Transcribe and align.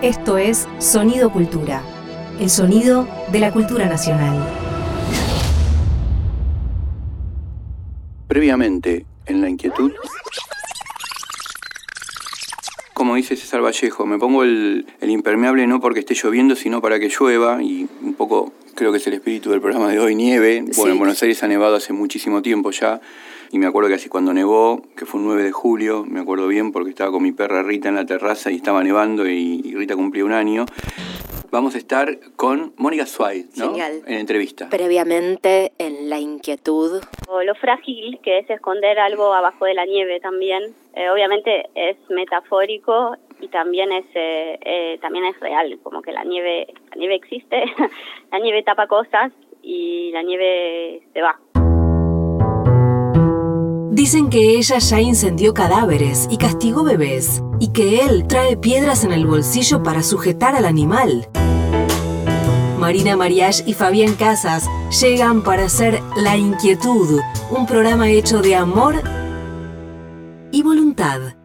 Esto 0.00 0.38
es 0.38 0.68
Sonido 0.78 1.32
Cultura, 1.32 1.82
el 2.38 2.48
sonido 2.50 3.08
de 3.32 3.40
la 3.40 3.50
cultura 3.50 3.86
nacional. 3.86 4.46
Previamente, 8.28 9.06
en 9.26 9.40
la 9.40 9.48
inquietud, 9.48 9.90
como 12.94 13.16
dice 13.16 13.34
César 13.34 13.60
Vallejo, 13.60 14.06
me 14.06 14.18
pongo 14.18 14.44
el, 14.44 14.86
impermeable 15.02 15.66
no 15.66 15.80
porque 15.80 15.98
esté 15.98 16.14
lloviendo, 16.14 16.54
sino 16.54 16.80
para 16.80 17.00
que 17.00 17.08
llueva 17.08 17.60
y 17.60 17.88
un 18.00 18.14
poco 18.14 18.52
creo 18.76 18.92
que 18.92 18.98
es 18.98 19.06
el 19.08 19.14
espíritu 19.14 19.50
del 19.50 19.60
programa 19.60 19.88
de 19.88 19.98
hoy, 19.98 20.14
nieve. 20.14 20.64
Bueno, 20.76 20.92
en 20.92 20.98
Buenos 20.98 21.20
Aires 21.24 21.42
ha 21.42 21.48
nevado 21.48 21.74
hace 21.74 21.92
muchísimo 21.92 22.40
tiempo 22.40 22.70
ya 22.70 23.00
y 23.50 23.58
me 23.58 23.66
acuerdo 23.66 23.88
que 23.88 23.94
así 23.94 24.08
cuando 24.08 24.32
nevó, 24.32 24.82
que 24.96 25.06
fue 25.06 25.20
un 25.20 25.26
9 25.26 25.42
de 25.42 25.52
julio, 25.52 26.04
me 26.06 26.20
acuerdo 26.20 26.48
bien 26.48 26.72
porque 26.72 26.90
estaba 26.90 27.10
con 27.10 27.22
mi 27.22 27.32
perra 27.32 27.62
Rita 27.62 27.88
en 27.88 27.94
la 27.94 28.04
terraza 28.04 28.50
y 28.50 28.56
estaba 28.56 28.82
nevando 28.82 29.26
y, 29.26 29.74
Rita 29.74 29.94
cumplía 29.96 30.24
un 30.24 30.32
año. 30.32 30.66
Vamos 31.50 31.74
a 31.74 31.78
estar 31.78 32.18
con 32.36 32.74
Mónica 32.76 33.06
Sway, 33.06 33.46
¿no? 33.56 33.74
En 33.74 34.18
entrevista. 34.18 34.68
Previamente 34.68 35.72
en 35.78 36.10
La 36.10 36.18
Inquietud. 36.18 37.00
lo 37.42 37.54
frágil 37.54 38.18
que 38.22 38.40
es 38.40 38.50
esconder 38.50 38.98
algo 38.98 39.32
abajo 39.32 39.64
de 39.64 39.72
la 39.72 39.86
nieve 39.86 40.20
también. 40.20 40.74
Eh, 40.94 41.08
obviamente 41.08 41.70
es 41.74 41.96
metafórico 42.10 43.16
y 43.40 43.48
también 43.48 43.92
es 43.92 44.04
eh, 44.14 44.58
eh, 44.62 44.98
también 45.00 45.24
es 45.24 45.40
real, 45.40 45.78
como 45.82 46.02
que 46.02 46.12
la 46.12 46.24
nieve 46.24 46.66
la 46.90 46.96
nieve 46.96 47.14
existe, 47.14 47.64
la 48.32 48.38
nieve 48.40 48.62
tapa 48.62 48.86
cosas 48.86 49.32
y 49.62 50.10
la 50.12 50.22
nieve 50.22 51.02
se 51.12 51.22
va. 51.22 51.38
Dicen 53.98 54.30
que 54.30 54.56
ella 54.56 54.78
ya 54.78 55.00
incendió 55.00 55.54
cadáveres 55.54 56.28
y 56.30 56.36
castigó 56.36 56.84
bebés, 56.84 57.42
y 57.58 57.70
que 57.70 58.02
él 58.02 58.28
trae 58.28 58.56
piedras 58.56 59.02
en 59.02 59.10
el 59.10 59.26
bolsillo 59.26 59.82
para 59.82 60.04
sujetar 60.04 60.54
al 60.54 60.66
animal. 60.66 61.28
Marina 62.78 63.16
Mariach 63.16 63.66
y 63.66 63.72
Fabián 63.72 64.14
Casas 64.14 64.70
llegan 65.00 65.42
para 65.42 65.64
hacer 65.64 66.00
La 66.14 66.36
Inquietud, 66.36 67.18
un 67.50 67.66
programa 67.66 68.08
hecho 68.08 68.40
de 68.40 68.54
amor 68.54 69.02
y 70.52 70.62
voluntad. 70.62 71.37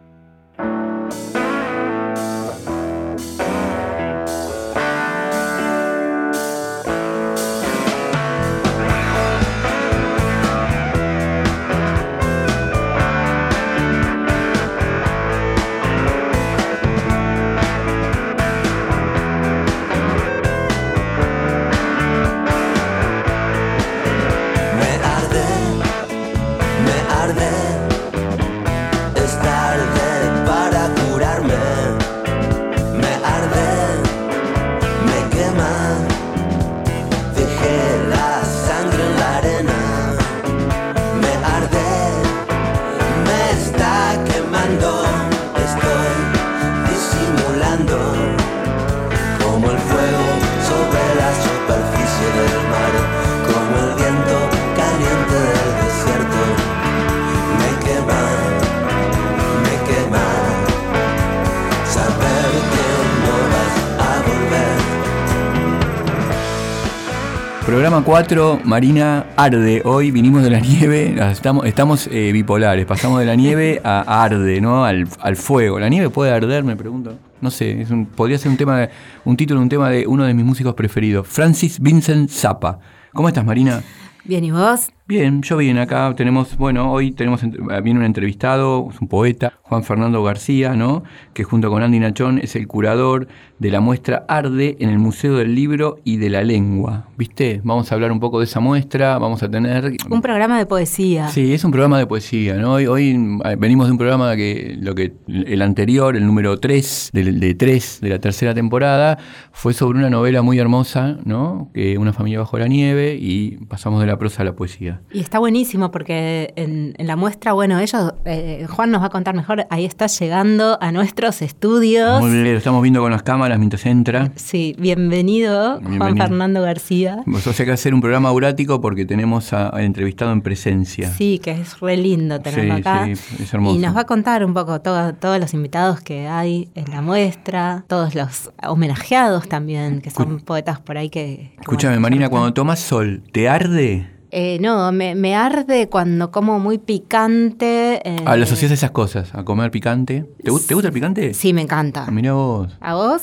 Programa 67.94 68.12
4, 68.12 68.60
Marina 68.64 69.26
Arde. 69.36 69.80
Hoy 69.84 70.10
vinimos 70.10 70.42
de 70.42 70.50
la 70.50 70.58
nieve, 70.58 71.14
estamos, 71.30 71.64
estamos 71.64 72.08
eh, 72.10 72.32
bipolares, 72.32 72.86
pasamos 72.86 73.20
de 73.20 73.24
la 73.24 73.36
nieve 73.36 73.80
a 73.84 74.24
arde, 74.24 74.60
¿no? 74.60 74.84
Al, 74.84 75.06
fuego. 75.36 75.78
¿La 75.78 75.88
nieve 75.88 76.10
puede 76.10 76.32
arder? 76.32 76.64
Me 76.64 76.74
pregunto. 76.74 77.16
No 77.40 77.52
sé, 77.52 77.86
podría 78.16 78.36
ser 78.36 78.50
un 78.50 78.56
tema, 78.56 78.88
un 79.24 79.36
título, 79.36 79.60
un 79.60 79.68
tema 79.68 79.90
de 79.90 80.08
uno 80.08 80.24
de 80.24 80.34
mis 80.34 80.44
músicos 80.44 80.74
preferidos, 80.74 81.28
Francis 81.28 81.78
Vincent 81.78 82.30
Zappa. 82.30 82.80
¿Cómo 83.12 83.28
estás, 83.28 83.44
Marina? 83.44 83.80
Bien, 84.24 84.42
¿y 84.42 84.50
vos? 84.50 84.88
Bien, 85.06 85.42
yo 85.42 85.58
bien, 85.58 85.76
acá 85.76 86.14
tenemos, 86.16 86.56
bueno, 86.56 86.90
hoy 86.90 87.12
tenemos, 87.12 87.42
viene 87.82 88.00
un 88.00 88.06
entrevistado, 88.06 88.88
es 88.90 88.98
un 89.02 89.08
poeta, 89.08 89.52
Juan 89.60 89.84
Fernando 89.84 90.22
García, 90.22 90.72
¿no? 90.76 91.04
Que 91.34 91.44
junto 91.44 91.68
con 91.68 91.82
Andy 91.82 91.98
Nachón 91.98 92.38
es 92.38 92.56
el 92.56 92.66
curador 92.66 93.28
de 93.58 93.70
la 93.70 93.80
muestra 93.80 94.24
Arde 94.28 94.78
en 94.80 94.88
el 94.88 94.98
Museo 94.98 95.36
del 95.36 95.54
Libro 95.54 95.98
y 96.04 96.16
de 96.16 96.30
la 96.30 96.42
Lengua. 96.42 97.08
¿Viste? 97.18 97.60
Vamos 97.64 97.92
a 97.92 97.94
hablar 97.94 98.12
un 98.12 98.20
poco 98.20 98.38
de 98.38 98.46
esa 98.46 98.60
muestra, 98.60 99.18
vamos 99.18 99.42
a 99.42 99.50
tener... 99.50 99.92
Un 100.08 100.22
programa 100.22 100.56
de 100.56 100.64
poesía. 100.64 101.28
Sí, 101.28 101.52
es 101.52 101.64
un 101.64 101.70
programa 101.70 101.98
de 101.98 102.06
poesía, 102.06 102.54
¿no? 102.54 102.72
Hoy, 102.72 102.86
hoy 102.86 103.40
eh, 103.44 103.56
venimos 103.58 103.86
de 103.88 103.92
un 103.92 103.98
programa 103.98 104.34
que 104.36 104.74
lo 104.80 104.94
que 104.94 105.12
el 105.28 105.60
anterior, 105.60 106.16
el 106.16 106.26
número 106.26 106.58
3, 106.60 107.10
de, 107.12 107.54
3 107.54 107.98
de 108.00 108.08
la 108.08 108.18
tercera 108.20 108.54
temporada, 108.54 109.18
fue 109.52 109.74
sobre 109.74 109.98
una 109.98 110.08
novela 110.08 110.40
muy 110.40 110.58
hermosa, 110.58 111.18
¿no? 111.24 111.70
Que 111.74 111.98
una 111.98 112.14
familia 112.14 112.38
bajo 112.38 112.58
la 112.58 112.68
nieve 112.68 113.18
y 113.20 113.58
pasamos 113.66 114.00
de 114.00 114.06
la 114.06 114.18
prosa 114.18 114.40
a 114.40 114.44
la 114.46 114.54
poesía. 114.54 114.93
Y 115.12 115.20
está 115.20 115.38
buenísimo 115.38 115.90
porque 115.90 116.52
en, 116.56 116.94
la 116.98 117.16
muestra, 117.16 117.52
bueno, 117.52 117.78
ellos, 117.78 118.14
eh, 118.24 118.66
Juan 118.68 118.90
nos 118.90 119.02
va 119.02 119.06
a 119.06 119.10
contar 119.10 119.34
mejor, 119.34 119.66
ahí 119.70 119.84
está 119.84 120.06
llegando 120.06 120.78
a 120.80 120.92
nuestros 120.92 121.42
estudios. 121.42 122.20
Muy 122.20 122.30
bien, 122.30 122.52
lo 122.52 122.58
estamos 122.58 122.82
viendo 122.82 123.00
con 123.00 123.12
las 123.12 123.22
cámaras 123.22 123.58
mientras 123.58 123.84
entra. 123.86 124.32
Sí, 124.36 124.74
bienvenido, 124.78 125.80
Juan 125.80 126.16
Fernando 126.16 126.62
García. 126.62 127.22
Vos 127.26 127.46
hay 127.46 127.66
que 127.66 127.72
hacer 127.72 127.94
un 127.94 128.00
programa 128.00 128.28
aurático 128.28 128.80
porque 128.80 129.04
tenemos 129.04 129.52
al 129.52 129.80
entrevistado 129.80 130.32
en 130.32 130.42
presencia. 130.42 131.10
Sí, 131.10 131.38
que 131.38 131.52
es 131.52 131.80
re 131.80 131.96
lindo 131.96 132.40
tenerlo 132.40 132.74
acá. 132.74 133.04
Sí, 133.04 133.12
es 133.42 133.54
hermoso. 133.54 133.76
Y 133.76 133.78
nos 133.78 133.96
va 133.96 134.00
a 134.00 134.06
contar 134.06 134.44
un 134.44 134.54
poco 134.54 134.80
todos 134.80 135.40
los 135.40 135.54
invitados 135.54 136.00
que 136.00 136.26
hay 136.28 136.68
en 136.74 136.90
la 136.90 137.02
muestra, 137.02 137.84
todos 137.88 138.14
los 138.14 138.50
homenajeados 138.66 139.48
también, 139.48 140.00
que 140.00 140.10
son 140.10 140.40
poetas 140.40 140.80
por 140.80 140.98
ahí 140.98 141.10
que... 141.10 141.52
Escúchame, 141.60 141.98
Marina, 141.98 142.28
cuando 142.28 142.52
tomas 142.52 142.80
sol, 142.80 143.22
¿te 143.32 143.48
arde? 143.48 144.13
Eh, 144.36 144.58
no, 144.60 144.90
me, 144.90 145.36
arde 145.36 145.88
cuando 145.88 146.32
como 146.32 146.58
muy 146.58 146.78
picante. 146.78 148.00
Eh. 148.04 148.16
Ah, 148.26 148.36
¿le 148.36 148.42
asocias 148.42 148.72
a 148.72 148.74
esas 148.74 148.90
cosas? 148.90 149.32
¿A 149.32 149.44
comer 149.44 149.70
picante? 149.70 150.26
¿Te, 150.42 150.50
gusta 150.50 150.74
el 150.74 150.92
picante? 150.92 151.34
Sí, 151.34 151.52
me 151.52 151.62
encanta. 151.62 152.06
Ah, 152.08 152.10
mira 152.10 152.32
vos. 152.32 152.76
¿A 152.80 152.96
vos? 152.96 153.22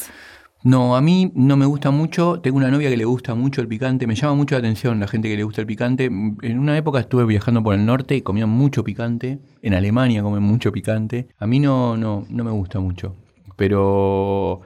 No, 0.64 0.96
a 0.96 1.02
mí 1.02 1.30
no 1.36 1.58
me 1.58 1.66
gusta 1.66 1.92
mucho. 1.92 2.40
Tengo 2.40 2.56
una 2.56 2.72
novia 2.72 2.90
que 2.90 2.96
le 2.96 3.04
gusta 3.04 3.36
mucho 3.36 3.60
el 3.60 3.68
picante. 3.68 4.08
Me 4.08 4.16
llama 4.16 4.36
mucho 4.36 4.56
la 4.56 4.60
atención 4.60 5.02
la 5.02 5.08
gente 5.10 5.28
que 5.28 5.36
le 5.36 5.44
gusta 5.44 5.60
el 5.60 5.68
picante. 5.68 6.06
En 6.06 6.60
una 6.60 6.78
época 6.78 7.02
estuve 7.02 7.26
viajando 7.26 7.62
por 7.62 7.76
el 7.76 7.86
norte 7.86 8.16
y 8.16 8.22
comían 8.22 8.48
mucho 8.48 8.86
picante. 8.86 9.40
En 9.62 9.74
Alemania 9.74 10.24
comen 10.24 10.44
mucho 10.44 10.72
picante. 10.72 11.28
A 11.40 11.46
mí 11.46 11.60
no, 11.60 11.98
no, 11.98 12.26
no 12.30 12.44
me 12.46 12.52
gusta 12.52 12.80
mucho. 12.80 13.18
Pero 13.58 14.62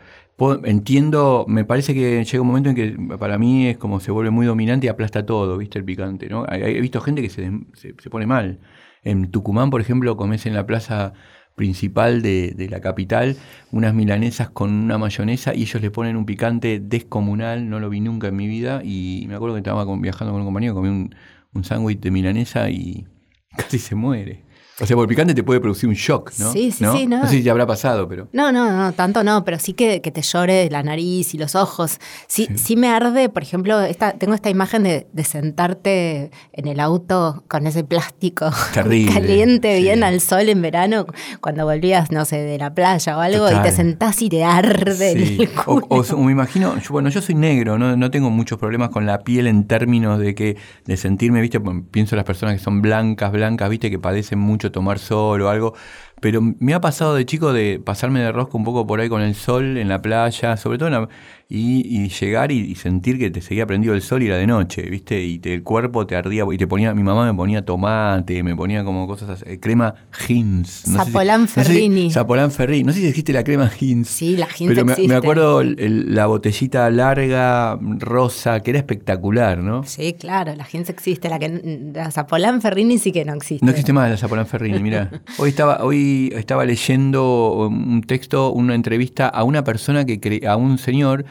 entiendo, 0.65 1.45
me 1.47 1.65
parece 1.65 1.93
que 1.93 2.23
llega 2.23 2.41
un 2.41 2.47
momento 2.47 2.69
en 2.69 2.75
que 2.75 3.17
para 3.17 3.37
mí 3.37 3.67
es 3.67 3.77
como 3.77 3.99
se 3.99 4.11
vuelve 4.11 4.31
muy 4.31 4.45
dominante 4.45 4.87
y 4.87 4.89
aplasta 4.89 5.25
todo, 5.25 5.57
¿viste? 5.57 5.79
El 5.79 5.85
picante, 5.85 6.27
¿no? 6.27 6.45
He 6.51 6.81
visto 6.81 7.01
gente 7.01 7.21
que 7.21 7.29
se, 7.29 7.49
se, 7.73 8.09
pone 8.09 8.25
mal. 8.25 8.59
En 9.03 9.31
Tucumán, 9.31 9.69
por 9.69 9.81
ejemplo, 9.81 10.17
comes 10.17 10.45
en 10.45 10.53
la 10.53 10.65
plaza 10.65 11.13
principal 11.55 12.21
de, 12.21 12.51
de, 12.51 12.67
la 12.67 12.81
capital 12.81 13.37
unas 13.71 13.93
milanesas 13.93 14.49
con 14.49 14.71
una 14.71 14.97
mayonesa 14.97 15.55
y 15.55 15.61
ellos 15.61 15.81
le 15.81 15.89
ponen 15.89 16.17
un 16.17 16.25
picante 16.25 16.81
descomunal, 16.81 17.69
no 17.69 17.79
lo 17.79 17.89
vi 17.89 18.01
nunca 18.01 18.27
en 18.27 18.35
mi 18.35 18.47
vida 18.47 18.81
y 18.83 19.25
me 19.29 19.35
acuerdo 19.35 19.55
que 19.55 19.59
estaba 19.59 19.85
viajando 19.97 20.33
con 20.33 20.41
un 20.41 20.47
compañero, 20.47 20.73
comí 20.73 20.89
un, 20.89 21.15
un 21.53 21.63
sándwich 21.63 22.01
de 22.01 22.11
milanesa 22.11 22.69
y 22.69 23.07
casi 23.57 23.79
se 23.79 23.95
muere. 23.95 24.43
O 24.81 24.85
sea, 24.85 24.95
por 24.95 25.05
el 25.05 25.07
picante 25.07 25.33
te 25.33 25.41
puede 25.41 25.61
producir 25.61 25.87
un 25.87 25.95
shock, 25.95 26.33
¿no? 26.37 26.51
Sí, 26.51 26.69
sí, 26.69 26.83
sí. 26.93 27.07
No. 27.07 27.19
no 27.19 27.27
sé 27.27 27.37
si 27.37 27.43
te 27.43 27.49
habrá 27.49 27.65
pasado, 27.65 28.09
pero. 28.09 28.27
No, 28.33 28.51
no, 28.51 28.69
no, 28.69 28.91
tanto 28.91 29.23
no, 29.23 29.45
pero 29.45 29.57
sí 29.57 29.71
que, 29.71 30.01
que 30.01 30.11
te 30.11 30.21
llore 30.21 30.69
la 30.69 30.83
nariz 30.83 31.33
y 31.33 31.37
los 31.37 31.55
ojos. 31.55 31.99
Sí, 32.27 32.49
sí. 32.55 32.75
me 32.75 32.89
arde, 32.89 33.29
por 33.29 33.41
ejemplo, 33.41 33.79
esta, 33.79 34.13
tengo 34.13 34.33
esta 34.33 34.49
imagen 34.49 34.83
de, 34.83 35.07
de 35.13 35.23
sentarte 35.23 36.29
en 36.51 36.67
el 36.67 36.81
auto 36.81 37.45
con 37.47 37.67
ese 37.67 37.85
plástico 37.85 38.49
caliente, 38.73 39.79
bien 39.79 40.03
al 40.03 40.19
sol 40.19 40.49
en 40.49 40.61
verano, 40.61 41.05
cuando 41.39 41.63
volvías, 41.63 42.11
no 42.11 42.25
sé, 42.25 42.39
de 42.39 42.57
la 42.57 42.73
playa 42.73 43.17
o 43.17 43.21
algo, 43.21 43.49
y 43.49 43.61
te 43.61 43.71
sentás 43.71 44.21
y 44.21 44.27
te 44.27 44.43
arde 44.43 45.11
el 45.13 45.51
culo. 45.51 45.85
O, 45.87 46.17
me 46.17 46.33
imagino, 46.33 46.75
bueno, 46.89 47.07
yo 47.07 47.21
soy 47.21 47.35
negro, 47.35 47.77
no, 47.77 47.95
no 47.95 48.11
tengo 48.11 48.29
muchos 48.29 48.59
problemas 48.59 48.89
con 48.89 49.05
la 49.05 49.19
piel 49.19 49.47
en 49.47 49.67
términos 49.67 50.19
de 50.19 50.35
que, 50.35 50.57
de 50.85 50.97
sentirme, 50.97 51.39
viste, 51.39 51.61
pienso 51.91 52.15
en 52.15 52.17
las 52.17 52.25
personas 52.25 52.55
que 52.55 52.61
son 52.61 52.81
blancas, 52.81 53.31
blancas, 53.31 53.69
viste, 53.69 53.89
que 53.89 53.99
padecen 53.99 54.39
mucho 54.39 54.64
tomar 54.69 54.99
sol 54.99 55.41
o 55.41 55.49
algo, 55.49 55.73
Pero 56.21 56.41
me 56.41 56.73
ha 56.73 56.81
pasado 56.81 57.15
de 57.15 57.25
chico 57.25 57.53
de 57.53 57.79
pasarme 57.83 58.21
de 58.21 58.31
rosca 58.31 58.57
un 58.57 58.63
poco 58.63 58.87
por 58.87 58.99
ahí 58.99 59.09
con 59.09 59.21
el 59.21 59.35
sol 59.35 59.77
en 59.77 59.89
la 59.89 60.01
playa, 60.01 60.57
sobre 60.57 60.77
todo 60.77 60.87
en 60.87 60.93
la, 60.93 61.09
y, 61.47 62.09
llegar 62.09 62.51
y, 62.51 62.73
sentir 62.75 63.19
que 63.19 63.29
te 63.29 63.39
seguía 63.39 63.67
prendido 63.67 63.93
el 63.93 64.01
sol 64.01 64.23
y 64.23 64.27
era 64.27 64.37
de 64.37 64.47
noche, 64.47 64.81
¿viste? 64.83 65.23
Y 65.23 65.39
el 65.43 65.61
cuerpo 65.61 66.07
te 66.07 66.15
ardía 66.15 66.43
y 66.51 66.57
te 66.57 66.65
ponía, 66.65 66.93
mi 66.95 67.03
mamá 67.03 67.25
me 67.25 67.35
ponía 67.35 67.63
tomate, 67.63 68.41
me 68.41 68.55
ponía 68.55 68.83
como 68.83 69.05
cosas, 69.05 69.43
eh, 69.45 69.59
crema 69.59 69.93
Hins. 70.27 70.87
No 70.87 71.05
Zapolán 71.05 71.47
Ferrini. 71.47 72.09
Zapolán 72.09 72.51
Ferrini. 72.51 72.83
No 72.83 72.93
sé 72.93 72.99
si 73.01 73.07
existe 73.07 73.31
la 73.31 73.43
crema 73.43 73.69
Hins. 73.79 74.07
Sí, 74.09 74.37
la 74.37 74.47
Hins 74.57 74.69
Pero 74.69 74.85
me, 74.85 74.95
me, 75.07 75.15
acuerdo 75.15 75.61
la 75.63 76.25
botellita 76.25 76.89
larga, 76.89 77.77
rosa, 77.99 78.61
que 78.61 78.71
era 78.71 78.79
espectacular, 78.79 79.59
¿no? 79.59 79.83
Sí, 79.83 80.13
claro, 80.13 80.55
la 80.55 80.65
Hins 80.71 80.89
existe. 80.89 81.29
La, 81.29 81.37
que, 81.37 81.91
la 81.93 82.09
Zapolán 82.09 82.59
Ferrini 82.59 82.97
sí 82.97 83.11
que 83.11 83.23
no 83.23 83.33
existe. 83.33 83.63
No 83.63 83.69
existe 83.69 83.93
más 83.93 84.09
la 84.09 84.17
Zapolán 84.17 84.47
Ferrini, 84.47 84.79
mira. 84.79 85.11
hoy 85.37 85.49
estaba, 85.49 85.83
hoy 85.83 86.33
estaba 86.35 86.65
leyendo 86.65 87.67
un 87.69 88.01
texto, 88.01 88.51
una 88.51 88.73
entrevista 88.73 89.27
a 89.27 89.43
una 89.43 89.63
persona 89.63 90.05
que 90.05 90.41
a 90.47 90.55
un 90.55 90.79
señor 90.79 91.25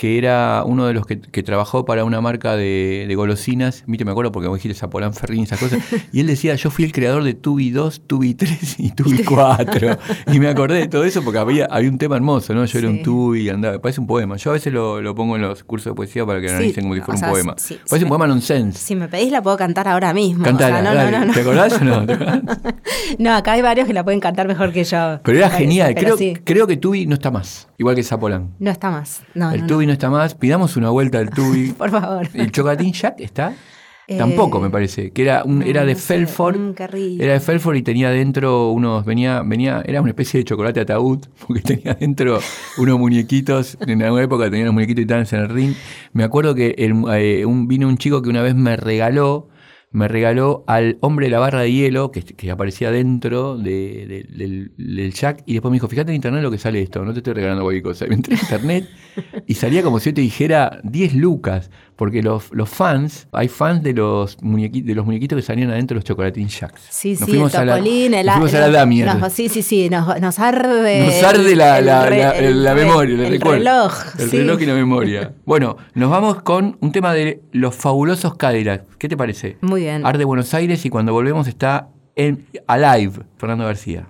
que 0.00 0.16
era 0.16 0.62
uno 0.64 0.86
de 0.86 0.94
los 0.94 1.04
que, 1.04 1.42
trabajó 1.42 1.84
para 1.84 2.04
una 2.04 2.22
marca 2.22 2.56
de, 2.56 3.12
golosinas, 3.14 3.84
mire, 3.86 4.06
me 4.06 4.12
acuerdo 4.12 4.32
porque 4.32 4.48
me 4.48 4.54
dijiste 4.54 4.74
Zapolán 4.74 5.12
Ferrín, 5.12 5.42
esas 5.42 5.60
cosas, 5.60 5.78
y 6.12 6.20
él 6.20 6.26
decía, 6.26 6.54
yo 6.54 6.70
fui 6.70 6.86
el 6.86 6.92
creador 6.92 7.22
de 7.22 7.34
Tubi 7.34 7.68
2, 7.68 8.04
Tubi 8.06 8.32
3 8.32 8.76
y 8.78 8.92
Tubi 8.92 9.22
4, 9.22 9.98
y 10.32 10.40
me 10.40 10.48
acordé 10.48 10.78
de 10.78 10.88
todo 10.88 11.04
eso 11.04 11.22
porque 11.22 11.38
había, 11.38 11.66
había 11.66 11.90
un 11.90 11.98
tema 11.98 12.16
hermoso, 12.16 12.54
¿no? 12.54 12.64
Yo 12.64 12.78
era 12.78 12.88
un 12.88 13.02
Tubi, 13.02 13.50
andaba, 13.50 13.78
parece 13.78 14.00
un 14.00 14.06
poema, 14.06 14.38
yo 14.38 14.48
a 14.48 14.54
veces 14.54 14.72
lo, 14.72 15.14
pongo 15.14 15.36
en 15.36 15.42
los 15.42 15.64
cursos 15.64 15.92
de 15.92 15.94
poesía 15.94 16.24
para 16.24 16.40
que 16.40 16.48
analicen 16.48 16.84
como 16.84 16.94
si 16.94 17.02
fuera 17.02 17.20
un 17.20 17.32
poema, 17.32 17.56
parece 17.86 18.04
un 18.06 18.08
poema 18.08 18.26
nonsense. 18.26 18.78
Si 18.78 18.96
me 18.96 19.06
pedís 19.06 19.30
la 19.30 19.42
puedo 19.42 19.58
cantar 19.58 19.86
ahora 19.86 20.14
mismo. 20.14 20.44
Cantar, 20.44 20.82
no, 20.82 20.94
no, 20.94 21.26
no, 21.26 21.34
¿te 21.34 21.40
acordás 21.42 21.74
o 21.74 21.84
no? 21.84 22.06
no, 23.18 23.34
acá 23.34 23.52
hay 23.52 23.60
varios 23.60 23.86
que 23.86 23.92
la 23.92 24.02
pueden 24.02 24.20
cantar 24.20 24.48
mejor 24.48 24.72
que 24.72 24.82
yo. 24.82 25.20
Pero 25.22 25.36
era 25.36 25.50
genial, 25.50 25.94
creo, 25.94 26.16
creo 26.42 26.66
que 26.66 26.78
Tubi 26.78 27.04
no 27.04 27.16
está 27.16 27.30
más, 27.30 27.68
igual 27.76 27.94
que 27.94 28.02
Zapolán. 28.02 28.54
No 28.58 28.70
está 28.70 28.90
más, 28.90 29.20
no, 29.34 29.50
El 29.50 29.66
Tubi 29.66 29.89
no 29.90 29.94
está 29.94 30.08
más. 30.08 30.34
Pidamos 30.34 30.76
una 30.76 30.90
vuelta 30.90 31.18
al 31.18 31.30
tubi. 31.30 31.72
Por 31.78 31.90
favor. 31.90 32.28
¿El 32.32 32.52
Chocatín 32.52 32.92
Jack 32.92 33.20
está? 33.20 33.52
Eh, 34.06 34.18
Tampoco 34.18 34.60
me 34.60 34.70
parece, 34.70 35.12
que 35.12 35.22
era 35.22 35.44
un, 35.44 35.62
era 35.62 35.84
de 35.84 35.94
Felford. 35.94 36.74
Era 37.20 37.34
de 37.34 37.38
Felford 37.38 37.76
y 37.76 37.82
tenía 37.82 38.10
dentro 38.10 38.70
unos, 38.70 39.04
venía, 39.04 39.42
venía, 39.44 39.84
era 39.86 40.00
una 40.00 40.10
especie 40.10 40.38
de 40.38 40.44
chocolate 40.44 40.80
ataúd, 40.80 41.20
porque 41.46 41.62
tenía 41.62 41.94
dentro 41.94 42.40
unos 42.78 42.98
muñequitos, 42.98 43.78
en 43.80 44.02
alguna 44.02 44.24
época 44.24 44.44
tenía 44.50 44.62
unos 44.62 44.74
muñequitos 44.74 45.32
y 45.32 45.34
en 45.36 45.40
el 45.42 45.48
ring. 45.48 45.74
Me 46.12 46.24
acuerdo 46.24 46.56
que 46.56 46.74
eh, 46.76 47.44
un, 47.46 47.68
vino 47.68 47.86
un 47.86 47.98
chico 47.98 48.20
que 48.20 48.30
una 48.30 48.42
vez 48.42 48.56
me 48.56 48.76
regaló 48.76 49.46
me 49.92 50.06
regaló 50.06 50.62
al 50.68 50.98
hombre 51.00 51.26
de 51.26 51.30
la 51.30 51.40
barra 51.40 51.62
de 51.62 51.72
hielo, 51.72 52.12
que, 52.12 52.50
aparecía 52.50 52.92
dentro 52.92 53.56
de, 53.56 54.26
del, 54.76 55.12
Jack, 55.12 55.42
y 55.46 55.54
después 55.54 55.70
me 55.70 55.76
dijo, 55.76 55.88
fíjate 55.88 56.10
en 56.10 56.16
internet 56.16 56.42
lo 56.42 56.50
que 56.50 56.58
sale 56.58 56.80
esto, 56.80 57.04
no 57.04 57.12
te 57.12 57.18
estoy 57.18 57.34
regalando 57.34 57.64
cualquier 57.64 57.82
cosa. 57.82 58.06
Me 58.06 58.14
entré 58.14 58.34
en 58.34 58.40
internet 58.40 58.88
y 59.46 59.54
salía 59.54 59.82
como 59.82 59.98
si 59.98 60.10
yo 60.10 60.14
te 60.14 60.20
dijera 60.20 60.80
10 60.84 61.14
lucas, 61.14 61.70
porque 62.00 62.22
los, 62.22 62.50
los 62.52 62.70
fans, 62.70 63.28
hay 63.30 63.48
fans 63.48 63.82
de 63.82 63.92
los, 63.92 64.42
muñequitos, 64.42 64.86
de 64.86 64.94
los 64.94 65.04
muñequitos 65.04 65.36
que 65.36 65.42
salían 65.42 65.68
adentro 65.68 65.96
de 65.96 65.96
los 65.96 66.04
chocolatín 66.04 66.48
Jacks. 66.48 66.80
Sí, 66.88 67.14
sí, 67.14 67.36
el 67.36 67.50
Topolin, 67.50 68.14
el, 68.14 68.24
nos 68.24 68.36
fuimos 68.36 68.54
a 68.54 68.68
la 68.68 68.86
nos, 68.86 69.32
Sí, 69.34 69.50
sí, 69.50 69.60
sí, 69.60 69.90
nos, 69.90 70.18
nos 70.18 70.38
arde. 70.38 71.04
Nos 71.04 71.22
arde 71.22 71.54
la, 71.54 71.82
la, 71.82 72.08
la, 72.08 72.74
memoria, 72.74 73.26
el, 73.26 73.34
el 73.34 73.40
reloj. 73.42 73.92
El 74.18 74.30
reloj 74.30 74.62
y 74.62 74.64
la 74.64 74.74
memoria. 74.74 75.34
Bueno, 75.44 75.76
nos 75.92 76.10
vamos 76.10 76.40
con 76.40 76.78
un 76.80 76.90
tema 76.90 77.12
de 77.12 77.42
los 77.52 77.74
fabulosos 77.74 78.34
Cadillacs. 78.34 78.96
¿Qué 78.96 79.06
te 79.06 79.18
parece? 79.18 79.58
Muy 79.60 79.82
bien. 79.82 80.06
Arde 80.06 80.24
Buenos 80.24 80.54
Aires 80.54 80.86
y 80.86 80.88
cuando 80.88 81.12
volvemos 81.12 81.48
está 81.48 81.88
en 82.16 82.46
Alive, 82.66 83.24
Fernando 83.36 83.66
García. 83.66 84.06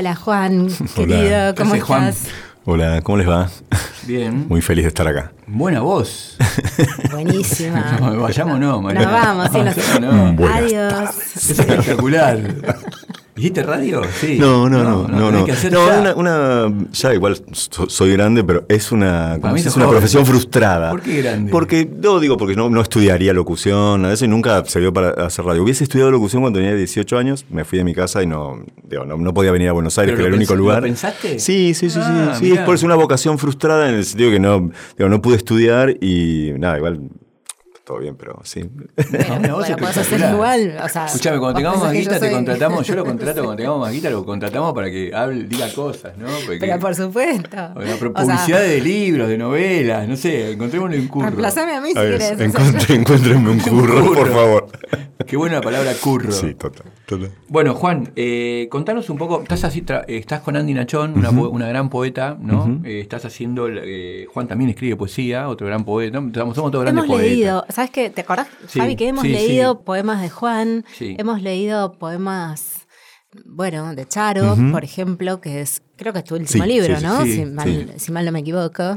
Hola 0.00 0.14
Juan, 0.14 0.68
querido, 0.96 1.54
¿cómo 1.54 1.74
estás? 1.74 2.28
Hola, 2.64 3.02
¿cómo 3.02 3.18
les 3.18 3.28
va? 3.28 3.50
Bien. 4.04 4.46
Muy 4.48 4.62
feliz 4.62 4.84
de 4.84 4.88
estar 4.88 5.06
acá. 5.06 5.30
Buena 5.46 5.82
voz. 5.82 6.38
Buenísima. 7.10 7.98
vayamos 8.00 8.58
no, 8.58 8.80
María. 8.80 9.02
Nos 9.02 9.12
vamos, 9.12 9.48
sí, 9.52 9.58
nos... 9.60 10.00
no. 10.00 10.48
Adiós. 10.48 11.10
Es 11.36 11.50
espectacular. 11.50 12.40
¿Hiciste 13.36 13.62
radio? 13.62 14.02
Sí. 14.20 14.36
No, 14.38 14.68
no, 14.68 14.82
no, 14.82 15.08
no. 15.08 15.30
No, 15.30 15.46
no. 15.46 16.14
Una, 16.16 16.72
ya 16.92 17.14
igual 17.14 17.40
soy 17.52 18.12
grande, 18.12 18.44
pero 18.44 18.64
es 18.68 18.92
una, 18.92 19.38
es 19.56 19.76
una 19.76 19.88
profesión 19.88 20.26
frustrada. 20.26 20.90
¿Por 20.90 21.00
qué 21.00 21.22
grande? 21.22 21.50
Porque, 21.50 21.88
no 21.90 22.20
digo 22.20 22.36
porque 22.36 22.56
no, 22.56 22.68
no 22.68 22.80
estudiaría 22.80 23.32
locución, 23.32 24.04
a 24.04 24.08
veces 24.08 24.28
nunca 24.28 24.64
se 24.66 24.80
dio 24.80 24.92
para 24.92 25.10
hacer 25.26 25.44
radio. 25.44 25.62
Hubiese 25.62 25.84
estudiado 25.84 26.10
locución 26.10 26.42
cuando 26.42 26.58
tenía 26.58 26.74
18 26.74 27.18
años, 27.18 27.46
me 27.50 27.64
fui 27.64 27.78
de 27.78 27.84
mi 27.84 27.94
casa 27.94 28.22
y 28.22 28.26
no, 28.26 28.64
digo, 28.84 29.04
no, 29.04 29.34
podía 29.34 29.52
venir 29.52 29.68
a 29.68 29.72
Buenos 29.72 29.98
Aires, 29.98 30.14
que 30.14 30.20
era 30.20 30.28
el 30.28 30.34
único 30.34 30.54
lugar. 30.54 30.78
¿Lo 30.78 30.82
pensaste? 30.82 31.38
Sí, 31.38 31.74
sí, 31.74 31.88
sí, 31.88 32.00
sí. 32.00 32.00
Ah, 32.00 32.38
es 32.40 32.60
por 32.60 32.74
eso 32.74 32.86
una 32.86 32.96
vocación 32.96 33.38
frustrada 33.38 33.88
en 33.88 33.94
el 33.94 34.04
sentido 34.04 34.30
que 34.30 34.40
no, 34.40 34.70
digo, 34.98 35.08
no 35.08 35.22
pude 35.22 35.36
estudiar 35.36 35.96
y 36.02 36.52
nada, 36.58 36.78
igual 36.78 37.00
todo 37.90 37.98
bien, 37.98 38.14
pero 38.14 38.40
sí. 38.44 38.62
no, 39.42 39.56
bueno, 39.56 39.76
puedes 39.78 39.96
hacer 39.98 40.20
igual. 40.32 40.76
O 40.80 40.88
sea, 40.88 41.06
Escuchame, 41.06 41.40
cuando 41.40 41.56
tengamos 41.56 41.82
más 41.82 41.92
guita 41.92 42.20
te 42.20 42.30
contratamos, 42.30 42.86
yo 42.86 42.94
lo 42.94 43.04
contrato 43.04 43.40
cuando 43.44 43.56
tengamos 43.56 43.80
más 43.80 43.92
guita, 43.92 44.10
lo 44.10 44.24
contratamos 44.24 44.72
para 44.74 44.90
que 44.90 45.10
hable, 45.12 45.44
diga 45.44 45.72
cosas, 45.72 46.16
¿no? 46.16 46.28
pero 46.46 46.78
por 46.78 46.94
supuesto. 46.94 47.56
O 47.74 48.12
publicidad 48.12 48.60
de 48.60 48.80
libros, 48.80 49.28
de 49.28 49.38
novelas, 49.38 50.06
no 50.06 50.16
sé, 50.16 50.52
encontrémosle 50.52 51.00
un 51.00 51.08
curro. 51.08 51.26
Reemplazame 51.26 51.74
a 51.74 51.80
mí 51.80 51.88
si 51.88 51.94
querés. 51.94 52.30
encuéntrenme 52.90 53.50
un 53.50 53.58
curro, 53.58 54.12
por 54.12 54.32
favor. 54.32 54.68
Qué 55.26 55.36
buena 55.36 55.56
la 55.56 55.60
palabra 55.60 55.92
curro. 56.00 56.32
Sí, 56.32 56.54
total. 56.54 56.86
total. 57.06 57.30
Bueno, 57.48 57.74
Juan, 57.74 58.12
eh, 58.16 58.68
contanos 58.70 59.10
un 59.10 59.18
poco, 59.18 59.42
estás 59.42 59.64
así, 59.64 59.84
estás 60.08 60.40
con 60.40 60.56
Andy 60.56 60.74
Nachón, 60.74 61.18
una, 61.18 61.30
una 61.30 61.68
gran 61.68 61.90
poeta, 61.90 62.36
¿no? 62.40 62.80
eh, 62.84 63.00
estás 63.00 63.24
haciendo, 63.24 63.68
eh, 63.68 64.26
Juan 64.32 64.48
también 64.48 64.70
escribe 64.70 64.96
poesía, 64.96 65.48
otro 65.48 65.66
gran 65.66 65.84
poeta, 65.84 66.18
somos, 66.18 66.56
somos 66.56 66.70
todos 66.70 66.84
grandes 66.84 67.04
Hemos 67.04 67.16
poetas. 67.16 67.32
Leído, 67.32 67.64
¿sabes 67.80 67.92
qué? 67.92 68.10
¿Te 68.10 68.20
acordás, 68.20 68.46
Fabi, 68.66 68.94
que 68.94 69.08
hemos 69.08 69.24
leído 69.24 69.80
poemas 69.84 70.20
de 70.20 70.28
Juan, 70.28 70.84
hemos 71.00 71.40
leído 71.40 71.92
poemas, 71.92 72.86
bueno, 73.46 73.94
de 73.94 74.06
Charo, 74.06 74.54
por 74.70 74.84
ejemplo, 74.84 75.40
que 75.40 75.62
es 75.62 75.80
Creo 76.00 76.14
que 76.14 76.20
es 76.20 76.24
tu 76.24 76.34
último 76.34 76.64
libro, 76.64 76.98
¿no? 77.02 77.26
Si 77.26 77.44
mal, 77.44 77.92
si, 77.98 78.10
mal, 78.10 78.24
no 78.24 78.32
me 78.32 78.38
equivoco. 78.38 78.82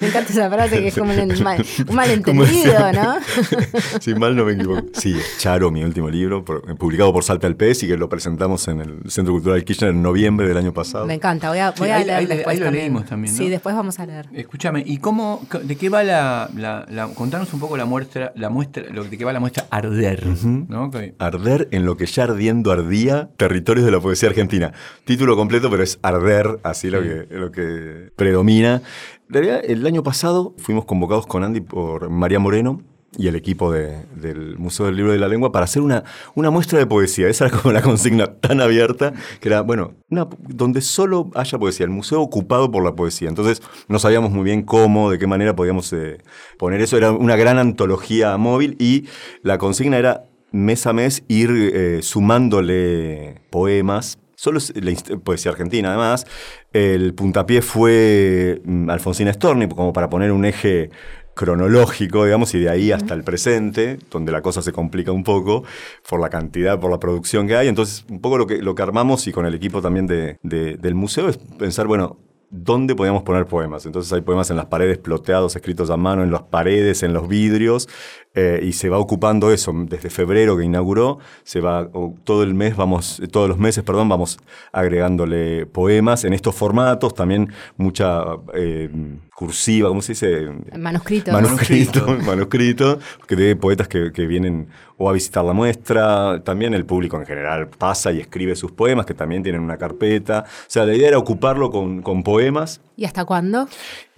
me 0.00 0.08
encanta 0.08 0.32
esa 0.32 0.50
frase 0.50 0.80
que 0.80 0.88
es 0.88 0.98
como 0.98 1.12
un, 1.12 1.42
mal, 1.44 1.64
un 1.86 1.94
malentendido, 1.94 2.92
¿no? 2.92 3.14
si 4.00 4.12
mal 4.16 4.34
no 4.34 4.44
me 4.44 4.54
equivoco. 4.54 4.88
Sí, 4.92 5.14
Charo, 5.38 5.70
mi 5.70 5.84
último 5.84 6.10
libro, 6.10 6.44
publicado 6.44 7.12
por 7.12 7.22
Salta 7.22 7.46
al 7.46 7.54
Pez 7.54 7.80
y 7.84 7.86
que 7.86 7.96
lo 7.96 8.08
presentamos 8.08 8.66
en 8.66 8.80
el 8.80 9.08
Centro 9.08 9.32
Cultural 9.32 9.62
Kirchner 9.62 9.90
en 9.90 10.02
noviembre 10.02 10.48
del 10.48 10.56
año 10.56 10.72
pasado. 10.72 11.06
Me 11.06 11.14
encanta, 11.14 11.50
voy 11.50 11.58
a, 11.58 11.70
voy 11.70 11.90
a 11.90 12.04
leer 12.04 12.26
después. 12.26 12.56
Ahí 12.56 12.64
lo 12.64 12.70
leímos 12.72 13.06
también. 13.06 13.32
¿no? 13.32 13.38
Sí, 13.38 13.48
después 13.48 13.76
vamos 13.76 14.00
a 14.00 14.06
leer. 14.06 14.26
Escúchame, 14.32 14.82
¿y 14.84 14.96
cómo, 14.96 15.46
de 15.62 15.76
qué 15.76 15.88
va 15.90 16.02
la, 16.02 16.50
la, 16.56 17.06
contanos 17.14 17.54
un 17.54 17.60
poco 17.60 17.76
la 17.76 17.84
muestra, 17.84 18.32
la 18.34 18.50
muestra, 18.50 18.82
lo 18.90 19.04
de 19.04 19.16
qué 19.16 19.24
va 19.24 19.32
la 19.32 19.38
muestra 19.38 19.68
Arder, 19.70 20.26
¿no? 20.26 20.90
Arder 21.20 21.68
en 21.70 21.84
lo 21.84 21.96
que 21.96 22.06
ya 22.06 22.24
ardiendo 22.24 22.72
ardía, 22.72 23.30
territorios 23.36 23.86
de 23.86 23.92
la 23.92 24.00
poesía 24.00 24.28
argentina. 24.28 24.72
Título 25.20 25.36
completo, 25.36 25.68
pero 25.68 25.82
es 25.82 25.98
arder, 26.00 26.60
así 26.62 26.88
lo, 26.88 27.02
que, 27.02 27.26
lo 27.28 27.52
que 27.52 28.10
predomina. 28.16 28.80
En 29.28 29.34
realidad, 29.34 29.60
el 29.62 29.86
año 29.86 30.02
pasado 30.02 30.54
fuimos 30.56 30.86
convocados 30.86 31.26
con 31.26 31.44
Andy 31.44 31.60
por 31.60 32.08
María 32.08 32.38
Moreno, 32.38 32.80
y 33.18 33.28
el 33.28 33.36
equipo 33.36 33.70
del 33.70 34.56
Museo 34.56 34.86
del 34.86 34.96
Libro 34.96 35.12
de 35.12 35.18
la 35.18 35.28
Lengua 35.28 35.52
para 35.52 35.64
hacer 35.64 35.82
una, 35.82 36.04
una 36.34 36.48
muestra 36.48 36.78
de 36.78 36.86
poesía. 36.86 37.28
Esa 37.28 37.48
era 37.48 37.58
como 37.58 37.70
la 37.70 37.82
consigna 37.82 38.28
tan 38.36 38.62
abierta 38.62 39.12
que 39.40 39.48
era, 39.48 39.60
bueno, 39.60 39.92
donde 40.08 40.80
solo 40.80 41.30
haya 41.34 41.58
poesía, 41.58 41.84
el 41.84 41.90
museo 41.90 42.22
ocupado 42.22 42.70
por 42.70 42.82
la 42.82 42.94
poesía. 42.94 43.28
Entonces 43.28 43.60
no 43.88 43.98
sabíamos 43.98 44.30
muy 44.30 44.44
bien 44.44 44.62
cómo, 44.62 45.10
de 45.10 45.18
qué 45.18 45.26
manera 45.26 45.54
podíamos 45.54 45.92
eh, 45.92 46.16
poner 46.56 46.80
eso. 46.80 46.96
Era 46.96 47.12
una 47.12 47.36
gran 47.36 47.58
antología 47.58 48.38
móvil 48.38 48.74
y 48.78 49.04
la 49.42 49.58
consigna 49.58 49.98
era 49.98 50.24
mes 50.50 50.86
a 50.86 50.94
mes 50.94 51.24
ir 51.28 51.50
eh, 51.50 51.98
sumándole 52.00 53.42
poemas. 53.50 54.16
Solo 54.40 54.58
la 54.72 55.18
poesía 55.18 55.50
argentina, 55.50 55.90
además. 55.90 56.26
El 56.72 57.12
puntapié 57.12 57.60
fue 57.60 58.62
mm, 58.64 58.88
Alfonsina 58.88 59.30
Storni, 59.34 59.68
como 59.68 59.92
para 59.92 60.08
poner 60.08 60.32
un 60.32 60.46
eje 60.46 60.88
cronológico, 61.34 62.24
digamos, 62.24 62.54
y 62.54 62.60
de 62.60 62.70
ahí 62.70 62.90
hasta 62.90 63.12
el 63.12 63.22
presente, 63.22 63.98
donde 64.10 64.32
la 64.32 64.40
cosa 64.40 64.62
se 64.62 64.72
complica 64.72 65.12
un 65.12 65.24
poco 65.24 65.64
por 66.08 66.20
la 66.20 66.30
cantidad, 66.30 66.80
por 66.80 66.90
la 66.90 66.98
producción 66.98 67.46
que 67.46 67.54
hay. 67.54 67.68
Entonces, 67.68 68.06
un 68.08 68.22
poco 68.22 68.38
lo 68.38 68.46
que, 68.46 68.62
lo 68.62 68.74
que 68.74 68.80
armamos 68.80 69.26
y 69.26 69.32
con 69.32 69.44
el 69.44 69.54
equipo 69.54 69.82
también 69.82 70.06
de, 70.06 70.38
del 70.42 70.94
museo 70.94 71.28
es 71.28 71.36
pensar, 71.36 71.86
bueno, 71.86 72.16
dónde 72.50 72.94
podíamos 72.94 73.22
poner 73.22 73.46
poemas. 73.46 73.86
Entonces 73.86 74.12
hay 74.12 74.22
poemas 74.22 74.50
en 74.50 74.56
las 74.56 74.66
paredes 74.66 74.96
ploteados, 74.96 75.54
escritos 75.54 75.90
a 75.90 75.96
mano, 75.96 76.22
en 76.22 76.30
las 76.30 76.42
paredes, 76.42 77.02
en 77.02 77.12
los 77.12 77.28
vidrios, 77.28 77.88
eh, 78.34 78.60
y 78.62 78.72
se 78.72 78.88
va 78.88 78.98
ocupando 78.98 79.50
eso. 79.52 79.72
Desde 79.86 80.08
febrero 80.08 80.56
que 80.56 80.64
inauguró, 80.64 81.18
se 81.42 81.60
va, 81.60 81.88
todo 82.24 82.42
el 82.42 82.54
mes 82.54 82.76
vamos, 82.76 83.20
todos 83.32 83.48
los 83.48 83.58
meses, 83.58 83.82
perdón, 83.82 84.08
vamos 84.08 84.38
agregándole 84.72 85.66
poemas 85.66 86.24
en 86.24 86.32
estos 86.32 86.54
formatos, 86.54 87.14
también 87.14 87.52
mucha 87.76 88.22
eh, 88.54 88.88
cursiva, 89.34 89.88
¿cómo 89.88 90.02
se 90.02 90.12
dice? 90.12 90.48
Manuscrito. 90.78 91.32
Manuscrito, 91.32 92.06
manuscrito, 92.26 92.98
que 93.26 93.36
de 93.36 93.56
poetas 93.56 93.88
que, 93.88 94.12
que 94.12 94.26
vienen 94.26 94.68
o 95.02 95.08
a 95.08 95.14
visitar 95.14 95.42
la 95.42 95.54
muestra, 95.54 96.42
también 96.44 96.74
el 96.74 96.84
público 96.84 97.16
en 97.16 97.24
general 97.24 97.68
pasa 97.68 98.12
y 98.12 98.20
escribe 98.20 98.54
sus 98.54 98.70
poemas, 98.72 99.06
que 99.06 99.14
también 99.14 99.42
tienen 99.42 99.62
una 99.62 99.78
carpeta. 99.78 100.44
O 100.46 100.64
sea, 100.66 100.84
la 100.84 100.94
idea 100.94 101.08
era 101.08 101.18
ocuparlo 101.18 101.70
con, 101.70 102.02
con 102.02 102.22
poemas. 102.22 102.82
¿Y 102.96 103.06
hasta 103.06 103.24
cuándo? 103.24 103.66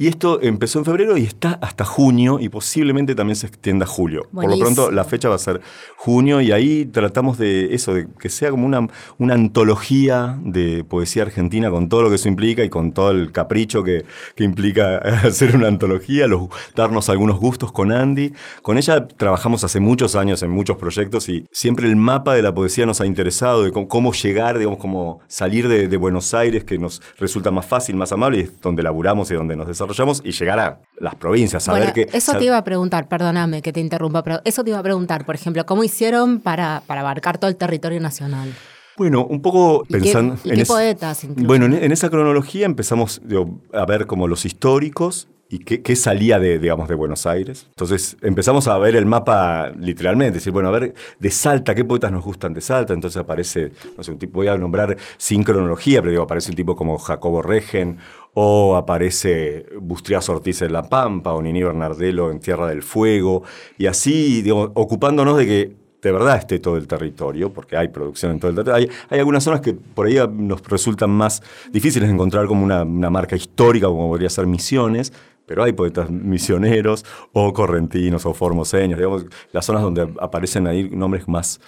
Y 0.03 0.09
esto 0.09 0.43
empezó 0.43 0.81
en 0.81 0.85
febrero 0.85 1.17
y 1.17 1.23
está 1.23 1.61
hasta 1.63 1.85
junio 1.85 2.41
y 2.41 2.49
posiblemente 2.49 3.15
también 3.15 3.37
se 3.37 3.47
extienda 3.47 3.85
a 3.85 3.87
julio. 3.87 4.27
Por 4.35 4.51
lo 4.51 4.59
pronto 4.59 4.91
la 4.91 5.05
fecha 5.05 5.29
va 5.29 5.37
a 5.37 5.39
ser 5.39 5.61
junio 5.97 6.41
y 6.41 6.51
ahí 6.51 6.87
tratamos 6.87 7.39
de 7.39 7.73
eso, 7.73 7.95
de 7.95 8.09
que 8.19 8.29
sea 8.29 8.51
como 8.51 8.67
una, 8.67 8.89
una 9.19 9.35
antología 9.35 10.41
de 10.43 10.83
poesía 10.83 11.23
argentina 11.23 11.71
con 11.71 11.89
todo 11.89 12.03
lo 12.03 12.09
que 12.09 12.17
eso 12.17 12.27
implica 12.27 12.65
y 12.65 12.69
con 12.69 12.91
todo 12.91 13.13
el 13.13 13.31
capricho 13.31 13.85
que, 13.85 14.05
que 14.35 14.43
implica 14.43 14.97
hacer 15.25 15.55
una 15.55 15.69
antología, 15.69 16.27
los, 16.27 16.49
darnos 16.75 17.09
algunos 17.09 17.39
gustos 17.39 17.71
con 17.71 17.93
Andy. 17.93 18.33
Con 18.61 18.79
ella 18.79 19.07
trabajamos 19.07 19.63
hace 19.63 19.79
muchos 19.79 20.17
años 20.17 20.43
en 20.43 20.51
muchos 20.51 20.79
proyectos 20.79 21.29
y 21.29 21.47
siempre 21.53 21.87
el 21.87 21.95
mapa 21.95 22.35
de 22.35 22.43
la 22.43 22.53
poesía 22.53 22.87
nos 22.87 23.01
ha 23.01 23.07
interesado, 23.07 23.63
de 23.63 23.71
cómo, 23.71 24.13
llegar, 24.13 24.59
digamos, 24.59 24.81
cómo 24.81 25.21
salir 25.29 25.69
de, 25.69 25.87
de 25.87 25.97
Buenos 25.97 26.35
Aires, 26.35 26.65
que 26.65 26.77
nos 26.77 27.01
resulta 27.21 27.53
más 27.53 27.67
fácil, 27.67 27.95
más 27.95 28.11
amable, 28.11 28.39
y 28.39 28.41
es 28.41 28.61
donde 28.61 28.83
laburamos 28.83 29.31
y 29.31 29.35
donde 29.35 29.55
nos 29.55 29.69
desarrollamos 29.69 29.92
y 30.25 30.33
llegar 30.33 30.59
a 30.59 30.81
las 30.99 31.15
provincias, 31.15 31.63
saber 31.63 31.93
que... 31.93 32.09
Eso 32.13 32.35
te 32.37 32.45
iba 32.45 32.57
a 32.57 32.65
preguntar, 32.65 33.09
perdóname 33.09 33.63
que 33.63 33.73
te 33.73 33.81
interrumpa, 33.81 34.23
pero 34.23 34.41
eso 34.45 34.65
te 34.65 34.71
iba 34.71 34.79
a 34.79 34.83
preguntar, 34.83 35.25
por 35.25 35.35
ejemplo, 35.35 35.65
¿cómo 35.67 35.85
hicieron 35.85 36.41
para, 36.41 36.83
para 36.87 37.01
abarcar 37.01 37.39
todo 37.39 37.51
el 37.51 37.57
territorio 37.57 38.01
nacional? 38.01 38.53
Bueno, 38.97 39.25
un 39.25 39.41
poco 39.41 39.85
pensando... 39.89 40.37
en 40.45 40.57
qué 40.57 40.67
poetas 40.67 41.27
Bueno, 41.29 41.67
en, 41.67 41.93
esa 41.93 42.11
cronología 42.11 42.67
empezamos 42.67 43.23
a 43.73 43.87
ver 43.87 44.07
como 44.07 44.29
los 44.29 44.45
históricos 44.45 45.29
y 45.53 45.59
qué, 45.59 45.97
salía 45.97 46.39
de, 46.39 46.59
digamos, 46.59 46.89
de 46.89 46.95
Buenos 46.95 47.27
Aires. 47.27 47.67
Entonces 47.69 48.17
empezamos 48.23 48.69
a 48.69 48.79
ver 48.79 48.97
el 48.97 49.05
mapa 49.05 49.71
literalmente, 49.79 50.39
decir, 50.39 50.51
bueno, 50.51 50.71
a 50.71 50.73
ver, 50.73 50.95
de 51.19 51.31
Salta, 51.31 51.75
¿qué 51.75 51.85
poetas 51.85 52.11
nos 52.11 52.25
gustan 52.25 52.55
de 52.55 52.63
Salta? 52.63 52.95
Entonces 52.95 53.21
aparece, 53.21 53.71
no 53.95 54.03
sé, 54.03 54.13
un 54.13 54.19
tipo, 54.19 54.37
voy 54.37 54.49
a 54.49 54.57
nombrar 54.57 54.97
sin 55.19 55.43
cronología, 55.43 56.01
pero 56.01 56.11
digo, 56.11 56.23
aparece 56.23 56.49
un 56.49 56.57
tipo 56.57 56.75
como 56.75 56.97
Jacobo 56.97 57.43
Regen 57.43 57.99
o 58.33 58.77
aparece 58.77 59.67
Bustrias 59.79 60.27
Ortiz 60.31 60.63
en 60.63 60.73
La 60.73 60.85
Pampa, 60.85 61.35
o 61.35 61.43
Nini 61.43 61.63
Bernardelo 61.63 62.31
en 62.31 62.41
Tierra 62.41 62.67
del 62.69 62.83
Fuego, 62.83 63.43
y 63.77 63.85
así, 63.85 64.43
ocupándonos 64.51 65.37
de 65.37 65.47
que 65.47 65.83
de 66.03 66.11
verdad 66.11 66.37
esté 66.37 66.59
todo 66.59 66.77
el 66.77 66.89
territorio, 66.89 67.53
porque 67.53 67.77
hay 67.77 67.89
producción 67.89 68.33
en 68.33 68.41
todo 68.41 68.51
el 68.51 68.57
territorio. 68.57 68.91
Hay, 69.09 69.19
algunas 69.21 69.45
zonas 69.45 69.61
que 69.61 69.73
por 69.73 70.07
ahí 70.07 70.19
nos 70.33 70.61
resultan 70.63 71.11
más 71.11 71.43
difíciles 71.71 72.09
de 72.09 72.15
encontrar 72.15 72.47
como 72.47 72.65
una, 72.65 72.85
marca 72.85 73.37
histórica, 73.37 73.87
como 73.87 74.09
podría 74.09 74.29
ser 74.29 74.47
Misiones, 74.47 75.13
pero 75.53 75.65
hay 75.65 75.75
poetas 75.75 76.09
misioneros 76.09 77.05
o 77.35 77.53
correntinos 77.53 78.25
o 78.25 78.33
formoseños, 78.33 78.99
digamos, 78.99 79.27
las 79.53 79.67
zonas 79.67 79.83
donde 79.83 80.09
aparecen 80.19 80.67
ahí 80.67 80.89
nombres 80.89 81.29
más 81.29 81.61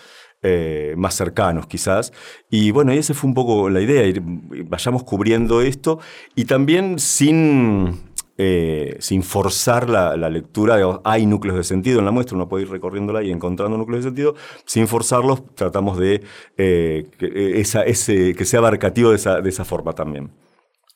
eh, 0.43 0.95
más 0.97 1.15
cercanos 1.15 1.67
quizás. 1.67 2.11
Y 2.51 2.71
bueno, 2.71 2.93
esa 2.93 3.13
fue 3.13 3.29
un 3.29 3.35
poco 3.35 3.69
la 3.69 3.83
idea, 3.83 4.07
ir, 4.07 4.23
vayamos 4.25 5.05
cubriendo 5.05 5.61
esto 5.61 5.99
y 6.35 6.47
también 6.47 6.99
sin, 6.99 8.01
eh, 8.39 8.97
sin 9.01 9.23
forzar 9.23 9.91
la, 9.91 10.17
lectura, 10.31 10.79
hay 11.05 11.27
núcleos 11.27 11.59
de 11.59 11.65
sentido 11.65 11.99
en 11.99 12.07
la 12.07 12.11
muestra, 12.11 12.37
uno 12.37 12.49
puede 12.49 12.65
ir 12.65 12.71
recorriéndola 12.71 13.23
y 13.23 13.31
encontrando 13.31 13.77
núcleos 13.77 14.03
de 14.03 14.09
sentido, 14.09 14.35
sin 14.65 14.89
forzarlos 14.89 15.43
tratamos 15.55 15.99
de 15.99 16.23
eh, 16.57 17.07
que, 17.19 17.61
ese, 17.61 18.35
que 18.35 18.45
sea 18.47 18.61
abarcativo 18.61 19.11
de 19.11 19.17
esa, 19.17 19.43
de 19.43 19.51
esa 19.51 19.67
forma 19.67 19.93
también. 19.93 20.31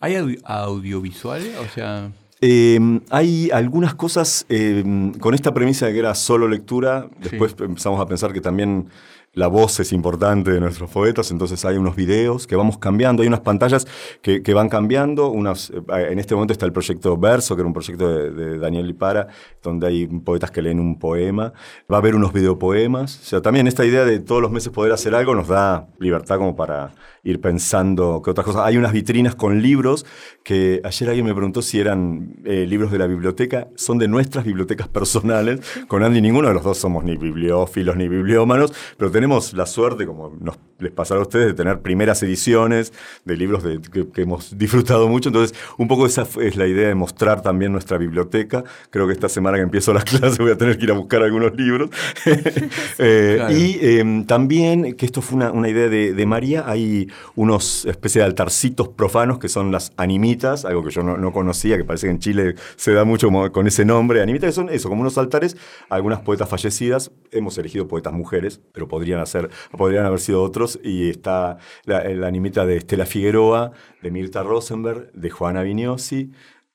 ¿Hay 0.00 0.16
audiovisual? 0.44 1.42
O 1.60 1.68
sea... 1.74 2.10
hay 2.40 3.50
algunas 3.52 3.94
cosas 3.94 4.46
con 5.20 5.34
esta 5.34 5.52
premisa 5.54 5.86
de 5.86 5.92
que 5.92 5.98
era 5.98 6.14
solo 6.14 6.48
lectura, 6.48 7.08
después 7.20 7.54
empezamos 7.58 8.00
a 8.00 8.06
pensar 8.06 8.32
que 8.32 8.40
también 8.40 8.88
la 9.38 9.46
voz 9.46 9.78
es 9.78 9.92
importante 9.92 10.50
de 10.50 10.58
nuestros 10.58 10.90
poetas, 10.90 11.30
entonces 11.30 11.64
hay 11.64 11.76
unos 11.76 11.94
videos 11.94 12.48
que 12.48 12.56
vamos 12.56 12.76
cambiando, 12.76 13.22
hay 13.22 13.28
unas 13.28 13.40
pantallas 13.40 13.86
que, 14.20 14.52
van 14.52 14.68
cambiando, 14.68 15.28
unas, 15.28 15.70
eh, 15.70 16.08
en 16.10 16.18
este 16.18 16.34
momento 16.34 16.52
está 16.52 16.66
el 16.66 16.72
proyecto 16.72 17.16
Verso, 17.16 17.54
que 17.54 17.60
era 17.60 17.66
un 17.68 17.72
proyecto 17.72 18.08
de, 18.08 18.58
Daniel 18.58 18.88
Lipara, 18.88 19.28
donde 19.62 19.86
hay 19.86 20.06
poetas 20.08 20.50
que 20.50 20.60
leen 20.60 20.80
un 20.80 20.98
poema, 20.98 21.52
va 21.90 21.96
a 21.96 22.00
haber 22.00 22.16
unos 22.16 22.32
videopoemas, 22.32 23.20
o 23.20 23.24
sea, 23.24 23.40
también 23.40 23.68
esta 23.68 23.84
idea 23.84 24.04
de 24.04 24.18
todos 24.18 24.42
los 24.42 24.50
meses 24.50 24.72
poder 24.72 24.92
hacer 24.92 25.14
algo 25.14 25.36
nos 25.36 25.46
da 25.46 25.86
libertad 26.00 26.38
como 26.38 26.56
para 26.56 26.90
ir 27.22 27.40
pensando 27.40 28.22
que 28.24 28.30
otras 28.30 28.44
cosas. 28.44 28.62
Hay 28.64 28.76
unas 28.76 28.92
vitrinas 28.92 29.34
con 29.34 29.60
libros 29.60 30.06
que 30.42 30.80
ayer 30.82 31.08
alguien 31.10 31.26
me 31.26 31.34
preguntó 31.34 31.62
si 31.62 31.78
eran 31.78 32.36
eh, 32.44 32.66
libros 32.66 32.90
de 32.90 32.98
la 32.98 33.06
biblioteca, 33.06 33.68
son 33.76 33.98
de 33.98 34.08
nuestras 34.08 34.44
bibliotecas 34.44 34.88
personales, 34.88 35.60
con 35.88 36.02
Andy 36.02 36.20
ninguno 36.20 36.48
de 36.48 36.54
los 36.54 36.64
dos 36.64 36.78
somos 36.78 37.04
ni 37.04 37.16
bibliófilos 37.16 37.96
ni 37.96 38.08
bibliómanos, 38.08 38.72
pero 38.96 39.10
tenemos 39.10 39.27
la 39.54 39.66
suerte, 39.66 40.06
como 40.06 40.36
nos 40.40 40.58
les 40.78 40.92
pasará 40.92 41.20
a 41.20 41.22
ustedes, 41.22 41.48
de 41.48 41.54
tener 41.54 41.80
primeras 41.80 42.22
ediciones 42.22 42.92
de 43.24 43.36
libros 43.36 43.64
que, 43.64 44.22
hemos 44.22 44.56
disfrutado 44.56 45.08
mucho. 45.08 45.28
Entonces, 45.28 45.56
un 45.76 45.88
poco 45.88 46.06
esa 46.06 46.26
es 46.40 46.56
la 46.56 46.66
idea 46.66 46.88
de 46.88 46.94
mostrar 46.94 47.42
también 47.42 47.72
nuestra 47.72 47.98
biblioteca. 47.98 48.64
Creo 48.90 49.06
que 49.06 49.12
esta 49.12 49.28
semana 49.28 49.56
que 49.56 49.64
empiezo 49.64 49.92
las 49.92 50.04
clases 50.04 50.38
voy 50.38 50.52
a 50.52 50.56
tener 50.56 50.78
que 50.78 50.84
ir 50.84 50.90
a 50.90 50.94
buscar 50.94 51.22
algunos 51.22 51.54
libros. 51.54 51.90
Eh, 53.00 53.38
y 53.50 53.98
em, 53.98 54.24
también, 54.24 54.94
que 54.94 55.06
esto 55.06 55.22
fue 55.22 55.36
una, 55.36 55.68
idea 55.68 55.88
de, 55.88 56.26
María, 56.26 56.64
hay 56.66 57.08
unos 57.36 57.84
especie 57.84 58.20
de 58.20 58.26
altarcitos 58.26 58.88
profanos 58.88 59.38
que 59.38 59.48
son 59.48 59.70
las 59.70 59.92
animitas, 59.96 60.64
algo 60.64 60.84
que 60.84 60.90
yo 60.90 61.02
no, 61.02 61.32
conocía, 61.32 61.76
que 61.76 61.84
parece 61.84 62.06
que 62.06 62.12
en 62.12 62.18
Chile 62.18 62.54
se 62.76 62.92
da 62.92 63.04
mucho 63.04 63.30
con 63.52 63.66
ese 63.66 63.84
nombre. 63.84 64.20
Animitas 64.22 64.48
que 64.48 64.52
son 64.52 64.68
eso, 64.68 64.88
como 64.88 65.02
unos 65.02 65.16
altares, 65.18 65.56
algunas 65.88 66.20
poetas 66.20 66.48
fallecidas. 66.48 67.10
Hemos 67.30 67.56
elegido 67.58 67.86
poetas 67.88 68.12
mujeres, 68.12 68.60
pero 68.72 68.88
podrían, 69.18 69.48
hacer, 69.48 69.50
podrían 69.76 70.06
haber 70.06 70.20
sido 70.20 70.42
otros 70.42 70.78
y 70.82 71.10
está 71.10 71.58
la, 71.84 72.04
la 72.04 72.26
animita 72.26 72.66
de 72.66 72.76
Estela 72.76 73.06
Figueroa, 73.06 73.72
de 74.02 74.10
Mirta 74.10 74.42
Rosenberg, 74.42 75.10
de 75.12 75.30
Juana 75.30 75.62
Vignosi, 75.62 76.30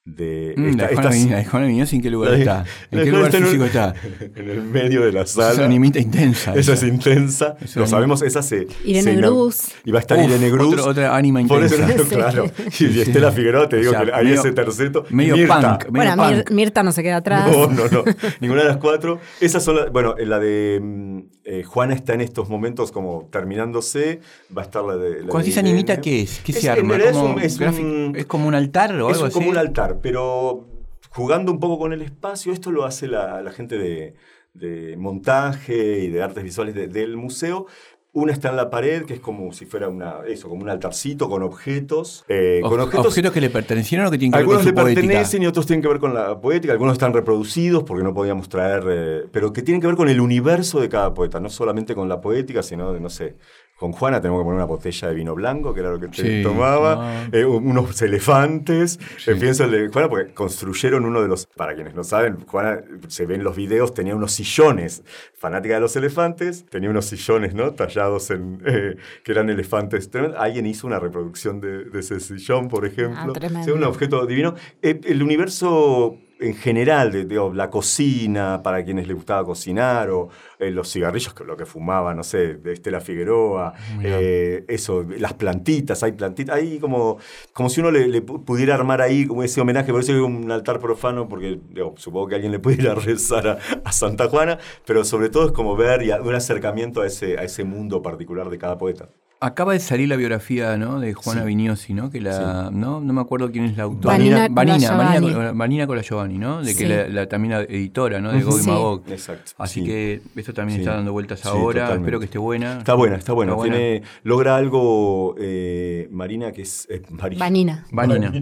de 0.05 0.53
mm, 0.57 0.67
esta, 0.67 0.91
la 0.91 1.45
Juana, 1.45 1.67
¿en 1.69 2.01
qué 2.01 2.09
lugar 2.09 2.33
está? 2.33 2.65
¿En 2.91 3.03
qué 3.05 3.11
lugar 3.11 3.31
físico 3.31 3.63
está? 3.63 3.93
En 4.35 4.49
el 4.49 4.61
medio 4.61 5.05
de 5.05 5.13
la 5.13 5.25
sala. 5.25 5.53
Esa 5.53 5.65
animita 5.65 5.99
intensa. 5.99 6.53
Esa, 6.55 6.73
es 6.73 6.83
intensa. 6.83 7.55
Lo 7.75 7.87
sabemos, 7.87 8.21
esa 8.21 8.41
se. 8.41 8.67
Irene 8.83 9.15
Gruz. 9.15 9.69
Y 9.85 9.91
va 9.91 9.99
a 9.99 10.01
estar 10.01 10.19
Irene 10.19 10.49
Gruz. 10.49 10.77
otra 10.81 11.15
ánima 11.15 11.39
intensa. 11.39 11.87
claro. 12.09 12.51
Y 12.79 12.99
Estela 12.99 13.31
Figueroa, 13.31 13.69
te 13.69 13.77
digo 13.77 13.93
que 13.93 14.11
hay 14.13 14.33
ese 14.33 14.51
terceto. 14.51 15.05
Medio 15.09 15.37
Mirta. 15.37 15.77
punk. 15.77 15.91
Medio 15.91 16.15
bueno, 16.17 16.43
Mirta 16.51 16.83
no 16.83 16.91
se 16.91 17.01
queda 17.01 17.17
atrás. 17.17 17.49
No, 17.49 17.67
no, 17.67 17.87
no. 17.87 18.03
Ninguna 18.41 18.63
de 18.63 18.67
las 18.67 18.77
cuatro. 18.77 19.19
Esas 19.39 19.63
son 19.63 19.77
las. 19.77 19.91
Bueno, 19.91 20.15
la 20.17 20.39
de 20.39 20.81
mm, 20.81 21.19
eh, 21.45 21.63
Juana 21.63 21.93
está 21.93 22.13
en 22.13 22.21
estos 22.21 22.49
momentos 22.49 22.91
como 22.91 23.27
terminándose. 23.31 24.21
Va 24.55 24.61
a 24.61 24.65
estar 24.65 24.83
la 24.83 24.95
de. 24.95 25.25
Cuando 25.27 25.45
dice 25.45 25.59
animita, 25.59 25.99
¿qué 25.99 26.21
es? 26.21 26.39
¿Qué 26.39 26.53
se 26.53 26.69
arma? 26.69 26.95
Es, 27.41 27.59
es, 27.59 28.25
como 28.25 28.47
un 28.47 28.55
altar 28.55 28.91
o 28.91 29.07
algo 29.07 29.09
así. 29.09 29.25
Es 29.25 29.33
como 29.33 29.49
un 29.49 29.57
altar 29.57 29.99
pero 30.01 30.65
jugando 31.09 31.51
un 31.51 31.59
poco 31.59 31.79
con 31.79 31.93
el 31.93 32.01
espacio, 32.01 32.51
esto 32.53 32.71
lo 32.71 32.85
hace 32.85 33.07
la, 33.07 33.43
gente 33.51 33.77
de, 33.77 34.95
montaje 34.97 35.99
y 35.99 36.09
de 36.09 36.21
artes 36.21 36.43
visuales 36.43 36.75
del 36.75 37.17
museo. 37.17 37.67
Una 38.15 38.31
está 38.31 38.49
en 38.49 38.57
la 38.57 38.69
pared, 38.69 39.05
que 39.05 39.15
es 39.15 39.19
como 39.19 39.51
si 39.53 39.65
fuera 39.65 39.89
una, 39.89 40.17
eso, 40.27 40.47
como 40.47 40.61
un 40.61 40.69
altarcito 40.69 41.27
con 41.27 41.41
objetos. 41.41 42.23
Eh, 42.27 42.61
con 42.61 42.79
objetos, 42.79 43.31
que 43.31 43.41
le 43.41 43.49
pertenecieron 43.49 44.05
o 44.05 44.11
que 44.11 44.19
tienen 44.19 44.33
que 44.33 44.37
ver 44.37 44.45
con 44.45 44.55
Algunos 44.57 44.87
le 44.87 44.93
pertenecen 44.93 45.41
y 45.41 45.47
otros 45.47 45.65
tienen 45.65 45.81
que 45.81 45.87
ver 45.87 45.99
con 45.99 46.13
la 46.13 46.39
poética. 46.39 46.73
Algunos 46.73 46.93
están 46.93 47.11
reproducidos 47.11 47.83
porque 47.83 48.03
no 48.03 48.13
podíamos 48.13 48.49
traer, 48.49 48.83
eh, 48.87 49.23
pero 49.31 49.51
que 49.51 49.63
tienen 49.63 49.81
que 49.81 49.87
ver 49.87 49.95
con 49.95 50.09
el 50.09 50.21
universo 50.21 50.79
de 50.79 50.89
cada 50.89 51.11
poeta, 51.15 51.39
no 51.39 51.49
solamente 51.49 51.95
con 51.95 52.07
la 52.07 52.21
poética, 52.21 52.61
sino 52.61 52.93
de, 52.93 52.99
no 52.99 53.09
sé, 53.09 53.35
con 53.77 53.91
Juana 53.91 54.21
tenemos 54.21 54.41
que 54.41 54.43
poner 54.45 54.57
una 54.57 54.65
botella 54.65 55.09
de 55.09 55.15
vino 55.15 55.35
blanco, 55.35 55.73
que 55.73 55.79
era 55.81 55.91
lo 55.91 55.99
que 55.99 56.41
tomaba, 56.41 57.27
eh, 57.31 57.43
unos 57.43 58.01
elefantes. 58.01 58.99
Eh, 59.27 59.35
pienso 59.35 59.65
el 59.65 59.71
de 59.71 59.87
Juana, 59.89 60.09
porque 60.09 60.33
construyeron 60.33 61.05
uno 61.05 61.21
de 61.21 61.27
los, 61.27 61.47
para 61.47 61.75
quienes 61.75 61.93
no 61.93 62.03
saben, 62.03 62.45
Juana 62.45 62.81
se 63.07 63.25
ve 63.25 63.35
en 63.35 63.43
los 63.43 63.55
videos, 63.55 63.93
tenía 63.93 64.15
unos 64.15 64.31
sillones, 64.31 65.03
fanática 65.35 65.75
de 65.75 65.81
los 65.81 65.95
elefantes, 65.95 66.65
tenía 66.67 66.89
unos 66.89 67.05
sillones, 67.05 67.53
¿no? 67.53 67.73
Tallados 67.73 68.29
en, 68.31 68.61
eh, 68.65 68.95
que 69.23 69.31
eran 69.31 69.49
elefantes. 69.49 70.09
Alguien 70.37 70.65
hizo 70.65 70.87
una 70.87 70.99
reproducción 70.99 71.59
de, 71.59 71.87
ese 71.97 72.19
sillón, 72.19 72.69
por 72.69 72.85
ejemplo. 72.85 73.33
Ah, 73.41 73.71
un 73.73 73.83
objeto 73.83 74.25
divino. 74.25 74.55
el 74.81 75.23
universo 75.23 76.19
en 76.43 76.55
general, 76.55 77.11
de, 77.11 77.51
la 77.53 77.69
cocina, 77.69 78.61
para 78.61 78.83
quienes 78.83 79.07
les 79.07 79.15
gustaba 79.15 79.45
cocinar, 79.45 80.09
o 80.09 80.29
eh, 80.59 80.71
los 80.71 80.91
cigarrillos, 80.91 81.33
que 81.33 81.43
lo 81.43 81.55
que 81.55 81.65
fumaba, 81.65 82.13
no 82.13 82.23
sé, 82.23 82.55
de 82.55 82.73
Estela 82.73 82.99
Figueroa, 82.99 83.73
eh, 84.03 84.65
eso, 84.67 85.05
las 85.17 85.33
plantitas, 85.33 86.03
hay 86.03 86.11
plantitas, 86.11 86.55
ahí 86.57 86.79
como, 86.79 87.17
como 87.53 87.69
si 87.69 87.79
uno 87.79 87.91
le, 87.91 88.21
pudiera 88.21 88.75
armar 88.75 89.01
ahí 89.01 89.25
como 89.25 89.43
ese 89.43 89.61
homenaje, 89.61 89.91
por 89.91 90.01
eso 90.01 90.11
hay 90.11 90.19
un 90.19 90.51
altar 90.51 90.79
profano, 90.79 91.29
porque 91.29 91.59
supongo 91.95 92.27
que 92.27 92.35
alguien 92.35 92.51
le 92.51 92.59
pudiera 92.59 92.93
rezar 92.95 93.59
a, 93.83 93.91
Santa 93.93 94.27
Juana, 94.27 94.57
pero 94.85 95.05
sobre 95.05 95.29
todo 95.29 95.45
es 95.45 95.51
como 95.51 95.75
ver 95.75 96.01
y 96.03 96.11
un 96.11 96.35
acercamiento 96.35 97.01
a 97.01 97.07
ese, 97.07 97.37
a 97.37 97.43
ese 97.43 97.63
mundo 97.63 98.01
particular 98.01 98.49
de 98.49 98.57
cada 98.57 98.77
poeta. 98.77 99.09
Acaba 99.45 99.73
de 99.73 99.79
salir 99.79 100.07
la 100.07 100.15
biografía 100.15 100.77
¿no? 100.77 101.01
de 101.01 101.13
Juana 101.13 101.43
Vignosi, 101.43 101.93
¿no? 101.93 102.09
Que 102.09 102.21
la, 102.21 102.69
¿no? 102.71 103.01
no 103.01 103.13
me 103.13 103.19
acuerdo 103.19 103.51
quién 103.51 103.65
es 103.65 103.75
la 103.75 103.83
autora. 103.83 104.15
Vanina, 104.17 104.47
Vanina, 104.49 105.51
Vanina, 105.51 105.85
con 105.85 105.97
la 105.97 106.01
Giovanni, 106.01 106.37
¿no? 106.37 106.61
De 106.61 106.73
que 106.73 106.87
la, 106.87 107.27
también 107.27 107.51
la 107.51 107.61
editora, 107.63 108.21
¿no? 108.21 108.31
De 108.31 108.41
Gog 108.41 108.61
y 108.61 108.67
Magog. 108.67 109.03
Exacto. 109.09 109.51
Así 109.57 109.83
que 109.83 110.21
esto 110.37 110.53
también 110.53 110.79
está 110.79 110.95
dando 110.95 111.11
vueltas 111.11 111.45
ahora. 111.45 111.93
Espero 111.93 112.19
que 112.19 112.25
esté 112.25 112.37
buena. 112.37 112.77
Está 112.77 112.93
buena, 112.93 113.17
está 113.17 113.33
buena. 113.33 113.57
Tiene, 113.61 114.03
logra 114.23 114.55
algo 114.55 115.35
eh, 115.37 116.07
Marina 116.09 116.53
que 116.53 116.61
es. 116.61 116.87
Eh, 116.89 117.01
Vanina. 117.09 117.85
Vanina. 117.91 118.29
no 118.29 118.39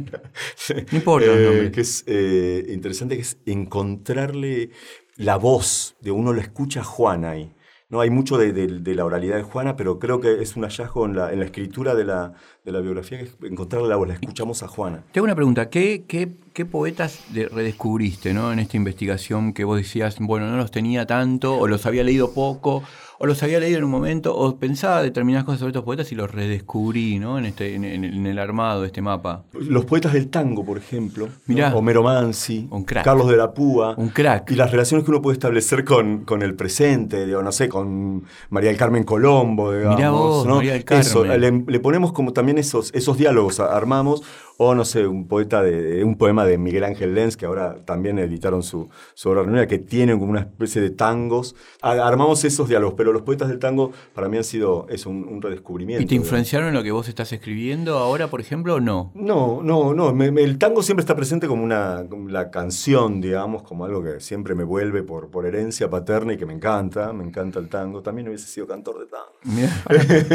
importa 0.91 1.27
eh, 1.27 1.71
Que 1.73 1.81
es 1.81 2.03
eh, 2.05 2.67
interesante, 2.69 3.15
que 3.15 3.21
es 3.21 3.37
encontrarle 3.45 4.69
la 5.15 5.37
voz 5.37 5.95
de 6.01 6.11
uno 6.11 6.33
lo 6.33 6.41
escucha 6.41 6.81
a 6.81 6.83
Juana 6.83 7.31
ahí. 7.31 7.51
No 7.91 7.99
hay 7.99 8.10
mucho 8.10 8.38
de, 8.38 8.95
la 8.95 9.04
oralidad 9.04 9.36
de 9.36 9.43
Juana, 9.43 9.75
pero 9.75 9.99
creo 9.99 10.21
que 10.21 10.41
es 10.41 10.56
un 10.56 10.63
hallazgo 10.63 11.06
en 11.06 11.13
la, 11.13 11.34
escritura 11.43 11.93
de 11.93 12.06
la, 12.06 12.34
biografía 12.63 13.17
que 13.17 13.25
es 13.25 13.36
encontrar 13.43 13.82
la 13.82 13.97
voz. 13.97 14.08
La 14.08 14.13
escuchamos 14.13 14.63
a 14.63 14.69
Juana. 14.69 15.04
Tengo 15.12 15.25
una 15.25 15.36
pregunta. 15.36 15.69
¿Qué, 15.69 16.06
qué, 16.08 16.65
poetas 16.65 17.25
redescubriste 17.34 18.34
¿no? 18.34 18.54
en 18.54 18.60
esta 18.60 18.77
investigación 18.77 19.51
que 19.51 19.65
vos 19.65 19.77
decías, 19.77 20.17
bueno, 20.19 20.49
no 20.49 20.56
los 20.56 20.71
tenía 20.71 21.06
tanto 21.06 21.58
o 21.58 21.67
los 21.67 21.86
había 21.86 22.06
leído 22.06 22.34
poco? 22.34 22.82
O 23.21 23.27
los 23.27 23.43
había 23.43 23.60
leído 23.60 23.77
en 23.77 23.84
un 23.84 23.91
momento, 23.91 24.36
o 24.36 24.57
pensaba 24.57 25.03
determinadas 25.03 25.45
cosas 25.45 25.60
sobre 25.60 25.69
estos 25.69 25.84
poetas 25.84 26.12
y 26.12 26.15
los 26.15 26.31
redescubrí, 26.31 27.19
¿no? 27.19 27.38
En, 27.38 27.45
este, 27.45 27.75
en, 27.75 28.25
el 28.25 28.39
armado 28.39 28.81
de 28.81 28.88
este 28.88 29.03
mapa. 29.03 29.43
Los 29.53 29.86
poetas 29.86 30.13
del 30.13 30.29
tango, 30.29 30.65
por 30.65 30.79
ejemplo. 30.79 31.29
Mirá. 31.45 31.71
Homero 31.75 32.01
Mansi, 32.01 32.67
un 32.71 32.84
crack. 32.84 33.05
Carlos 33.05 33.29
de 33.29 33.38
la 33.38 33.53
Púa. 33.53 33.93
Un 33.95 34.10
crack. 34.10 34.49
Y 34.49 34.55
las 34.55 34.71
relaciones 34.71 35.05
que 35.05 35.12
uno 35.12 35.21
puede 35.21 35.36
establecer 35.36 35.86
con, 35.86 36.25
con 36.25 36.41
el 36.41 36.55
presente, 36.55 37.27
digo, 37.27 37.43
no 37.43 37.51
sé, 37.51 37.69
con 37.69 38.23
María 38.49 38.69
del 38.69 38.79
Carmen 38.79 39.03
Colombo, 39.03 39.71
digamos. 39.71 39.97
Mirá 39.97 40.10
vos, 40.10 40.47
María 40.47 40.73
del 40.73 40.84
Carmen. 40.84 41.05
Eso, 41.05 41.23
le, 41.23 41.79
ponemos 41.79 42.13
como 42.13 42.34
también 42.34 42.57
esos, 42.57 42.91
esos 42.95 43.19
diálogos, 43.19 43.60
armamos 43.60 44.23
o 44.63 44.76
no 44.76 44.86
sé, 44.86 45.08
un 45.08 45.28
poeta 45.28 45.63
de 45.63 46.04
un 46.04 46.15
poema 46.15 46.45
de 46.45 46.60
Miguel 46.60 46.84
Ángel 46.84 47.15
Lenz, 47.15 47.36
que 47.36 47.47
ahora 47.47 47.78
también 47.84 48.19
editaron 48.19 48.62
su, 48.62 48.89
su 49.15 49.28
obra 49.32 49.65
que 49.65 49.80
tienen 49.80 50.19
como 50.19 50.30
una 50.30 50.41
especie 50.41 50.80
de 50.84 50.91
tangos. 50.91 51.56
Armamos 51.82 52.43
esos 52.43 52.69
diálogos, 52.69 52.93
pero 52.95 53.12
los 53.12 53.24
poetas 53.24 53.50
del 53.50 53.58
tango 53.58 53.91
para 54.13 54.30
mí 54.30 54.38
han 54.38 54.43
sido 54.43 54.86
es 54.88 55.08
un, 55.08 55.41
redescubrimiento. 55.41 56.04
¿Y 56.04 56.06
te 56.06 56.13
influenciaron 56.13 56.67
en 56.67 56.76
lo 56.76 56.84
que 56.84 56.91
vos 56.91 57.10
estás 57.10 57.34
escribiendo 57.34 57.97
ahora, 57.97 58.28
por 58.28 58.39
ejemplo, 58.39 58.76
o 58.76 58.80
no? 58.80 59.12
No, 59.15 59.63
no, 59.63 59.95
no. 59.95 60.12
el 60.24 60.58
tango 60.60 60.84
siempre 60.84 61.02
está 61.02 61.15
presente 61.15 61.47
como 61.47 61.63
una 61.63 62.06
la 62.28 62.52
canción, 62.52 63.19
digamos, 63.19 63.63
como 63.63 63.86
algo 63.86 64.04
que 64.04 64.19
siempre 64.19 64.54
me 64.54 64.63
vuelve 64.63 65.02
por, 65.02 65.32
por 65.32 65.47
herencia 65.47 65.89
paterna 65.89 66.34
y 66.34 66.38
que 66.38 66.45
me 66.45 66.54
encanta. 66.54 67.12
Me 67.13 67.24
encanta 67.24 67.58
el 67.58 67.67
tango. 67.67 68.04
También 68.04 68.28
hubiese 68.28 68.45
sido 68.45 68.67
cantor 68.67 69.00
de 69.00 69.06
tango. 69.08 69.71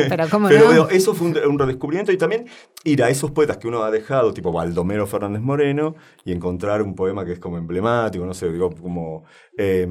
pero, 0.09 0.25
¿cómo 0.29 0.49
pero 0.49 0.89
eso 0.91 1.15
fue 1.15 1.29
un, 1.29 1.39
un 1.49 1.59
redescubrimiento 1.61 2.11
y 2.11 2.19
también 2.19 2.47
ir 2.83 3.05
a 3.05 3.09
esos 3.09 3.31
poetas 3.31 3.59
que 3.59 3.69
uno 3.69 3.85
ha 3.85 3.91
dejado 3.93 4.16
tipo 4.35 4.53
Baldomero 4.53 5.07
Fernández 5.07 5.43
Moreno, 5.43 5.95
y 6.25 6.33
encontrar 6.33 6.83
un 6.83 6.95
poema 6.95 7.25
que 7.25 7.33
es 7.33 7.39
como 7.39 7.59
emblemático, 7.59 8.25
no 8.27 8.35
sé, 8.35 8.53
digo, 8.53 8.71
como 8.71 9.25
eh, 9.59 9.87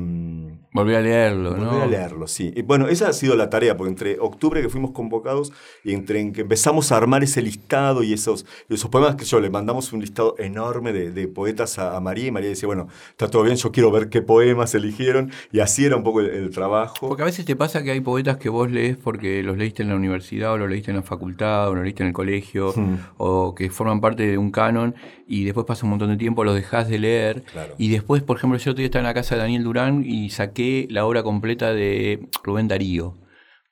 volví 0.74 0.94
a 0.94 1.02
leerlo, 1.02 1.52
volví 1.52 1.64
¿no? 1.64 1.82
a 1.82 1.88
leerlo, 1.88 2.28
sí. 2.28 2.54
Y 2.56 2.62
bueno, 2.62 2.88
esa 2.88 3.10
ha 3.10 3.14
sido 3.14 3.36
la 3.36 3.50
tarea, 3.50 3.76
porque 3.78 3.90
entre 3.90 4.20
octubre 4.20 4.62
que 4.62 4.70
fuimos 4.70 4.92
convocados 4.92 5.52
y 5.84 5.94
entre 5.94 6.20
en 6.20 6.34
que 6.34 6.42
empezamos 6.42 6.92
a 6.92 6.98
armar 6.98 7.24
ese 7.24 7.42
listado 7.42 8.04
y 8.04 8.14
esos, 8.14 8.46
esos 8.70 8.90
poemas 8.90 9.16
que 9.16 9.26
yo 9.26 9.40
le 9.40 9.50
mandamos 9.50 9.92
un 9.94 10.02
listado 10.02 10.36
enorme 10.38 10.94
de, 10.94 11.28
poetas 11.28 11.80
a, 11.80 12.00
María 12.00 12.28
y 12.28 12.32
María 12.32 12.50
decía, 12.50 12.68
bueno, 12.68 12.88
está 13.10 13.30
todo 13.30 13.44
bien, 13.44 13.56
yo 13.56 13.72
quiero 13.72 13.92
ver 13.92 14.10
qué 14.10 14.22
poemas 14.22 14.76
eligieron 14.76 15.32
y 15.52 15.60
así 15.60 15.86
era 15.86 15.96
un 15.96 16.04
poco 16.04 16.22
el, 16.22 16.52
trabajo. 16.52 17.08
Porque 17.08 17.24
a 17.24 17.26
veces 17.26 17.46
te 17.46 17.56
pasa 17.56 17.84
que 17.84 17.92
hay 17.92 18.02
poetas 18.02 18.38
que 18.38 18.50
vos 18.50 18.70
lees 18.70 18.98
porque 18.98 19.42
los 19.42 19.58
leíste 19.58 19.84
en 19.84 19.90
la 19.90 19.96
universidad 19.96 20.54
o 20.54 20.58
los 20.58 20.70
leíste 20.70 20.92
en 20.92 20.98
la 20.98 21.04
facultad 21.04 21.70
o 21.70 21.76
los 21.76 21.84
leíste 21.84 22.04
en 22.04 22.08
el 22.08 22.14
colegio 22.14 22.74
hmm. 22.76 22.98
o 23.18 23.56
que 23.56 23.70
forman 23.70 24.00
parte 24.00 24.15
de 24.16 24.38
un 24.38 24.52
canon 24.52 24.96
y 25.28 25.44
después 25.44 25.66
pasa 25.66 25.86
un 25.86 25.92
montón 25.92 26.10
de 26.10 26.18
tiempo, 26.18 26.44
los 26.44 26.56
dejás 26.56 26.88
de 26.88 27.00
leer 27.00 27.44
y 27.78 27.90
después, 27.90 28.24
por 28.24 28.38
ejemplo, 28.38 28.58
yo 28.58 28.72
estoy 28.72 28.90
en 28.94 29.04
la 29.04 29.14
casa 29.14 29.36
de 29.36 29.42
Daniel 29.42 29.64
Durán 29.64 30.04
y 30.06 30.30
saqué 30.30 30.88
la 30.90 31.06
obra 31.06 31.24
completa 31.24 31.74
de 31.74 32.28
Rubén 32.44 32.68
Darío. 32.68 33.16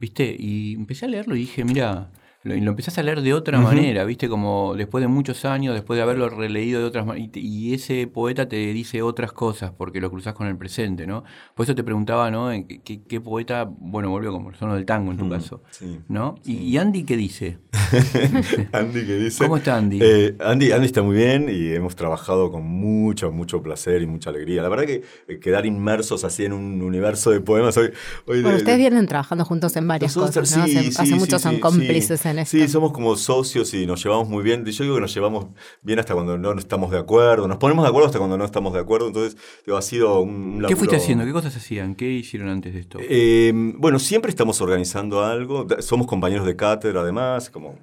¿viste? 0.03 0.35
Y 0.37 0.73
empecé 0.73 1.05
a 1.05 1.07
leerlo 1.07 1.33
y 1.33 1.39
dije, 1.39 1.63
mira, 1.63 2.11
lo, 2.43 2.55
lo 2.55 2.71
empezás 2.71 2.97
a 2.97 3.03
leer 3.03 3.21
de 3.21 3.33
otra 3.33 3.59
manera, 3.59 4.03
¿viste? 4.03 4.27
Como 4.27 4.75
después 4.75 5.01
de 5.01 5.07
muchos 5.07 5.45
años, 5.45 5.73
después 5.73 5.97
de 5.97 6.03
haberlo 6.03 6.29
releído 6.29 6.81
de 6.81 6.85
otras 6.85 7.05
maneras, 7.05 7.29
y, 7.35 7.73
ese 7.73 8.07
poeta 8.07 8.47
te 8.47 8.57
dice 8.73 9.01
otras 9.01 9.31
cosas 9.31 9.71
porque 9.71 9.99
lo 10.01 10.11
cruzás 10.11 10.33
con 10.33 10.47
el 10.47 10.57
presente, 10.57 11.07
¿no? 11.07 11.23
Por 11.55 11.63
eso 11.63 11.73
te 11.73 11.83
preguntaba, 11.83 12.29
¿no? 12.29 12.49
¿Qué, 12.67 13.01
qué, 13.07 13.21
poeta, 13.21 13.63
bueno, 13.65 14.09
volvió 14.09 14.31
como 14.31 14.49
el 14.49 14.55
sono 14.55 14.75
del 14.75 14.85
tango 14.85 15.11
en 15.11 15.17
tu 15.17 15.29
caso, 15.29 15.63
¿no? 16.09 16.35
¿Y, 16.45 16.77
Andy 16.77 17.03
qué 17.03 17.17
dice? 17.17 17.59
Andy 18.71 19.05
qué 19.05 19.17
dice. 19.17 19.43
¿Cómo 19.43 19.57
está 19.57 19.77
Andy? 19.77 19.99
Eh, 20.01 20.35
Andy? 20.39 20.71
Andy 20.71 20.85
está 20.85 21.01
muy 21.01 21.15
bien 21.15 21.47
y 21.49 21.71
hemos 21.71 21.95
trabajado 21.95 22.51
con 22.51 22.63
mucho, 22.63 23.31
mucho 23.31 23.63
placer 23.63 24.01
y 24.01 24.07
mucha 24.07 24.29
alegría. 24.29 24.61
La 24.61 24.69
verdad 24.69 24.85
que 24.85 25.03
eh, 25.27 25.39
quedar 25.39 25.65
inmersos 25.65 26.23
así 26.23 26.45
en 26.45 26.53
un 26.53 26.81
universo 26.81 27.31
de 27.31 27.39
poemas 27.39 27.77
hoy... 27.77 27.91
bueno, 28.25 28.49
ustedes 28.49 28.77
vienen 28.77 29.07
trabajando 29.07 29.45
juntos 29.45 29.75
en 29.77 29.87
varias 29.87 30.13
cosas, 30.13 30.55
¿no? 30.57 30.63
hace, 30.63 30.89
hace 30.89 31.15
muchos 31.15 31.41
son 31.41 31.59
cómplices 31.59 32.25
en 32.25 32.32
Sí, 32.45 32.67
somos 32.67 32.91
como 32.91 33.15
socios 33.15 33.73
y 33.73 33.85
nos 33.85 34.03
llevamos 34.03 34.27
muy 34.27 34.43
bien. 34.43 34.65
Yo 34.65 34.83
digo 34.83 34.95
que 34.95 35.01
nos 35.01 35.13
llevamos 35.13 35.47
bien 35.81 35.99
hasta 35.99 36.13
cuando 36.13 36.37
no 36.37 36.57
estamos 36.57 36.91
de 36.91 36.99
acuerdo. 36.99 37.47
Nos 37.47 37.57
ponemos 37.57 37.83
de 37.83 37.89
acuerdo 37.89 38.07
hasta 38.07 38.19
cuando 38.19 38.37
no 38.37 38.45
estamos 38.45 38.73
de 38.73 38.79
acuerdo. 38.79 39.07
Entonces, 39.07 39.37
digo, 39.65 39.77
ha 39.77 39.81
sido 39.81 40.21
un 40.21 40.63
¿Qué 40.67 40.75
fuiste 40.75 40.95
haciendo? 40.95 41.25
¿Qué 41.25 41.31
cosas 41.31 41.55
hacían? 41.55 41.95
¿Qué 41.95 42.09
hicieron 42.09 42.49
antes 42.49 42.73
de 42.73 42.79
esto? 42.79 42.99
Eh, 43.01 43.51
bueno, 43.53 43.99
siempre 43.99 44.29
estamos 44.29 44.59
organizando 44.61 45.23
algo. 45.23 45.67
Somos 45.79 46.07
compañeros 46.07 46.45
de 46.45 46.55
cátedra, 46.55 47.01
además, 47.01 47.49
como 47.49 47.77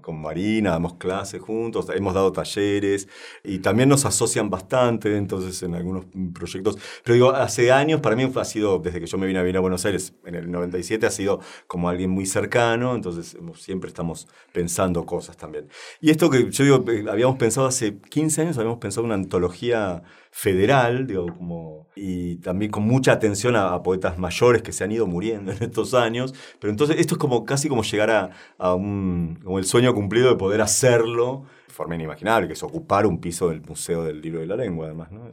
con, 0.00 0.20
Marina, 0.20 0.70
damos 0.70 0.94
clases 0.94 1.40
juntos, 1.40 1.86
hemos 1.94 2.14
dado 2.14 2.32
talleres 2.32 3.08
y 3.42 3.60
también 3.60 3.88
nos 3.88 4.04
asocian 4.04 4.50
bastante, 4.50 5.16
entonces 5.16 5.62
en 5.62 5.74
algunos 5.74 6.06
proyectos. 6.34 6.78
Pero 7.04 7.14
digo, 7.14 7.30
hace 7.30 7.72
años 7.72 8.00
para 8.00 8.16
mí 8.16 8.30
ha 8.34 8.44
sido, 8.44 8.78
desde 8.78 9.00
que 9.00 9.06
yo 9.06 9.18
me 9.18 9.26
vine 9.26 9.38
a 9.38 9.42
vivir 9.42 9.56
a 9.56 9.60
Buenos 9.60 9.84
Aires 9.84 10.14
en 10.24 10.34
el 10.34 10.50
97, 10.50 11.06
ha 11.06 11.10
sido 11.10 11.40
como 11.66 11.88
alguien 11.88 12.10
muy 12.10 12.26
cercano, 12.26 12.94
entonces 12.94 13.36
siempre 13.54 13.88
estamos 13.88 14.28
pensando 14.52 15.06
cosas 15.06 15.36
también. 15.36 15.68
Y 16.00 16.10
esto 16.10 16.30
que 16.30 16.50
yo 16.50 16.64
digo, 16.64 16.84
eh, 16.90 17.04
habíamos 17.10 17.36
pensado 17.36 17.66
hace 17.66 17.98
15 17.98 18.42
años, 18.42 18.58
habíamos 18.58 18.78
pensado 18.78 19.04
una 19.04 19.14
antología 19.14 20.02
federal, 20.30 21.06
digo, 21.06 21.26
como, 21.36 21.88
y 21.96 22.36
también 22.36 22.70
con 22.70 22.84
mucha 22.84 23.12
atención 23.12 23.56
a, 23.56 23.82
poetas 23.82 24.18
mayores 24.18 24.62
que 24.62 24.72
se 24.72 24.84
han 24.84 24.92
ido 24.92 25.06
muriendo 25.06 25.52
en 25.56 25.62
estos 25.62 25.94
años. 25.94 26.34
Pero 26.58 26.70
entonces 26.70 26.96
esto 26.98 27.14
es 27.14 27.18
como 27.18 27.44
casi 27.44 27.68
como 27.68 27.82
llegar 27.82 28.10
a, 28.10 28.30
a 28.58 28.74
un, 28.74 29.38
como 29.42 29.58
el 29.58 29.64
sueño 29.64 29.94
cumplido 29.94 30.28
de 30.28 30.36
poder 30.36 30.60
hacerlo 30.60 31.44
de 31.66 31.74
forma 31.74 31.94
inimaginable, 31.94 32.46
que 32.46 32.54
es 32.54 32.62
ocupar 32.62 33.06
un 33.06 33.20
piso 33.20 33.48
del 33.48 33.60
Museo 33.62 34.04
del 34.04 34.20
Libro 34.20 34.40
de 34.40 34.46
la 34.46 34.56
Lengua, 34.56 34.86
además, 34.86 35.10
¿no? 35.12 35.30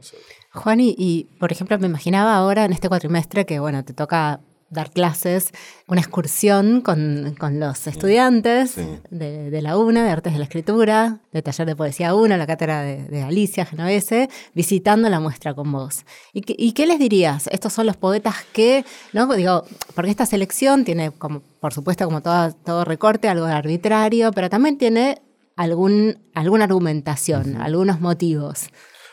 Juan, 0.52 0.80
y, 0.80 0.94
y 0.98 1.24
por 1.38 1.52
ejemplo, 1.52 1.78
me 1.78 1.86
imaginaba 1.86 2.34
ahora 2.36 2.64
en 2.64 2.72
este 2.72 2.88
cuatrimestre 2.88 3.46
que, 3.46 3.60
bueno, 3.60 3.84
te 3.84 3.92
toca 3.92 4.40
dar 4.70 4.90
clases, 4.90 5.50
una 5.86 6.00
excursión 6.00 6.82
con, 6.82 7.34
los 7.58 7.86
estudiantes 7.86 8.76
De, 9.10 9.62
la 9.62 9.78
UNA, 9.78 10.04
de 10.04 10.10
Artes 10.10 10.32
de 10.32 10.38
la 10.38 10.44
Escritura, 10.44 11.20
de 11.32 11.42
Taller 11.42 11.66
de 11.66 11.76
Poesía 11.76 12.14
UNA, 12.14 12.36
la 12.36 12.46
cátedra 12.46 12.82
de, 12.82 13.22
Alicia 13.22 13.64
Genovese, 13.64 14.28
visitando 14.54 15.08
la 15.08 15.20
muestra 15.20 15.54
con 15.54 15.72
vos. 15.72 16.04
¿Y, 16.32 16.72
qué 16.72 16.86
les 16.86 16.98
dirías? 16.98 17.48
Estos 17.52 17.72
son 17.72 17.86
los 17.86 17.96
poetas 17.96 18.36
que, 18.52 18.84
¿no? 19.12 19.26
Digo, 19.34 19.64
porque 19.94 20.10
esta 20.10 20.26
selección 20.26 20.84
tiene, 20.84 21.10
como, 21.10 21.40
por 21.60 21.72
supuesto, 21.72 22.04
como 22.04 22.22
todo, 22.22 22.52
todo 22.52 22.84
recorte, 22.84 23.28
algo 23.28 23.46
de 23.46 23.52
arbitrario, 23.52 24.32
pero 24.32 24.50
también 24.50 24.78
tiene 24.78 25.22
algún, 25.56 26.18
alguna 26.34 26.64
argumentación, 26.64 27.56
algunos 27.56 28.00
motivos. 28.00 28.68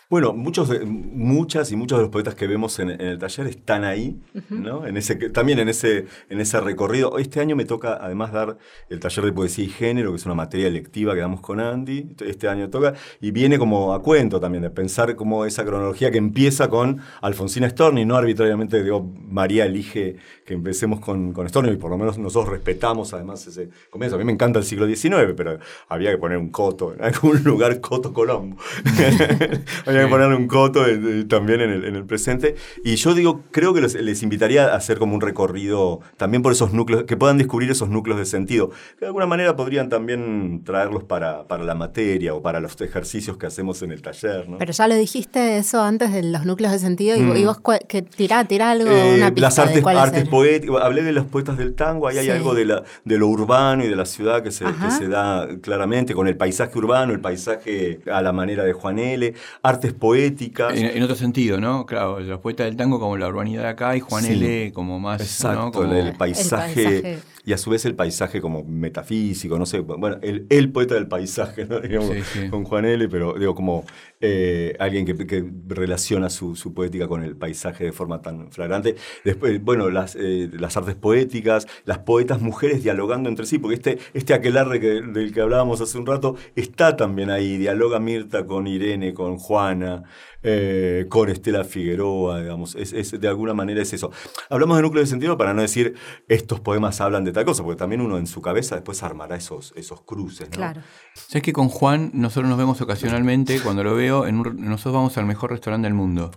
Bueno, 0.07 0.33
muchos 0.33 0.69
muchas 0.85 1.71
y 1.71 1.75
muchos 1.75 1.97
de 1.97 2.03
los 2.03 2.11
poetas 2.11 2.35
que 2.35 2.45
vemos 2.45 2.77
en, 2.77 2.89
el 2.89 3.17
taller 3.17 3.47
están 3.47 3.83
ahí, 3.83 4.21
¿no? 4.49 4.85
En 4.85 4.97
ese, 4.97 5.15
también 5.31 5.57
en 5.57 5.67
ese, 5.67 6.05
en 6.29 6.39
ese 6.39 6.61
recorrido. 6.61 7.17
Este 7.17 7.39
año 7.39 7.55
me 7.55 7.65
toca 7.65 7.97
además 7.99 8.31
dar 8.31 8.57
el 8.89 8.99
taller 8.99 9.25
de 9.25 9.33
poesía 9.33 9.65
y 9.65 9.69
género, 9.69 10.11
que 10.11 10.17
es 10.17 10.25
una 10.27 10.35
materia 10.35 10.67
electiva 10.67 11.15
que 11.15 11.21
damos 11.21 11.41
con 11.41 11.59
Andy. 11.59 12.15
Este 12.23 12.47
año 12.47 12.69
toca, 12.69 12.93
y 13.19 13.31
viene 13.31 13.57
como 13.57 13.95
a 13.95 14.03
cuento 14.03 14.39
también, 14.39 14.61
de 14.61 14.69
pensar 14.69 15.15
como 15.15 15.43
esa 15.43 15.65
cronología 15.65 16.11
que 16.11 16.19
empieza 16.19 16.69
con 16.69 17.01
Alfonsina 17.21 17.67
Storni, 17.67 18.05
no 18.05 18.15
arbitrariamente, 18.15 18.83
digo, 18.83 19.01
María 19.01 19.65
elige 19.65 20.17
que 20.45 20.53
empecemos 20.53 20.99
con, 20.99 21.33
con 21.33 21.47
y 21.47 21.75
por 21.77 21.89
lo 21.89 21.97
menos 21.97 22.19
nosotros 22.19 22.51
respetamos 22.51 23.13
además 23.13 23.45
ese 23.47 23.69
comienzo. 23.89 24.15
A 24.15 24.19
mí 24.19 24.25
me 24.25 24.31
encanta 24.31 24.59
el 24.59 24.65
siglo 24.65 24.87
XIX, 24.87 25.33
pero 25.35 25.57
había 25.89 26.11
que 26.11 26.17
poner 26.17 26.37
un 26.37 26.49
coto, 26.49 26.93
en 26.93 27.03
algún 27.03 27.43
lugar 27.43 27.81
coto 27.81 28.13
Colombo. 28.13 28.57
que 29.85 30.07
ponerle 30.07 30.35
un 30.35 30.47
coto 30.47 30.83
también 31.27 31.61
en 31.61 31.69
el, 31.71 31.85
en 31.85 31.95
el, 31.95 32.05
presente. 32.05 32.55
Y 32.83 32.95
yo 32.95 33.15
digo, 33.15 33.41
creo 33.51 33.73
que 33.73 33.81
les, 33.81 34.23
invitaría 34.23 34.67
a 34.67 34.75
hacer 34.75 34.99
como 34.99 35.15
un 35.15 35.21
recorrido 35.21 36.01
también 36.17 36.43
por 36.43 36.51
esos 36.51 36.73
núcleos, 36.73 37.03
que 37.03 37.17
puedan 37.17 37.37
descubrir 37.37 37.71
esos 37.71 37.89
núcleos 37.89 38.19
de 38.19 38.25
sentido. 38.25 38.69
Que 38.69 39.01
de 39.01 39.07
alguna 39.07 39.25
manera 39.25 39.55
podrían 39.55 39.89
también 39.89 40.61
traerlos 40.63 41.03
para, 41.03 41.47
para 41.47 41.63
la 41.63 41.73
materia 41.73 42.35
o 42.35 42.41
para 42.41 42.59
los 42.59 42.79
ejercicios 42.81 43.37
que 43.37 43.47
hacemos 43.47 43.81
en 43.81 43.91
el 43.91 44.01
taller. 44.03 44.47
¿no? 44.47 44.59
Pero 44.59 44.73
ya 44.73 44.87
lo 44.87 44.95
dijiste 44.95 45.57
eso 45.57 45.81
antes 45.81 46.11
de 46.13 46.21
los 46.21 46.45
núcleos 46.45 46.71
de 46.71 46.79
sentido 46.79 47.17
y, 47.17 47.21
mm. 47.21 47.45
vos 47.45 47.61
que 47.87 48.03
tirá, 48.03 48.45
tirá 48.45 48.71
algo, 48.71 48.91
eh, 48.91 49.15
una 49.15 49.33
Las 49.35 49.57
artes, 49.57 49.83
artes 49.85 50.27
poéticas, 50.35 50.81
hablé 50.81 51.03
de 51.03 51.11
los 51.11 51.25
poetas 51.25 51.57
del 51.57 51.75
tango, 51.75 52.07
ahí 52.07 52.17
hay 52.17 52.29
algo 52.29 52.53
de, 52.53 52.65
la, 52.65 52.83
de 53.03 53.17
lo 53.17 53.27
urbano 53.27 53.83
y 53.83 53.87
de 53.87 53.95
la 53.95 54.05
ciudad 54.05 54.43
que 54.43 54.51
se, 54.51 54.65
que 54.65 54.91
se 54.91 55.07
da 55.07 55.47
claramente 55.61 56.13
con 56.13 56.27
el 56.27 56.37
paisaje 56.37 56.77
urbano, 56.77 57.13
el 57.13 57.19
paisaje 57.19 57.99
a 58.11 58.21
la 58.21 58.31
manera 58.31 58.63
de 58.63 58.73
Juan 58.73 58.99
L. 58.99 59.33
Artes 59.61 59.93
poéticas. 59.93 60.73
En, 60.75 61.01
otro 61.03 61.15
sentido, 61.15 61.59
¿no? 61.59 61.85
Claro, 61.85 62.19
los 62.19 62.39
poetas 62.39 62.65
del 62.65 62.75
tango 62.75 62.99
como 62.99 63.17
la 63.17 63.27
urbanidad 63.27 63.63
de 63.63 63.69
acá 63.69 63.95
y 63.95 63.99
Juan 63.99 64.25
L. 64.25 64.71
como 64.73 64.99
más. 64.99 65.21
Exacto, 65.21 65.83
el, 65.83 66.13
paisaje, 66.15 67.19
Y 67.45 67.53
a 67.53 67.57
su 67.57 67.69
vez 67.69 67.85
el 67.85 67.95
paisaje 67.95 68.41
como 68.41 68.63
metafísico, 68.63 69.59
no 69.59 69.65
sé. 69.65 69.79
Bueno, 69.79 70.17
el, 70.21 70.47
el 70.49 70.71
poeta 70.71 70.95
del 70.95 71.07
paisaje, 71.07 71.65
¿no? 71.65 71.79
Digamos, 71.81 72.11
con 72.49 72.63
Juan 72.63 72.85
L., 72.85 73.07
pero 73.09 73.33
digo, 73.33 73.55
como 73.55 73.85
eh, 74.21 74.75
alguien 74.79 75.05
que, 75.05 75.45
relaciona 75.67 76.29
su, 76.29 76.55
poética 76.73 77.07
con 77.07 77.23
el 77.23 77.35
paisaje 77.35 77.83
de 77.83 77.91
forma 77.91 78.21
tan 78.21 78.51
flagrante. 78.51 78.95
Después, 79.23 79.63
bueno, 79.63 79.89
las, 79.89 80.15
eh, 80.15 80.49
las 80.53 80.75
artes 80.77 80.95
poéticas, 80.95 81.67
las 81.85 81.99
poetas 81.99 82.41
mujeres 82.41 82.83
dialogando 82.83 83.29
entre 83.29 83.45
sí, 83.45 83.59
porque 83.59 83.75
este, 83.75 83.99
este 84.13 84.33
aquelarre 84.33 84.79
que, 84.79 85.01
del 85.01 85.33
que 85.33 85.41
hablábamos 85.41 85.81
hace 85.81 85.97
un 85.97 86.05
rato 86.05 86.35
está 86.55 86.95
también 86.95 87.29
ahí. 87.29 87.57
Dialoga 87.57 87.99
Mirta 87.99 88.45
con 88.45 88.67
Irene, 88.67 89.13
con 89.13 89.37
Juana, 89.37 90.03
eh, 90.47 91.07
con 91.09 91.27
Estela 91.27 91.63
Figueroa, 91.63 92.39
digamos. 92.39 92.75
Es, 92.75 93.19
de 93.19 93.27
alguna 93.27 93.55
manera 93.55 93.81
es 93.81 93.93
eso. 93.93 94.11
Hablamos 94.49 94.77
de 94.77 94.83
núcleo 94.83 95.03
de 95.03 95.09
sentido 95.09 95.37
para 95.37 95.55
no 95.55 95.63
decir 95.63 95.95
estos 96.27 96.59
poemas 96.59 97.01
hablan 97.01 97.23
de 97.23 97.31
tal 97.31 97.45
cosa, 97.45 97.63
porque 97.63 97.79
también 97.79 98.01
uno 98.01 98.19
en 98.19 98.27
su 98.27 98.41
cabeza 98.41 98.75
después 98.75 99.01
armará 99.01 99.35
esos, 99.35 99.73
esos 99.75 100.01
cruces. 100.01 100.49
¿no? 100.49 100.55
Claro. 100.55 100.81
Sabes 101.15 101.41
que 101.41 101.51
con 101.51 101.69
Juan 101.69 102.11
nosotros 102.13 102.47
nos 102.47 102.59
vemos 102.59 102.79
ocasionalmente, 102.79 103.59
cuando 103.59 103.83
lo 103.83 103.95
veo, 103.95 104.27
en 104.27 104.37
nosotros 104.37 104.93
vamos 104.93 105.17
al 105.17 105.25
mejor 105.25 105.49
restaurante 105.49 105.87
del 105.87 105.95
mundo. 105.95 106.29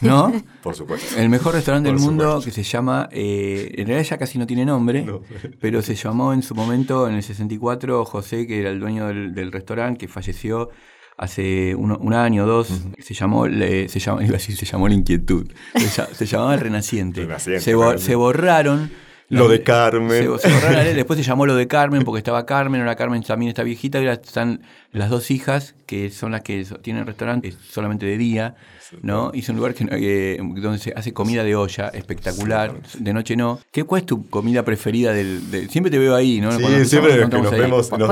¿No? 0.00 0.32
Por 0.62 0.74
supuesto. 0.74 1.20
El 1.20 1.28
mejor 1.28 1.52
restaurante 1.52 1.90
del 1.90 1.98
mundo 1.98 2.40
que 2.42 2.50
se 2.50 2.62
llama, 2.62 3.10
eh, 3.12 3.70
en 3.76 3.86
realidad 3.86 4.08
ya 4.08 4.18
casi 4.18 4.38
no 4.38 4.46
tiene 4.46 4.64
nombre, 4.64 5.06
pero 5.60 5.82
se 5.82 5.94
llamó 5.94 6.32
en 6.32 6.42
su 6.42 6.54
momento, 6.54 7.06
en 7.06 7.16
el 7.16 7.22
64, 7.22 8.06
José, 8.06 8.46
que 8.46 8.60
era 8.60 8.70
el 8.70 8.80
dueño 8.80 9.08
del 9.08 9.52
restaurante, 9.52 9.98
que 9.98 10.08
falleció 10.08 10.70
hace 11.16 11.74
un, 11.74 12.14
año 12.14 12.44
o 12.44 12.46
dos, 12.46 12.68
se 12.98 13.14
llamó, 13.14 13.46
se 13.46 13.98
llamó, 13.98 14.20
iba 14.22 14.30
a 14.30 14.32
decir, 14.32 14.56
se 14.56 14.66
llamó 14.66 14.88
La 14.88 14.94
Inquietud, 14.94 15.50
se, 16.14 16.26
llamaba 16.26 16.54
El 16.54 16.60
Renaciente. 16.60 17.28
se, 17.38 18.14
borraron. 18.14 18.90
Lo 19.28 19.48
de 19.48 19.62
Carmen. 19.62 20.28
después 20.94 21.18
se 21.18 21.24
llamó 21.24 21.46
lo 21.46 21.56
de 21.56 21.66
Carmen 21.66 22.04
porque 22.04 22.18
estaba 22.18 22.44
Carmen, 22.44 22.82
ahora 22.82 22.96
Carmen 22.96 23.22
también 23.22 23.48
está 23.48 23.62
viejita, 23.62 23.98
y 23.98 24.02
ahora 24.02 24.20
están 24.22 24.60
las 24.90 25.08
dos 25.08 25.30
hijas, 25.30 25.74
que 25.86 26.10
son 26.10 26.32
las 26.32 26.42
que 26.42 26.66
tienen 26.82 27.06
restaurante 27.06 27.54
solamente 27.66 28.04
de 28.04 28.18
día, 28.18 28.56
¿no? 29.00 29.30
Y 29.34 29.40
es 29.40 29.48
un 29.48 29.56
lugar 29.56 29.74
que, 29.74 30.38
donde 30.38 30.78
se 30.78 30.92
hace 30.94 31.12
comida 31.12 31.44
de 31.44 31.54
olla 31.54 31.88
espectacular, 31.88 32.74
de 32.98 33.12
noche 33.12 33.36
no. 33.36 33.60
¿Qué, 33.70 33.84
¿Cuál 33.84 34.00
es 34.00 34.06
tu 34.06 34.28
comida 34.28 34.64
preferida 34.64 35.12
del, 35.12 35.68
siempre 35.70 35.90
te 35.90 35.98
veo 35.98 36.14
ahí, 36.14 36.40
¿no? 36.40 36.52
Sí, 36.52 36.84
siempre 36.84 37.16
nos, 37.26 37.50
vemos, 37.50 37.90
nos, 37.92 38.08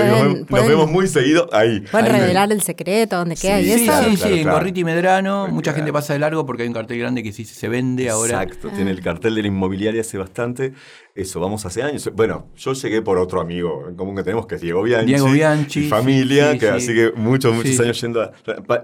vemos 0.66 0.90
muy 0.90 1.07
seguido 1.09 1.49
ahí. 1.53 1.81
Pueden 1.90 2.12
revelar 2.12 2.51
el 2.53 2.62
secreto, 2.62 3.16
dónde 3.16 3.37
queda 3.37 3.61
y 3.61 3.71
eso. 3.71 3.93
Sí, 4.05 4.16
sí, 4.16 4.40
en 4.40 4.49
Gorriti 4.49 4.81
y 4.81 4.85
Medrano, 4.85 5.49
mucha 5.49 5.73
gente 5.73 5.93
pasa 5.93 6.12
de 6.12 6.19
largo 6.19 6.47
porque 6.47 6.62
hay 6.62 6.69
un 6.69 6.75
cartel 6.75 6.99
grande 6.99 7.23
que 7.23 7.33
sí 7.33 7.45
se 7.45 7.69
vende 7.69 8.09
ahora. 8.09 8.43
Exacto, 8.43 8.71
tiene 8.71 8.90
el 8.90 9.01
cartel 9.01 9.35
de 9.35 9.43
la 9.43 9.49
inmobiliaria 9.49 10.01
hace 10.01 10.19
bastante. 10.19 10.73
Eso, 11.14 11.40
vamos 11.40 11.66
hace 11.66 11.83
años. 11.83 12.09
Bueno, 12.14 12.49
yo 12.57 12.73
llegué 12.73 13.03
por 13.03 13.19
otro 13.19 13.40
amigo 13.40 13.87
en 13.88 13.97
común 13.97 14.16
que 14.16 14.23
tenemos, 14.23 14.47
que 14.47 14.55
es 14.55 14.61
Diego 14.61 14.83
Bianchi. 14.83 15.07
Diego 15.07 15.31
Bianchi. 15.31 15.88
familia, 15.88 16.57
que 16.57 16.69
así 16.69 16.95
que 16.95 17.12
muchos, 17.14 17.55
muchos 17.55 17.79
años 17.81 18.01
yendo 18.01 18.23
a... 18.23 18.33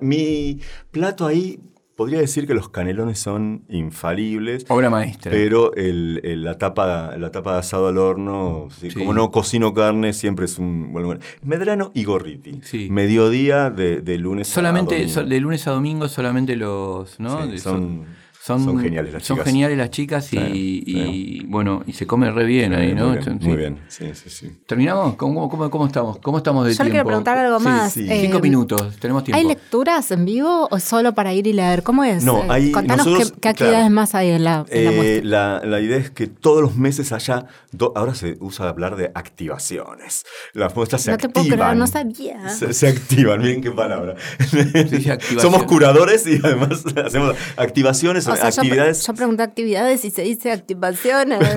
Mi 0.01 0.61
plato 0.91 1.27
ahí 1.27 1.59
podría 1.97 2.21
decir 2.21 2.47
que 2.47 2.55
los 2.55 2.69
canelones 2.69 3.19
son 3.19 3.65
infalibles. 3.69 4.67
Obra 4.69 4.91
maestra. 4.91 5.33
Pero 5.33 5.75
el, 5.75 6.21
la, 6.45 6.59
tapa, 6.59 7.17
la 7.17 7.31
tapa 7.31 7.55
de 7.55 7.59
asado 7.59 7.89
al 7.89 7.99
horno, 7.99 8.69
como 8.95 9.15
no 9.15 9.31
cocino 9.31 9.73
carne, 9.75 10.13
siempre 10.13 10.45
es 10.45 10.59
un 10.59 10.93
bueno, 10.93 11.19
Medrano 11.43 11.91
y 11.95 12.05
Gorriti. 12.05 12.61
Mediodía 12.91 13.71
de, 13.71 14.19
lunes 14.19 14.49
solamente, 14.49 14.97
a 14.97 14.99
domingo. 14.99 15.23
de 15.25 15.41
lunes 15.41 15.67
a 15.67 15.71
domingo 15.73 16.09
solamente 16.09 16.55
los... 16.55 17.19
¿no? 17.19 17.41
son 17.59 17.59
Son, 17.59 18.05
geniales 18.47 19.13
las 19.13 19.23
chicas. 19.23 19.27
Son 19.27 19.45
geniales 19.45 19.79
las 19.79 19.91
chicas 19.91 20.29
y, 20.33 21.45
bueno, 21.47 21.83
y 21.87 21.93
se 21.93 22.07
come 22.07 22.31
re 22.31 22.45
bien 22.45 22.75
ahí, 22.75 22.95
¿no? 22.95 23.15
Muy 23.41 23.57
bien, 23.57 23.81
sí, 23.89 24.07
sí, 24.15 24.31
sí. 24.31 24.59
¿Terminamos? 24.67 25.17
¿Cómo, 25.17 25.49
cómo, 25.49 25.87
estamos? 25.87 26.19
¿Cómo 26.19 26.39
estamos 26.39 26.67
de 26.67 26.73
Yo 26.73 26.77
tiempo? 26.77 26.93
quiero 26.93 27.07
preguntar 27.07 27.39
algo 27.39 27.61
más. 27.61 27.93
Cinco 27.93 28.39
eh, 28.39 28.41
minutos, 28.41 28.97
tenemos 28.99 29.25
tiempo. 29.25 29.39
¿Hay 29.39 29.47
lecturas 29.47 30.11
en 30.11 30.25
vivo 30.25 30.69
o 30.71 30.79
solo 30.79 31.15
para 31.15 31.33
ir 31.33 31.47
y 31.47 31.53
leer? 31.53 31.83
¿Cómo 31.83 32.05
es? 32.05 32.25
No, 32.25 32.45
eh, 32.45 32.47
hay, 32.49 32.73
Contanos 32.73 33.33
qué, 33.41 33.49
actividades 33.49 33.91
más 33.91 34.15
hay 34.15 34.31
en 34.31 34.45
la, 34.45 34.65
eh, 34.69 35.21
la, 35.25 35.63
la, 35.65 35.81
idea 35.81 35.97
es 35.97 36.11
que 36.11 36.27
todos 36.27 36.61
los 36.63 36.77
meses 36.77 37.13
haya, 37.13 37.47
ahora 37.95 38.15
se 38.15 38.37
usa 38.41 38.69
hablar 38.69 38.97
de 38.97 39.11
activaciones. 39.15 40.25
Las 40.53 40.75
muestras 40.77 41.03
se 41.03 41.13
activan. 41.13 41.29
No 41.29 41.33
te 41.33 41.49
puedo 41.49 41.63
creer, 41.63 41.77
no 41.77 41.87
sabía. 41.87 42.49
Se, 42.49 42.89
activan, 42.89 43.41
miren 43.41 43.63
qué 43.63 43.71
palabra. 43.71 44.17
Somos 45.41 45.65
curadores 45.65 46.27
y 46.27 46.39
además 46.43 46.85
hacemos 47.05 47.35
activaciones, 47.57 48.29
actividades. 48.43 49.07
Yo, 49.07 49.15
pregunté 49.15 49.43
actividades 49.43 50.05
y 50.05 50.11
se 50.11 50.23
dice 50.23 50.53
activaciones. 50.53 51.41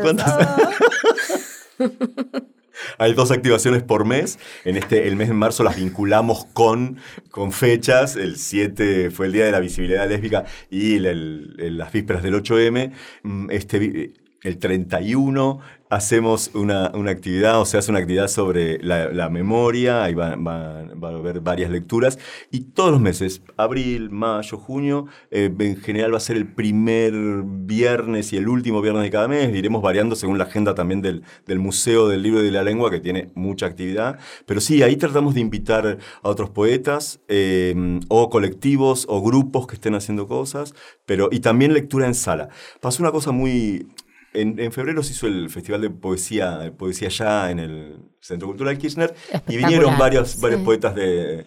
Hay 2.97 3.13
dos 3.13 3.31
activaciones 3.31 3.83
por 3.83 4.05
mes. 4.05 4.39
En 4.65 4.77
este, 4.77 5.07
el 5.07 5.15
mes 5.15 5.27
de 5.27 5.33
marzo 5.33 5.63
las 5.63 5.75
vinculamos 5.75 6.45
con, 6.53 6.97
con 7.31 7.51
fechas. 7.51 8.15
El 8.15 8.37
7 8.37 9.11
fue 9.11 9.27
el 9.27 9.33
Día 9.33 9.45
de 9.45 9.51
la 9.51 9.59
Visibilidad 9.59 10.07
Lésbica 10.07 10.45
y 10.69 10.99
las 10.99 11.91
vísperas 11.91 12.23
del 12.23 12.35
8M. 12.35 12.91
Mm, 13.23 13.51
este, 13.51 14.13
el 14.43 14.57
31 14.57 15.59
hacemos 15.89 16.51
una, 16.53 16.91
una, 16.93 17.09
actividad, 17.09 17.59
o 17.59 17.65
se 17.65 17.77
hace 17.77 17.89
una 17.89 17.99
actividad 17.99 18.27
sobre 18.27 18.77
la, 18.83 19.29
memoria, 19.29 20.03
ahí 20.03 20.13
va, 20.13 20.35
va, 20.35 20.81
a 20.81 21.15
haber 21.15 21.41
varias 21.41 21.71
lecturas, 21.71 22.19
y 22.51 22.61
todos 22.61 22.91
los 22.91 23.01
meses, 23.01 23.41
abril, 23.57 24.11
mayo, 24.11 24.57
junio, 24.57 25.07
eh, 25.31 25.51
en 25.59 25.77
general 25.77 26.13
va 26.13 26.17
a 26.17 26.21
ser 26.21 26.37
el 26.37 26.47
primer 26.47 27.13
viernes 27.43 28.31
y 28.33 28.37
el 28.37 28.47
último 28.47 28.81
viernes 28.81 29.03
de 29.03 29.09
cada 29.09 29.27
mes, 29.27 29.53
iremos 29.55 29.81
variando 29.81 30.15
según 30.15 30.37
la 30.37 30.43
agenda 30.43 30.75
también 30.75 31.01
del, 31.01 31.23
del 31.47 31.57
Museo 31.57 32.07
del 32.07 32.21
Libro 32.21 32.41
y 32.41 32.45
de 32.45 32.51
la 32.51 32.61
Lengua, 32.61 32.91
que 32.91 32.99
tiene 32.99 33.31
mucha 33.33 33.65
actividad, 33.65 34.19
pero 34.45 34.61
sí, 34.61 34.83
ahí 34.83 34.95
tratamos 34.95 35.33
de 35.33 35.41
invitar 35.41 35.97
a 36.21 36.29
otros 36.29 36.51
poetas, 36.51 37.19
eh, 37.27 37.99
o 38.09 38.29
colectivos, 38.29 39.07
o 39.09 39.23
grupos 39.23 39.65
que 39.65 39.73
estén 39.73 39.95
haciendo 39.95 40.27
cosas, 40.27 40.75
pero, 41.07 41.29
y 41.31 41.39
también 41.39 41.73
lectura 41.73 42.05
en 42.05 42.13
sala. 42.13 42.49
Pasó 42.79 43.01
una 43.01 43.11
cosa 43.11 43.31
muy 43.31 43.87
en, 44.33 44.71
febrero 44.71 45.03
se 45.03 45.13
hizo 45.13 45.27
el 45.27 45.49
Festival 45.49 45.81
de 45.81 45.89
Poesía, 45.89 46.71
Poesía 46.77 47.09
Ya 47.09 47.51
en 47.51 47.59
el 47.59 47.97
Centro 48.19 48.47
Cultural 48.47 48.77
Kirchner 48.77 49.13
y 49.47 49.57
vinieron 49.57 49.97
varios, 49.97 50.39
varios 50.39 50.61
poetas 50.61 50.93
de, 50.95 51.45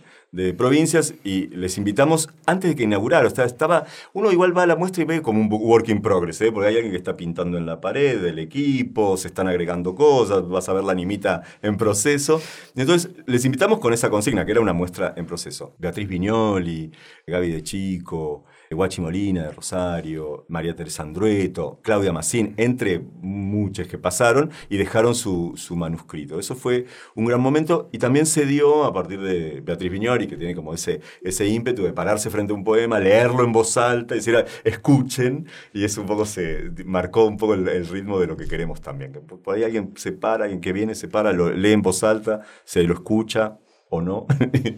provincias 0.56 1.14
y 1.24 1.48
les 1.48 1.76
invitamos 1.76 2.30
antes 2.46 2.70
de 2.70 2.76
que 2.76 2.84
inaugurara. 2.84 3.28
O 3.28 3.42
estaba, 3.42 3.84
uno 4.14 4.32
igual 4.32 4.56
va 4.56 4.62
a 4.62 4.66
la 4.66 4.76
muestra 4.76 5.02
y 5.02 5.06
ve 5.06 5.20
como 5.20 5.40
un 5.40 5.48
work 5.52 5.90
in 5.90 6.00
progress, 6.00 6.40
¿eh? 6.40 6.50
porque 6.50 6.68
hay 6.68 6.76
alguien 6.76 6.90
que 6.90 6.96
está 6.96 7.16
pintando 7.16 7.58
en 7.58 7.66
la 7.66 7.80
pared 7.82 8.20
del 8.20 8.38
equipo, 8.38 9.16
se 9.18 9.28
están 9.28 9.46
agregando 9.46 9.94
cosas, 9.94 10.48
vas 10.48 10.68
a 10.70 10.72
ver 10.72 10.84
la 10.84 10.94
nimita 10.94 11.42
en 11.60 11.76
proceso. 11.76 12.40
Entonces 12.74 13.10
les 13.26 13.44
invitamos 13.44 13.78
con 13.78 13.92
esa 13.92 14.08
consigna, 14.08 14.46
que 14.46 14.52
era 14.52 14.60
una 14.62 14.72
muestra 14.72 15.12
en 15.16 15.26
proceso. 15.26 15.76
Beatriz 15.78 16.08
Viñoli, 16.08 16.90
Gaby 17.26 17.50
de 17.50 17.62
Chico, 17.62 18.44
Guachi 18.72 19.00
Molina 19.00 19.44
de 19.44 19.52
Rosario, 19.52 20.44
María 20.48 20.74
Teresa 20.74 21.02
Andrueto, 21.02 21.80
Claudia 21.82 22.12
Massín, 22.12 22.54
entre 22.56 23.00
muchas 23.20 23.86
que 23.86 23.98
pasaron 23.98 24.50
y 24.68 24.76
dejaron 24.76 25.14
su, 25.14 25.54
manuscrito. 25.76 26.38
Eso 26.38 26.54
fue 26.54 26.86
un 27.14 27.24
gran 27.24 27.40
momento 27.40 27.88
y 27.92 27.98
también 27.98 28.26
se 28.26 28.46
dio 28.46 28.84
a 28.84 28.92
partir 28.92 29.20
de 29.20 29.60
Beatriz 29.60 29.90
Viñori, 29.90 30.26
que 30.26 30.36
tiene 30.36 30.54
como 30.54 30.74
ese, 30.74 31.00
ese 31.22 31.46
ímpetu 31.46 31.82
de 31.82 31.92
pararse 31.92 32.30
frente 32.30 32.52
a 32.52 32.56
un 32.56 32.64
poema, 32.64 33.00
leerlo 33.00 33.44
en 33.44 33.52
voz 33.52 33.76
alta, 33.76 34.14
decir, 34.14 34.44
escuchen, 34.64 35.46
y 35.72 35.84
eso 35.84 36.00
un 36.00 36.06
poco 36.06 36.26
se 36.26 36.70
marcó 36.84 37.24
un 37.26 37.36
poco 37.36 37.54
el, 37.54 37.86
ritmo 37.86 38.20
de 38.20 38.26
lo 38.26 38.36
que 38.36 38.46
queremos 38.46 38.80
también. 38.80 39.12
por 39.12 39.54
ahí 39.54 39.64
alguien 39.64 39.92
se 39.96 40.12
para, 40.12 40.44
alguien 40.44 40.60
que 40.60 40.72
viene 40.72 40.94
se 40.94 41.08
para, 41.08 41.32
lo 41.32 41.50
lee 41.50 41.72
en 41.72 41.82
voz 41.82 42.04
alta, 42.04 42.42
se 42.64 42.82
lo 42.84 42.94
escucha 42.94 43.58
o 43.88 44.00
no, 44.00 44.26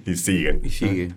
y 0.07 0.17
siguen. 0.17 0.61
Y 0.65 0.71
sigue. 0.71 1.15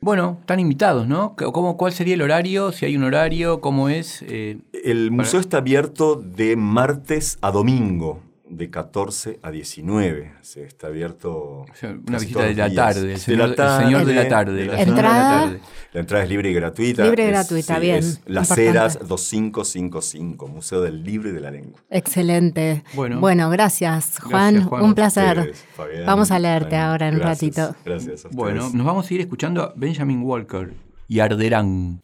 Bueno, 0.00 0.38
están 0.40 0.60
invitados, 0.60 1.06
¿no? 1.08 1.34
¿Cómo, 1.36 1.76
¿Cuál 1.76 1.92
sería 1.92 2.14
el 2.14 2.22
horario? 2.22 2.72
Si 2.72 2.84
hay 2.84 2.96
un 2.96 3.04
horario, 3.04 3.60
¿cómo 3.60 3.88
es? 3.88 4.22
Eh, 4.28 4.58
el 4.84 5.10
museo 5.10 5.40
está 5.40 5.58
abierto 5.58 6.16
de 6.16 6.56
martes 6.56 7.38
a 7.40 7.50
domingo 7.50 8.25
de 8.56 8.70
14 8.70 9.38
a 9.42 9.50
19. 9.50 10.32
Se 10.40 10.64
está 10.64 10.86
abierto. 10.86 11.66
una 12.06 12.18
visita 12.18 12.44
de 12.44 12.54
la, 12.54 12.72
tarde, 12.72 13.12
el 13.12 13.18
señor, 13.18 13.50
de 13.50 13.56
la 13.56 13.80
señor 13.80 14.04
de 14.06 14.14
la 14.14 14.28
tarde. 14.28 14.66
La, 14.66 14.80
¿Entrada? 14.80 15.56
la 15.92 16.00
entrada 16.00 16.24
es 16.24 16.30
libre 16.30 16.50
y 16.50 16.54
gratuita. 16.54 17.04
Libre 17.04 17.24
y 17.24 17.26
gratuita, 17.28 17.78
bien. 17.78 18.04
Las 18.26 18.56
Heras 18.56 18.98
2555, 19.06 20.48
Museo 20.48 20.80
del 20.80 21.04
Libre 21.04 21.30
y 21.30 21.32
de 21.32 21.40
la 21.40 21.50
Lengua. 21.50 21.80
Excelente. 21.90 22.82
Bueno, 22.94 23.20
bueno 23.20 23.50
gracias, 23.50 24.18
Juan. 24.20 24.68
Un 24.72 24.94
placer. 24.94 25.52
vamos 26.06 26.30
a 26.30 26.38
leerte 26.38 26.76
ahora 26.76 27.08
en 27.08 27.16
un 27.16 27.20
ratito. 27.20 27.74
Gracias. 27.84 28.24
A 28.24 28.28
bueno, 28.32 28.70
nos 28.72 28.86
vamos 28.86 29.10
a 29.10 29.14
ir 29.14 29.20
escuchando 29.20 29.62
a 29.62 29.72
Benjamin 29.76 30.22
Walker 30.22 30.72
y 31.08 31.20
Arderán. 31.20 32.00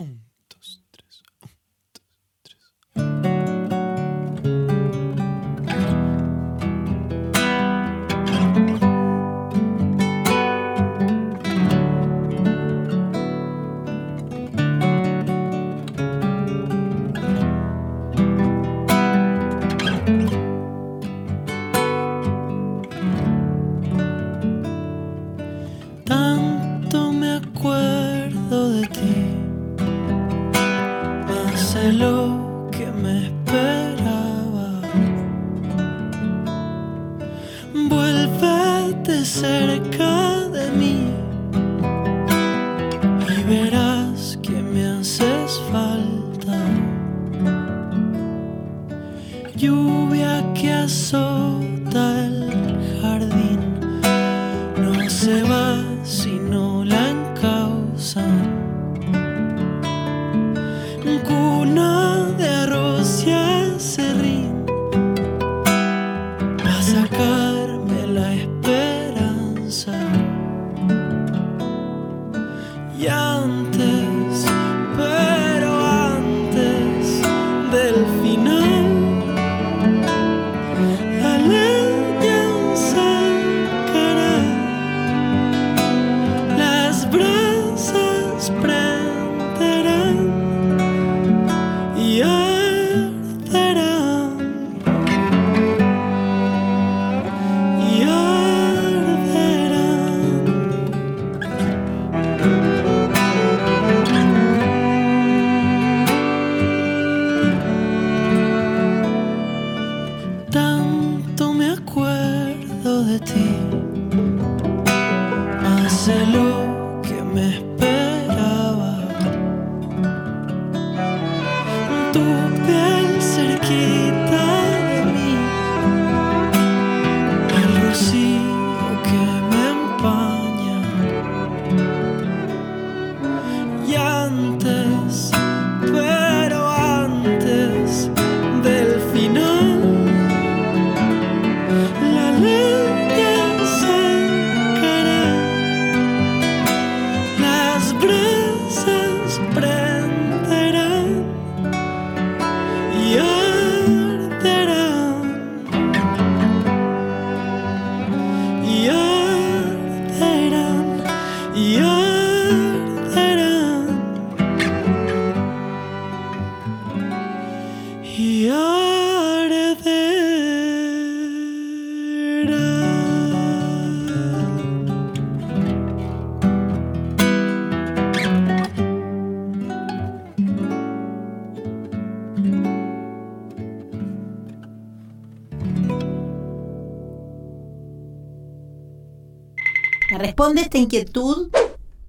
Responde 190.43 190.63
esta 190.63 190.79
inquietud? 190.79 191.49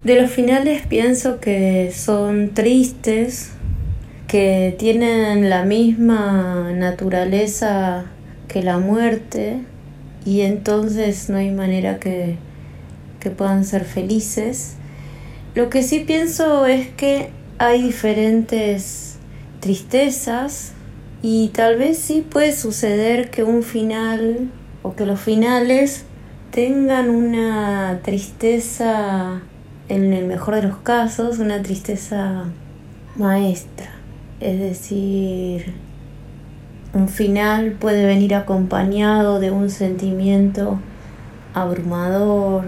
De 0.04 0.20
los 0.20 0.32
finales 0.32 0.88
pienso 0.88 1.40
que 1.40 1.94
son 1.96 2.56
tristes, 2.56 3.52
que 4.28 4.76
tienen 4.80 5.52
la 5.52 5.66
misma 5.66 6.72
naturaleza 6.74 8.06
que 8.48 8.64
la 8.64 8.80
muerte 8.80 9.60
y 10.26 10.42
entonces 10.42 11.30
no 11.30 11.38
hay 11.38 11.52
manera 11.52 12.00
que, 12.00 12.38
que 13.20 13.30
puedan 13.30 13.66
ser 13.66 13.86
felices. 13.86 14.78
Lo 15.54 15.70
que 15.70 15.84
sí 15.84 16.00
pienso 16.00 16.66
es 16.66 16.88
que 16.88 17.30
hay 17.60 17.84
diferentes 17.84 19.18
tristezas 19.60 20.72
y 21.22 21.50
tal 21.50 21.78
vez 21.78 22.00
sí 22.00 22.26
puede 22.28 22.52
suceder 22.52 23.30
que 23.30 23.44
un 23.44 23.62
final 23.62 24.50
o 24.82 24.96
que 24.96 25.06
los 25.06 25.20
finales 25.20 26.06
tengan 26.54 27.10
una 27.10 28.02
tristeza, 28.04 29.42
en 29.90 30.14
el 30.14 30.28
mejor 30.28 30.54
de 30.54 30.62
los 30.62 30.78
casos, 30.78 31.40
una 31.40 31.64
tristeza 31.64 32.44
maestra. 33.16 33.90
Es 34.40 34.60
decir, 34.60 35.74
un 36.94 37.10
final 37.10 37.72
puede 37.72 38.06
venir 38.06 38.36
acompañado 38.36 39.40
de 39.40 39.50
un 39.50 39.72
sentimiento 39.72 40.80
abrumador 41.56 42.66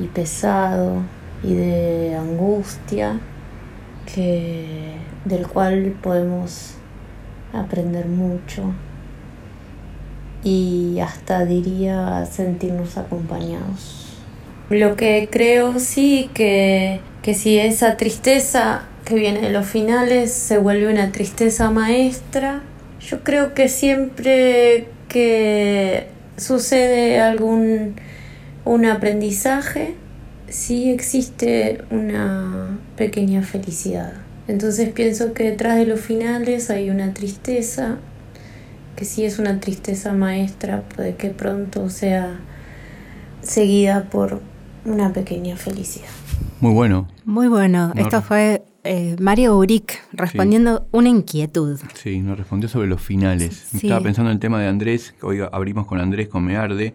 y 0.00 0.06
pesado 0.08 0.96
y 1.44 1.54
de 1.54 2.16
angustia 2.16 3.20
que 4.12 4.96
del 5.24 5.46
cual 5.46 5.94
podemos 6.02 6.74
aprender 7.52 8.06
mucho 8.06 8.72
y 10.44 10.98
hasta 11.00 11.44
diría 11.44 12.26
sentirnos 12.26 12.96
acompañados. 12.96 14.16
Lo 14.70 14.96
que 14.96 15.28
creo 15.30 15.78
sí 15.78 16.30
que, 16.34 17.00
que 17.22 17.34
si 17.34 17.58
esa 17.58 17.96
tristeza 17.96 18.82
que 19.04 19.14
viene 19.14 19.40
de 19.40 19.50
los 19.50 19.66
finales 19.66 20.32
se 20.32 20.58
vuelve 20.58 20.92
una 20.92 21.12
tristeza 21.12 21.70
maestra, 21.70 22.62
yo 23.00 23.24
creo 23.24 23.54
que 23.54 23.68
siempre 23.68 24.88
que 25.08 26.08
sucede 26.36 27.20
algún 27.20 27.96
un 28.68 28.84
aprendizaje, 28.84 29.94
sí 30.50 30.90
existe 30.90 31.80
una 31.90 32.78
pequeña 32.96 33.42
felicidad. 33.42 34.12
Entonces 34.46 34.90
pienso 34.90 35.32
que 35.32 35.44
detrás 35.44 35.78
de 35.78 35.86
los 35.86 36.00
finales 36.00 36.68
hay 36.68 36.90
una 36.90 37.14
tristeza 37.14 37.96
que 38.98 39.04
si 39.04 39.24
es 39.24 39.38
una 39.38 39.60
tristeza 39.60 40.12
maestra, 40.12 40.82
puede 40.82 41.14
que 41.14 41.30
pronto 41.30 41.88
sea 41.88 42.40
seguida 43.42 44.10
por 44.10 44.40
una 44.84 45.12
pequeña 45.12 45.56
felicidad. 45.56 46.08
Muy 46.58 46.72
bueno. 46.72 47.06
Muy 47.24 47.46
bueno. 47.46 47.92
Esto 47.94 48.22
fue 48.22 48.64
eh, 48.82 49.14
Mario 49.20 49.56
Uric 49.56 50.02
respondiendo 50.12 50.88
una 50.90 51.10
inquietud. 51.10 51.78
Sí, 51.94 52.18
nos 52.22 52.36
respondió 52.36 52.68
sobre 52.68 52.88
los 52.88 53.00
finales. 53.00 53.72
Estaba 53.72 54.00
pensando 54.00 54.32
en 54.32 54.34
el 54.34 54.40
tema 54.40 54.60
de 54.60 54.66
Andrés, 54.66 55.14
hoy 55.22 55.42
abrimos 55.52 55.86
con 55.86 56.00
Andrés 56.00 56.26
con 56.26 56.42
Mearde 56.44 56.92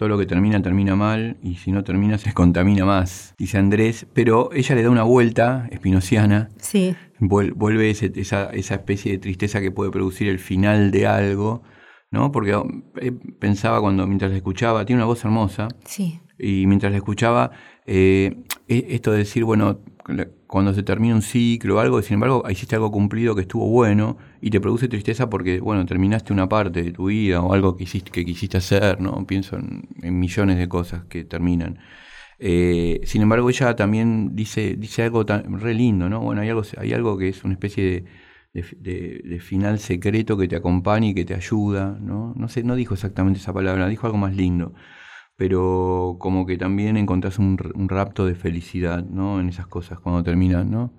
todo 0.00 0.08
lo 0.08 0.16
que 0.16 0.24
termina 0.24 0.62
termina 0.62 0.96
mal 0.96 1.36
y 1.42 1.56
si 1.56 1.72
no 1.72 1.84
termina 1.84 2.16
se 2.16 2.32
contamina 2.34 2.86
más, 2.86 3.34
dice 3.36 3.58
Andrés, 3.58 4.06
pero 4.14 4.50
ella 4.54 4.74
le 4.74 4.82
da 4.82 4.88
una 4.88 5.02
vuelta 5.02 5.68
espinociana, 5.70 6.48
sí. 6.70 6.94
vuelve 7.18 7.90
esa, 7.90 8.50
esa 8.50 8.74
especie 8.74 9.12
de 9.12 9.18
tristeza 9.18 9.60
que 9.60 9.70
puede 9.70 9.90
producir 9.90 10.28
el 10.28 10.38
final 10.38 10.90
de 10.90 11.06
algo, 11.06 11.62
¿no? 12.10 12.32
Porque 12.32 12.56
eh, 13.00 13.12
pensaba 13.38 13.80
cuando, 13.80 14.06
mientras 14.06 14.30
la 14.30 14.36
escuchaba, 14.36 14.84
tiene 14.84 15.00
una 15.00 15.06
voz 15.06 15.24
hermosa, 15.24 15.68
sí. 15.84 16.20
y 16.38 16.66
mientras 16.66 16.92
la 16.92 16.98
escuchaba, 16.98 17.50
eh, 17.86 18.36
e, 18.68 18.86
esto 18.90 19.12
de 19.12 19.18
decir, 19.18 19.44
bueno, 19.44 19.80
cuando 20.46 20.74
se 20.74 20.82
termina 20.82 21.14
un 21.14 21.22
ciclo 21.22 21.76
o 21.76 21.78
algo, 21.78 22.02
sin 22.02 22.14
embargo, 22.14 22.44
hiciste 22.50 22.74
algo 22.74 22.90
cumplido 22.90 23.34
que 23.34 23.42
estuvo 23.42 23.66
bueno 23.68 24.16
y 24.40 24.50
te 24.50 24.60
produce 24.60 24.88
tristeza 24.88 25.30
porque, 25.30 25.60
bueno, 25.60 25.86
terminaste 25.86 26.32
una 26.32 26.48
parte 26.48 26.82
de 26.82 26.92
tu 26.92 27.06
vida 27.06 27.40
o 27.40 27.52
algo 27.52 27.76
que, 27.76 27.84
hiciste, 27.84 28.10
que 28.10 28.24
quisiste 28.24 28.56
hacer, 28.56 29.00
¿no? 29.00 29.26
Pienso 29.26 29.56
en, 29.56 30.18
millones 30.18 30.58
de 30.58 30.68
cosas 30.68 31.04
que 31.04 31.24
terminan. 31.24 31.78
Eh, 32.40 33.00
sin 33.04 33.22
embargo, 33.22 33.50
ella 33.50 33.76
también 33.76 34.34
dice, 34.34 34.76
dice 34.76 35.02
algo 35.04 35.26
tan, 35.26 35.60
re 35.60 35.74
lindo, 35.74 36.08
¿no? 36.08 36.20
Bueno, 36.20 36.40
hay 36.42 36.48
algo, 36.48 36.62
hay 36.78 36.92
algo 36.94 37.18
que 37.18 37.28
es 37.28 37.44
una 37.44 37.54
especie 37.54 38.04
de, 38.52 39.40
final 39.40 39.78
secreto 39.78 40.36
que 40.36 40.48
te 40.48 40.56
acompaña 40.56 41.08
y 41.08 41.14
que 41.14 41.24
te 41.24 41.34
ayuda, 41.34 41.98
¿no? 42.00 42.34
No 42.36 42.48
sé, 42.48 42.62
no 42.64 42.76
dijo 42.76 42.94
exactamente 42.94 43.38
esa 43.40 43.52
palabra, 43.52 43.88
dijo 43.88 44.06
algo 44.06 44.18
más 44.18 44.34
lindo 44.34 44.74
pero 45.40 46.18
como 46.20 46.44
que 46.44 46.58
también 46.58 46.98
encontrás 46.98 47.38
un, 47.38 47.56
rapto 47.88 48.26
de 48.26 48.34
felicidad, 48.34 49.02
¿no? 49.02 49.40
En 49.40 49.48
esas 49.48 49.66
cosas 49.66 49.98
cuando 49.98 50.22
terminan, 50.22 50.70
¿no? 50.70 50.92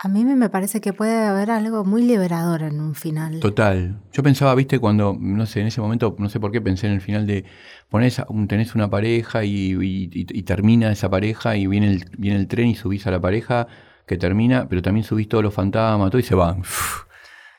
A 0.00 0.06
mí 0.06 0.24
me 0.24 0.48
parece 0.48 0.80
que 0.80 0.92
puede 0.92 1.26
haber 1.26 1.50
algo 1.50 1.84
muy 1.84 2.02
liberador 2.02 2.62
en 2.62 2.80
un 2.80 2.94
final. 2.94 3.40
Total. 3.40 4.00
Yo 4.12 4.22
pensaba, 4.22 4.54
viste, 4.54 4.78
cuando, 4.78 5.16
no 5.18 5.44
sé, 5.44 5.60
en 5.60 5.66
ese 5.66 5.80
momento, 5.80 6.14
no 6.20 6.28
sé 6.28 6.38
por 6.38 6.52
qué 6.52 6.60
pensé 6.60 6.86
en 6.86 6.92
el 6.92 7.00
final 7.00 7.26
de 7.26 7.44
pones, 7.88 8.22
tenés 8.46 8.76
una 8.76 8.88
pareja 8.88 9.42
y, 9.42 10.44
termina 10.44 10.92
esa 10.92 11.10
pareja 11.10 11.56
y 11.56 11.66
viene 11.66 11.90
el, 11.90 12.04
viene 12.16 12.38
el 12.38 12.46
tren 12.46 12.68
y 12.68 12.76
subís 12.76 13.08
a 13.08 13.10
la 13.10 13.20
pareja 13.20 13.66
que 14.06 14.16
termina, 14.16 14.68
pero 14.68 14.82
también 14.82 15.02
subís 15.02 15.28
todos 15.28 15.42
los 15.42 15.52
fantasmas, 15.52 16.10
todo 16.10 16.20
y 16.20 16.22
se 16.22 16.36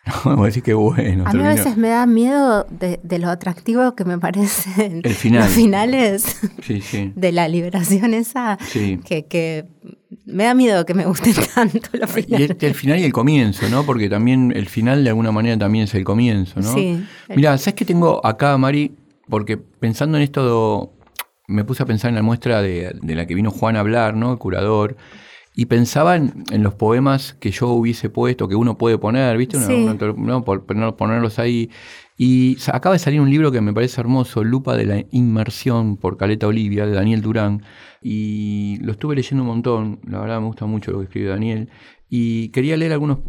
van. 0.26 0.36
No, 0.38 0.44
decir 0.44 0.64
que 0.64 0.74
bueno. 0.74 1.24
A 1.26 1.34
mí 1.34 1.44
a 1.44 1.50
veces 1.50 1.78
me 1.78 1.90
da 1.90 2.06
miedo 2.06 2.66
de, 2.70 3.20
lo 3.20 3.30
atractivo 3.30 3.96
que 3.96 4.06
me 4.06 4.18
parecen 4.18 5.02
el 5.04 5.14
final. 5.14 5.44
los 5.44 5.52
finales 5.52 6.40
de 7.16 7.32
la 7.32 7.48
liberación 7.48 8.14
esa. 8.14 8.58
Que, 8.72 9.66
me 10.26 10.44
da 10.44 10.54
miedo 10.54 10.86
que 10.86 10.94
me 10.94 11.06
gusten 11.06 11.34
tanto 11.56 11.90
los 11.94 12.10
finales. 12.10 12.56
Y 12.60 12.66
el, 12.66 12.74
final 12.74 13.00
y 13.00 13.04
el 13.04 13.14
comienzo, 13.14 13.68
¿no? 13.70 13.84
Porque 13.86 14.10
también 14.10 14.54
el 14.56 14.68
final 14.68 15.04
de 15.04 15.10
alguna 15.10 15.32
manera 15.32 15.58
también 15.58 15.86
es 15.86 15.94
el 15.96 16.04
comienzo, 16.04 16.60
¿no? 16.60 16.74
Sí. 16.74 17.04
Mira, 17.36 17.58
¿sabes 17.58 17.76
qué 17.76 17.86
tengo 17.86 18.26
acá, 18.26 18.58
Mari? 18.58 18.96
Porque 19.28 19.58
pensando 19.58 20.18
en 20.18 20.24
esto, 20.24 20.94
me 21.48 21.64
puse 21.64 21.84
a 21.84 21.86
pensar 21.86 22.10
en 22.10 22.16
la 22.16 22.24
muestra 22.24 22.62
de, 22.62 22.96
de 23.02 23.16
la 23.16 23.28
que 23.28 23.36
vino 23.36 23.52
Juan 23.52 23.76
a 23.76 23.82
hablar, 23.82 24.16
¿no? 24.16 24.32
El 24.32 24.38
curador. 24.38 24.98
Y 25.60 25.66
pensaba 25.66 26.16
en, 26.16 26.64
los 26.64 26.76
poemas 26.76 27.34
que 27.34 27.52
yo 27.52 27.68
hubiese 27.68 28.10
puesto, 28.10 28.48
que 28.48 28.56
uno 28.56 28.78
puede 28.78 28.98
poner, 28.98 29.36
¿viste? 29.36 29.58
no, 29.60 30.46
por, 30.46 30.64
ponerlos 30.96 31.38
ahí. 31.38 31.70
Y 32.18 32.58
acaba 32.72 32.94
de 32.94 33.00
salir 33.00 33.20
un 33.20 33.30
libro 33.30 33.52
que 33.52 33.60
me 33.60 33.74
parece 33.74 34.00
hermoso, 34.00 34.42
Lupa 34.46 34.78
de 34.78 34.86
la 34.86 35.04
Inmersión, 35.12 35.98
por 35.98 36.16
Caleta 36.16 36.48
Olivia, 36.48 36.86
de 36.86 36.94
Daniel 36.94 37.22
Durán. 37.22 37.64
Y 38.02 38.78
lo 38.84 38.94
estuve 38.94 39.18
leyendo 39.18 39.44
un 39.44 39.50
montón, 39.50 40.00
la 40.08 40.22
verdad 40.22 40.40
me 40.40 40.48
gusta 40.48 40.66
mucho 40.66 40.92
lo 40.92 41.00
que 41.00 41.04
escribe 41.08 41.28
Daniel. 41.28 41.68
Y 42.12 42.50
quería 42.50 42.76
leer 42.76 42.94
algunos, 42.94 43.20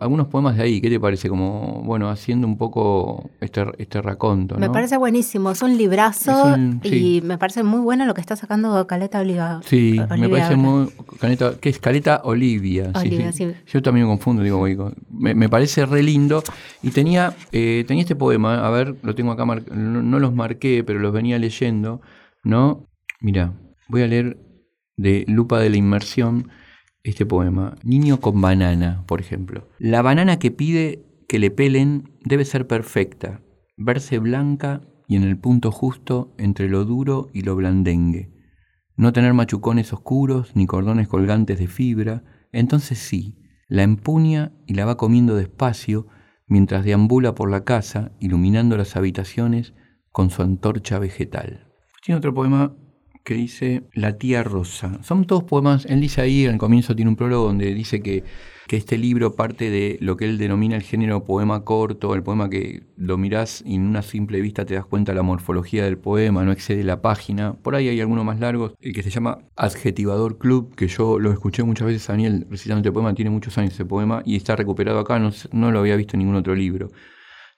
algunos 0.00 0.26
poemas 0.26 0.56
de 0.56 0.64
ahí, 0.64 0.80
¿qué 0.80 0.90
te 0.90 0.98
parece? 0.98 1.28
Como, 1.28 1.82
bueno, 1.84 2.10
haciendo 2.10 2.48
un 2.48 2.58
poco 2.58 3.30
este, 3.40 3.64
este 3.78 4.02
raconto. 4.02 4.58
Me 4.58 4.68
parece 4.70 4.96
buenísimo, 4.96 5.52
es 5.52 5.62
un 5.62 5.76
librazo 5.76 6.56
y 6.82 7.20
me 7.22 7.38
parece 7.38 7.62
muy 7.62 7.80
bueno 7.80 8.06
lo 8.06 8.14
que 8.14 8.20
está 8.20 8.34
sacando 8.34 8.88
Caleta 8.88 9.20
Olivia. 9.20 9.60
Sí, 9.64 10.00
me 10.18 10.28
parece 10.28 10.56
muy... 10.56 10.88
Caleta, 11.20 11.52
¿Qué 11.60 11.68
es? 11.68 11.78
Caleta 11.78 12.22
Olivia. 12.24 12.90
Olivia 12.96 13.30
sí, 13.30 13.52
Yo 13.68 13.82
también 13.82 14.06
me 14.06 14.12
confundo, 14.12 14.42
digo, 14.42 14.92
me, 15.10 15.34
me, 15.36 15.48
parece 15.48 15.86
re 15.86 16.02
lindo. 16.02 16.42
Y 16.82 16.90
tenía, 16.90 17.36
eh, 17.52 17.84
tenía 17.86 18.02
este 18.02 18.16
poema, 18.16 18.66
a 18.66 18.70
ver, 18.70 18.96
lo 19.02 19.14
tengo 19.14 19.30
acá, 19.30 19.44
no, 19.44 20.02
no 20.02 20.18
los 20.18 20.34
marqué, 20.34 20.82
pero 20.82 20.98
los 20.98 21.12
venía 21.12 21.38
leyendo, 21.38 22.00
¿no? 22.42 22.88
Mira, 23.20 23.52
voy 23.88 24.02
a 24.02 24.08
leer 24.08 24.38
de 24.96 25.24
Lupa 25.28 25.60
de 25.60 25.70
la 25.70 25.76
Inmersión 25.76 26.50
este 27.04 27.26
poema. 27.26 27.76
Niño 27.84 28.20
con 28.20 28.40
banana, 28.40 29.04
por 29.06 29.20
ejemplo. 29.20 29.68
La 29.78 30.02
banana 30.02 30.38
que 30.38 30.50
pide 30.50 31.04
que 31.28 31.38
le 31.38 31.50
pelen 31.50 32.10
debe 32.24 32.44
ser 32.44 32.66
perfecta, 32.66 33.42
verse 33.76 34.18
blanca 34.18 34.82
y 35.06 35.16
en 35.16 35.22
el 35.22 35.38
punto 35.38 35.70
justo 35.70 36.34
entre 36.38 36.68
lo 36.68 36.84
duro 36.84 37.28
y 37.32 37.42
lo 37.42 37.54
blandengue. 37.54 38.32
No 38.96 39.12
tener 39.12 39.34
machucones 39.34 39.92
oscuros 39.92 40.56
ni 40.56 40.66
cordones 40.66 41.08
colgantes 41.08 41.58
de 41.58 41.66
fibra, 41.66 42.24
entonces 42.52 42.98
sí, 42.98 43.38
la 43.68 43.82
empuña 43.82 44.52
y 44.66 44.74
la 44.74 44.86
va 44.86 44.96
comiendo 44.96 45.36
despacio 45.36 46.06
mientras 46.46 46.84
deambula 46.84 47.34
por 47.34 47.50
la 47.50 47.64
casa, 47.64 48.12
iluminando 48.18 48.76
las 48.76 48.96
habitaciones 48.96 49.74
con 50.10 50.30
su 50.30 50.42
antorcha 50.42 50.98
vegetal. 50.98 51.72
Tiene 52.02 52.18
otro 52.18 52.32
poema 52.32 52.76
que 53.24 53.34
dice 53.34 53.84
La 53.94 54.18
tía 54.18 54.42
Rosa. 54.44 55.02
Son 55.02 55.24
todos 55.26 55.44
poemas, 55.44 55.86
él 55.86 56.00
dice 56.00 56.20
ahí, 56.20 56.44
el 56.44 56.58
comienzo 56.58 56.94
tiene 56.94 57.08
un 57.08 57.16
prólogo 57.16 57.46
donde 57.46 57.72
dice 57.74 58.02
que, 58.02 58.22
que 58.68 58.76
este 58.76 58.98
libro 58.98 59.34
parte 59.34 59.70
de 59.70 59.96
lo 60.00 60.16
que 60.16 60.26
él 60.26 60.36
denomina 60.36 60.76
el 60.76 60.82
género 60.82 61.24
poema 61.24 61.64
corto, 61.64 62.14
el 62.14 62.22
poema 62.22 62.50
que 62.50 62.82
lo 62.96 63.16
mirás 63.16 63.62
y 63.64 63.76
en 63.76 63.86
una 63.86 64.02
simple 64.02 64.42
vista 64.42 64.66
te 64.66 64.74
das 64.74 64.84
cuenta 64.84 65.12
de 65.12 65.16
la 65.16 65.22
morfología 65.22 65.84
del 65.84 65.96
poema, 65.96 66.44
no 66.44 66.52
excede 66.52 66.84
la 66.84 67.00
página. 67.00 67.54
Por 67.54 67.74
ahí 67.74 67.88
hay 67.88 68.00
alguno 68.00 68.24
más 68.24 68.38
largo, 68.40 68.74
el 68.78 68.92
que 68.92 69.02
se 69.02 69.10
llama 69.10 69.38
Adjetivador 69.56 70.36
Club, 70.36 70.74
que 70.74 70.88
yo 70.88 71.18
lo 71.18 71.32
escuché 71.32 71.62
muchas 71.62 71.86
veces 71.86 72.06
Daniel 72.06 72.46
recitando 72.50 72.80
este 72.80 72.92
poema, 72.92 73.14
tiene 73.14 73.30
muchos 73.30 73.56
años 73.56 73.72
ese 73.72 73.86
poema 73.86 74.22
y 74.26 74.36
está 74.36 74.54
recuperado 74.54 74.98
acá, 74.98 75.18
no, 75.18 75.30
no 75.52 75.72
lo 75.72 75.78
había 75.78 75.96
visto 75.96 76.16
en 76.16 76.18
ningún 76.18 76.36
otro 76.36 76.54
libro. 76.54 76.90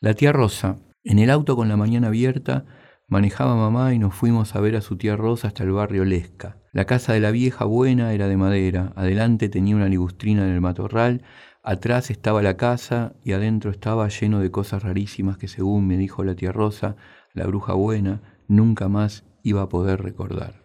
La 0.00 0.14
tía 0.14 0.30
Rosa, 0.30 0.76
en 1.02 1.18
el 1.18 1.30
auto 1.30 1.56
con 1.56 1.68
la 1.68 1.76
mañana 1.76 2.08
abierta, 2.08 2.66
Manejaba 3.08 3.54
mamá 3.54 3.94
y 3.94 4.00
nos 4.00 4.16
fuimos 4.16 4.56
a 4.56 4.60
ver 4.60 4.74
a 4.74 4.80
su 4.80 4.96
tía 4.96 5.14
Rosa 5.14 5.46
hasta 5.46 5.62
el 5.62 5.70
barrio 5.70 6.04
Lesca. 6.04 6.56
La 6.72 6.86
casa 6.86 7.12
de 7.12 7.20
la 7.20 7.30
vieja 7.30 7.64
buena 7.64 8.12
era 8.12 8.26
de 8.26 8.36
madera, 8.36 8.92
adelante 8.96 9.48
tenía 9.48 9.76
una 9.76 9.88
ligustrina 9.88 10.44
en 10.44 10.50
el 10.50 10.60
matorral, 10.60 11.22
atrás 11.62 12.10
estaba 12.10 12.42
la 12.42 12.56
casa 12.56 13.14
y 13.22 13.30
adentro 13.30 13.70
estaba 13.70 14.08
lleno 14.08 14.40
de 14.40 14.50
cosas 14.50 14.82
rarísimas 14.82 15.38
que 15.38 15.46
según 15.46 15.86
me 15.86 15.96
dijo 15.96 16.24
la 16.24 16.34
tía 16.34 16.50
Rosa, 16.50 16.96
la 17.32 17.46
bruja 17.46 17.74
buena, 17.74 18.22
nunca 18.48 18.88
más 18.88 19.24
iba 19.44 19.62
a 19.62 19.68
poder 19.68 20.02
recordar. 20.02 20.64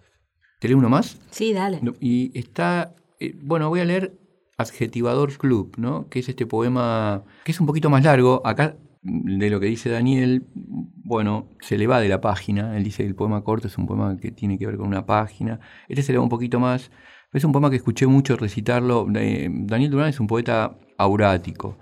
¿Te 0.59 0.67
leo 0.67 0.79
uno 0.79 0.89
más? 0.89 1.19
Sí, 1.29 1.53
dale. 1.53 1.79
Y 1.99 2.37
está, 2.37 2.95
eh, 3.19 3.35
bueno, 3.39 3.69
voy 3.69 3.81
a 3.81 3.85
leer 3.85 4.17
Adjetivador 4.57 5.37
Club, 5.37 5.75
¿no? 5.77 6.09
Que 6.09 6.19
es 6.19 6.29
este 6.29 6.47
poema 6.47 7.23
que 7.43 7.51
es 7.51 7.59
un 7.59 7.67
poquito 7.67 7.91
más 7.91 8.03
largo. 8.03 8.41
Acá 8.45 8.77
de 9.01 9.49
lo 9.49 9.59
que 9.59 9.65
dice 9.65 9.89
Daniel, 9.89 10.47
bueno, 10.53 11.49
se 11.61 11.77
le 11.77 11.87
va 11.87 11.99
de 11.99 12.09
la 12.09 12.21
página. 12.21 12.77
Él 12.77 12.83
dice 12.83 13.03
que 13.03 13.09
el 13.09 13.15
poema 13.15 13.43
corto 13.43 13.67
es 13.67 13.77
un 13.77 13.87
poema 13.87 14.17
que 14.17 14.31
tiene 14.31 14.57
que 14.57 14.67
ver 14.67 14.77
con 14.77 14.87
una 14.87 15.05
página. 15.05 15.59
Este 15.87 16.03
se 16.03 16.11
le 16.11 16.17
va 16.17 16.23
un 16.23 16.29
poquito 16.29 16.59
más. 16.59 16.91
Es 17.33 17.43
un 17.43 17.51
poema 17.51 17.69
que 17.69 17.77
escuché 17.77 18.07
mucho 18.07 18.35
recitarlo. 18.37 19.07
Daniel 19.09 19.89
Durán 19.89 20.09
es 20.09 20.19
un 20.19 20.27
poeta 20.27 20.77
aurático. 20.97 21.77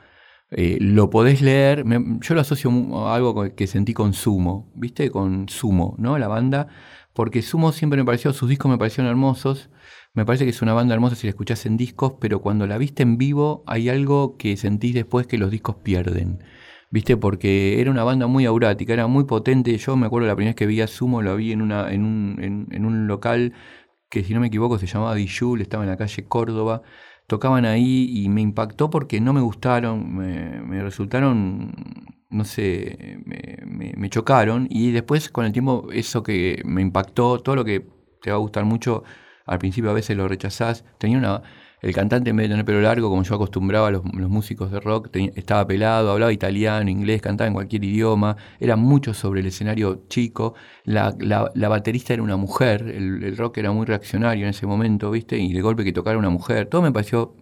Eh, 0.51 0.78
lo 0.82 1.09
podés 1.11 1.41
leer, 1.41 1.84
yo 2.22 2.34
lo 2.34 2.41
asocio 2.41 2.72
a 3.05 3.15
algo 3.15 3.55
que 3.55 3.67
sentí 3.67 3.93
con 3.93 4.13
Sumo, 4.13 4.72
¿viste? 4.76 5.11
Con 5.11 5.47
Sumo, 5.47 5.95
¿no? 5.99 6.17
La 6.17 6.28
banda, 6.28 6.67
porque 7.13 7.43
Sumo 7.43 7.72
siempre 7.72 7.97
me 7.97 8.05
pareció, 8.05 8.34
sus 8.34 8.49
discos 8.49 8.72
me 8.72 8.80
parecieron 8.80 9.11
hermosos, 9.11 9.70
me 10.15 10.26
parece 10.26 10.45
que 10.45 10.49
es 10.49 10.61
una 10.63 10.74
banda 10.74 10.95
hermosa 10.95 11.15
si 11.15 11.28
la 11.28 11.32
escuchás 11.32 11.67
en 11.67 11.78
discos, 11.78 12.13
pero 12.20 12.41
cuando 12.41 12.65
la 12.65 12.80
viste 12.80 13.03
en 13.03 13.20
vivo 13.20 13.63
hay 13.67 13.89
algo 13.89 14.38
que 14.38 14.57
sentís 14.57 14.95
después 14.95 15.28
que 15.28 15.38
los 15.38 15.51
discos 15.51 15.76
pierden. 15.84 16.39
¿Viste? 16.90 17.18
Porque 17.18 17.80
era 17.82 17.92
una 17.92 18.04
banda 18.04 18.28
muy 18.28 18.46
aurática, 18.46 18.94
era 18.94 19.08
muy 19.08 19.26
potente. 19.26 19.76
Yo 19.78 19.96
me 19.96 20.08
acuerdo 20.08 20.28
la 20.28 20.36
primera 20.36 20.52
vez 20.52 20.56
que 20.56 20.66
vi 20.68 20.82
a 20.82 20.88
Sumo, 20.88 21.22
lo 21.22 21.36
vi 21.36 21.52
en, 21.52 21.62
una, 21.62 21.92
en, 21.92 22.04
un, 22.04 22.68
en, 22.72 22.86
un 22.86 23.08
local 23.08 23.54
que, 24.10 24.24
si 24.24 24.34
no 24.34 24.40
me 24.40 24.48
equivoco, 24.48 24.78
se 24.80 24.88
llamaba 24.88 25.16
Dijul, 25.16 25.62
estaba 25.62 25.84
en 25.84 25.90
la 25.90 25.98
calle 25.98 26.26
Córdoba. 26.28 26.82
Tocaban 27.28 27.66
ahí 27.66 28.10
y 28.24 28.30
me 28.30 28.42
impactó 28.42 28.90
porque 28.90 29.22
no 29.22 29.34
me 29.34 29.42
gustaron, 29.42 30.16
me, 30.16 30.82
resultaron, 30.82 31.74
no 32.30 32.44
sé, 32.44 33.20
me, 33.26 33.94
me, 33.96 34.10
chocaron. 34.10 34.68
Y 34.70 34.92
después, 34.92 35.30
con 35.30 35.46
el 35.46 35.52
tiempo, 35.52 35.90
eso 35.92 36.24
que 36.24 36.62
me 36.66 36.82
impactó, 36.82 37.40
todo 37.40 37.56
lo 37.56 37.66
que 37.66 37.86
te 38.22 38.32
va 38.32 38.38
a 38.38 38.40
gustar 38.40 38.66
mucho, 38.66 39.04
al 39.46 39.60
principio 39.60 39.92
a 39.92 39.94
veces 39.94 40.18
lo 40.18 40.28
rechazás. 40.28 40.86
Tenía 40.98 41.20
una 41.20 41.44
el 41.82 41.94
cantante 41.94 42.30
en 42.32 42.36
vez 42.36 42.46
de 42.46 42.54
tener 42.54 42.66
pelo 42.66 42.82
largo, 42.82 43.10
como 43.10 43.24
yo 43.24 43.36
acostumbraba 43.36 43.88
a 43.88 43.92
los, 43.92 44.04
músicos 44.04 44.72
de 44.72 44.80
rock, 44.80 45.10
estaba 45.36 45.66
pelado, 45.66 46.12
hablaba 46.12 46.34
italiano, 46.34 46.90
inglés, 46.90 47.22
cantaba 47.22 47.48
en 47.48 47.54
cualquier 47.54 47.84
idioma, 47.84 48.36
era 48.60 48.76
mucho 48.76 49.14
sobre 49.14 49.42
el 49.42 49.48
escenario 49.48 50.06
chico. 50.10 50.56
La, 50.84 51.12
baterista 51.70 52.14
era 52.14 52.24
una 52.24 52.38
mujer, 52.38 52.84
el, 52.84 53.38
rock 53.38 53.60
era 53.60 53.72
muy 53.72 53.86
reaccionario 53.86 54.44
en 54.44 54.50
ese 54.50 54.68
momento, 54.68 55.12
¿viste? 55.12 55.38
Y 55.38 55.54
de 55.54 55.62
golpe 55.62 55.84
que 55.84 55.94
tocara 55.94 56.18
una 56.18 56.30
mujer, 56.30 56.68
todo 56.68 56.82
me 56.82 56.92
pareció 56.92 57.36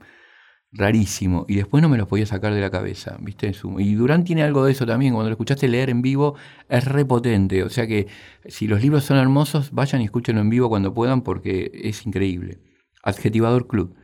rarísimo 0.71 1.45
y 1.47 1.55
después 1.55 1.81
no 1.81 1.89
me 1.89 1.97
lo 1.97 2.07
podía 2.07 2.25
sacar 2.25 2.53
de 2.53 2.61
la 2.61 2.69
cabeza, 2.69 3.17
¿viste? 3.21 3.51
Y 3.79 3.95
Durán 3.95 4.23
tiene 4.23 4.43
algo 4.43 4.65
de 4.65 4.73
eso 4.73 4.85
también, 4.85 5.13
cuando 5.13 5.29
lo 5.29 5.33
escuchaste 5.33 5.67
leer 5.67 5.89
en 5.89 6.01
vivo 6.01 6.35
es 6.69 6.85
repotente, 6.85 7.63
o 7.63 7.69
sea 7.69 7.87
que 7.87 8.07
si 8.45 8.67
los 8.67 8.81
libros 8.81 9.05
son 9.05 9.17
hermosos, 9.17 9.71
vayan 9.71 10.01
y 10.01 10.05
escúchenlo 10.05 10.41
en 10.41 10.49
vivo 10.49 10.69
cuando 10.69 10.93
puedan 10.93 11.21
porque 11.21 11.71
es 11.73 12.05
increíble. 12.05 12.59
Adjetivador 13.03 13.67
Club. 13.67 13.95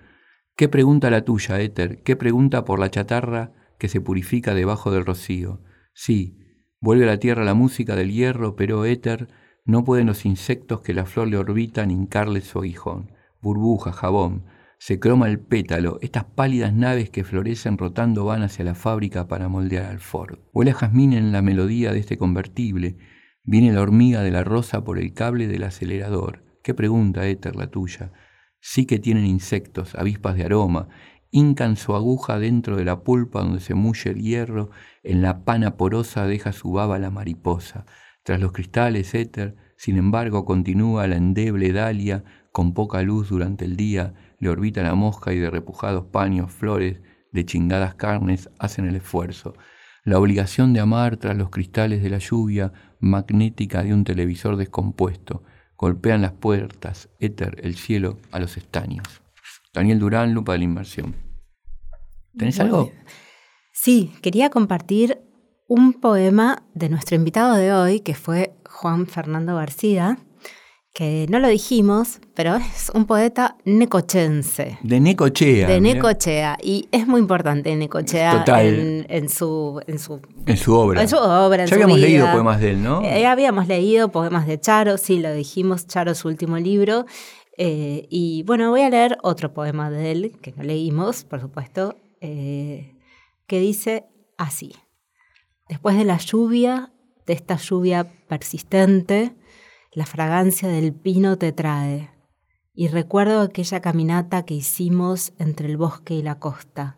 ¿Qué 0.56 0.70
pregunta 0.70 1.10
la 1.10 1.26
tuya, 1.26 1.60
Éter? 1.60 2.04
¿Qué 2.04 2.16
pregunta 2.16 2.64
por 2.64 2.78
la 2.78 2.91
chatarra 2.91 3.54
que 3.80 3.89
se 3.89 4.01
purifica 4.01 4.54
debajo 4.54 4.91
del 4.91 5.04
rocío? 5.04 5.64
Sí, 5.93 6.38
vuelve 6.80 7.06
a 7.06 7.08
la 7.08 7.18
tierra 7.18 7.43
la 7.43 7.56
música 7.56 7.95
del 7.95 8.12
hierro, 8.12 8.56
pero 8.56 8.86
Éter, 8.86 9.30
no 9.66 9.84
pueden 9.84 10.06
los 10.06 10.26
insectos 10.26 10.82
que 10.82 10.93
la 10.93 11.06
flor 11.06 11.28
le 11.28 11.38
orbitan 11.38 11.89
hincarle 11.89 12.41
su 12.41 12.60
aguijón. 12.60 13.12
Burbuja, 13.41 13.91
jabón, 13.93 14.45
se 14.78 14.99
croma 14.99 15.28
el 15.28 15.39
pétalo, 15.39 15.97
estas 16.01 16.26
pálidas 16.26 16.72
naves 16.72 17.10
que 17.10 17.24
florecen 17.24 17.80
rotando 17.80 18.26
van 18.26 18.43
hacia 18.43 18.64
la 18.64 18.76
fábrica 18.76 19.28
para 19.28 19.47
moldear 19.47 19.86
al 19.86 19.99
Ford. 19.99 20.38
Huele 20.54 20.74
jazmín 20.74 21.14
en 21.14 21.32
la 21.32 21.41
melodía 21.41 21.93
de 21.93 21.99
este 21.99 22.20
convertible, 22.20 22.97
viene 23.43 23.74
la 23.74 23.82
hormiga 23.82 24.22
de 24.22 24.30
la 24.30 24.43
rosa 24.43 24.84
por 24.84 24.99
el 24.99 25.14
cable 25.14 25.47
del 25.47 25.64
acelerador. 25.64 26.43
¿Qué 26.62 26.76
pregunta, 26.76 27.26
Éter, 27.26 27.56
la 27.56 27.72
tuya? 27.72 28.12
Sí 28.66 28.86
que 28.86 28.97
tienen 28.97 29.26
insectos, 29.26 29.93
avispas 29.93 30.38
de 30.38 30.45
aroma, 30.45 30.88
hincan 31.32 31.76
su 31.76 31.95
aguja 31.95 32.39
dentro 32.39 32.78
de 32.78 32.86
la 32.86 33.03
pulpa 33.03 33.41
donde 33.41 33.59
se 33.59 33.74
mulle 33.74 34.11
el 34.11 34.22
hierro, 34.22 34.70
en 35.03 35.22
la 35.22 35.43
pana 35.43 35.76
porosa 35.76 36.26
deja 36.28 36.53
su 36.53 36.72
baba 36.72 36.97
la 36.97 37.09
mariposa. 37.09 37.86
Tras 38.24 38.39
los 38.39 38.53
cristales 38.53 39.14
éter, 39.16 39.57
sin 39.76 39.97
embargo, 39.97 40.45
continúa 40.45 41.07
la 41.07 41.18
endeble 41.18 41.74
dalia, 41.74 42.24
con 42.53 42.74
poca 42.74 43.01
luz 43.01 43.28
durante 43.30 43.66
el 43.66 43.76
día, 43.76 44.14
le 44.39 44.47
orbita 44.47 44.82
la 44.82 44.95
mosca 44.95 45.34
y 45.34 45.39
de 45.39 45.49
repujados 45.49 46.05
paños, 46.05 46.49
flores, 46.49 47.01
de 47.34 47.45
chingadas 47.45 47.95
carnes, 47.95 48.49
hacen 48.59 48.86
el 48.86 48.95
esfuerzo. 48.95 49.55
La 50.05 50.20
obligación 50.20 50.72
de 50.72 50.80
amar 50.80 51.18
tras 51.18 51.36
los 51.36 51.49
cristales 51.49 52.01
de 52.01 52.09
la 52.09 52.20
lluvia 52.20 52.72
magnética 53.01 53.84
de 53.84 53.93
un 53.93 54.05
televisor 54.05 54.55
descompuesto, 54.55 55.43
golpean 55.84 56.22
las 56.22 56.32
puertas, 56.32 57.10
éter, 57.20 57.60
el 57.62 57.76
cielo, 57.76 58.18
a 58.32 58.40
los 58.40 58.56
estaños. 58.56 59.06
Daniel 59.74 60.00
Durán, 60.00 60.34
Lupa 60.34 60.54
de 60.54 60.60
la 60.60 60.64
Inmersión. 60.64 61.14
¿Tenés 62.38 62.58
algo? 62.62 62.90
Sí, 63.74 64.14
quería 64.22 64.50
compartir 64.50 65.20
un 65.68 65.92
poema 65.92 66.64
de 66.74 66.88
nuestro 66.88 67.18
invitado 67.18 67.56
de 67.56 67.74
hoy, 67.74 68.00
que 68.00 68.16
fue 68.16 68.56
Juan 68.66 69.08
Fernando 69.08 69.58
García, 69.58 70.20
que 70.94 71.26
no 71.28 71.39
lo 71.39 71.48
dijimos, 71.48 72.20
pero 72.36 72.56
es 72.76 72.91
un 72.94 73.06
poeta 73.06 73.58
necochense. 73.66 74.78
De 74.84 75.00
Necochea. 75.00 75.68
De 75.68 75.82
Necochea. 75.82 76.58
Y 76.62 76.88
es 76.91 77.08
muy 77.08 77.20
importante 77.20 77.76
Necochea 77.76 78.46
En, 78.48 79.30
su, 79.30 79.82
en, 79.88 80.00
su, 80.00 80.22
en 80.46 80.58
su 80.58 80.74
obra. 80.74 81.02
En 81.02 81.10
su 81.10 81.18
obra. 81.18 81.66
ya 81.66 81.76
habíamos 81.76 82.00
leído 82.00 82.32
poemas 82.32 82.60
de 82.60 82.72
él, 82.72 82.84
¿no? 82.84 83.02
Eh, 83.04 83.26
habíamos 83.26 83.68
leído 83.68 84.10
poemas 84.10 84.46
de 84.46 84.60
Charo, 84.60 84.98
sí, 84.98 85.20
lo 85.20 85.34
dijimos, 85.34 85.88
Charo, 85.88 86.14
su 86.14 86.28
último 86.28 86.58
libro. 86.58 87.06
Eh, 87.58 88.08
y 88.10 88.44
bueno, 88.44 88.70
voy 88.70 88.82
a 88.82 88.89
leer 88.89 89.18
otro 89.22 89.54
poema 89.54 89.89
de 89.89 90.12
él, 90.12 90.38
que 90.41 90.54
no 90.54 90.64
leímos, 90.64 91.24
por 91.24 91.41
supuesto, 91.41 91.98
eh, 92.22 92.96
que 93.48 93.60
dice 93.60 94.06
así. 94.38 94.74
Después 95.70 95.98
de 95.98 96.06
la 96.06 96.18
lluvia, 96.18 96.91
de 97.26 97.34
esta 97.34 97.58
lluvia 97.58 98.12
persistente, 98.28 99.36
la 99.96 100.08
fragancia 100.08 100.70
del 100.70 100.91
pino 100.91 101.38
te 101.38 101.52
trae, 101.52 102.10
y 102.74 102.88
recuerdo 102.88 103.41
aquella 103.41 103.80
caminata 103.80 104.44
que 104.44 104.56
hicimos 104.56 105.34
entre 105.38 105.68
el 105.68 105.78
bosque 105.78 106.16
y 106.16 106.24
la 106.24 106.39
costa. 106.39 106.98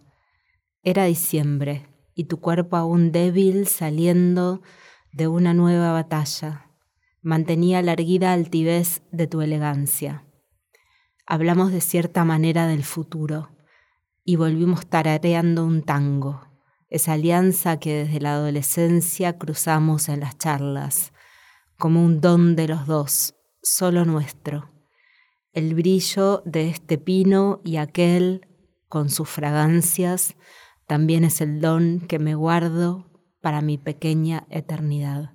Era 0.81 1.03
diciembre, 1.03 1.89
y 2.13 2.25
tu 2.25 2.39
cuerpo 2.39 2.77
aún 2.77 3.11
débil 3.11 3.67
saliendo 3.67 4.61
de 5.11 5.27
una 5.27 5.53
nueva 5.53 5.91
batalla, 5.91 6.71
mantenía 7.21 7.81
la 7.81 7.93
erguida 7.93 8.31
altivez 8.31 9.01
de 9.11 9.27
tu 9.27 9.41
elegancia. 9.41 10.23
Hablamos 11.25 11.73
de 11.73 11.81
cierta 11.81 12.23
manera 12.23 12.65
del 12.65 12.85
futuro, 12.85 13.49
y 14.23 14.37
volvimos 14.37 14.87
tarareando 14.87 15.65
un 15.65 15.83
tango, 15.83 16.47
esa 16.89 17.13
alianza 17.13 17.77
que 17.77 18.05
desde 18.05 18.21
la 18.21 18.35
adolescencia 18.35 19.37
cruzamos 19.37 20.07
en 20.07 20.21
las 20.21 20.37
charlas, 20.37 21.11
como 21.77 22.03
un 22.03 22.21
don 22.21 22.55
de 22.55 22.67
los 22.67 22.87
dos, 22.87 23.35
solo 23.61 24.05
nuestro. 24.05 24.71
El 25.53 25.73
brillo 25.75 26.41
de 26.45 26.69
este 26.69 26.97
pino 26.97 27.61
y 27.63 27.77
aquel, 27.77 28.47
con 28.87 29.09
sus 29.09 29.29
fragancias, 29.29 30.35
también 30.87 31.23
es 31.23 31.41
el 31.41 31.61
don 31.61 32.01
que 32.01 32.19
me 32.19 32.35
guardo 32.35 33.09
para 33.41 33.61
mi 33.61 33.77
pequeña 33.77 34.45
eternidad. 34.49 35.33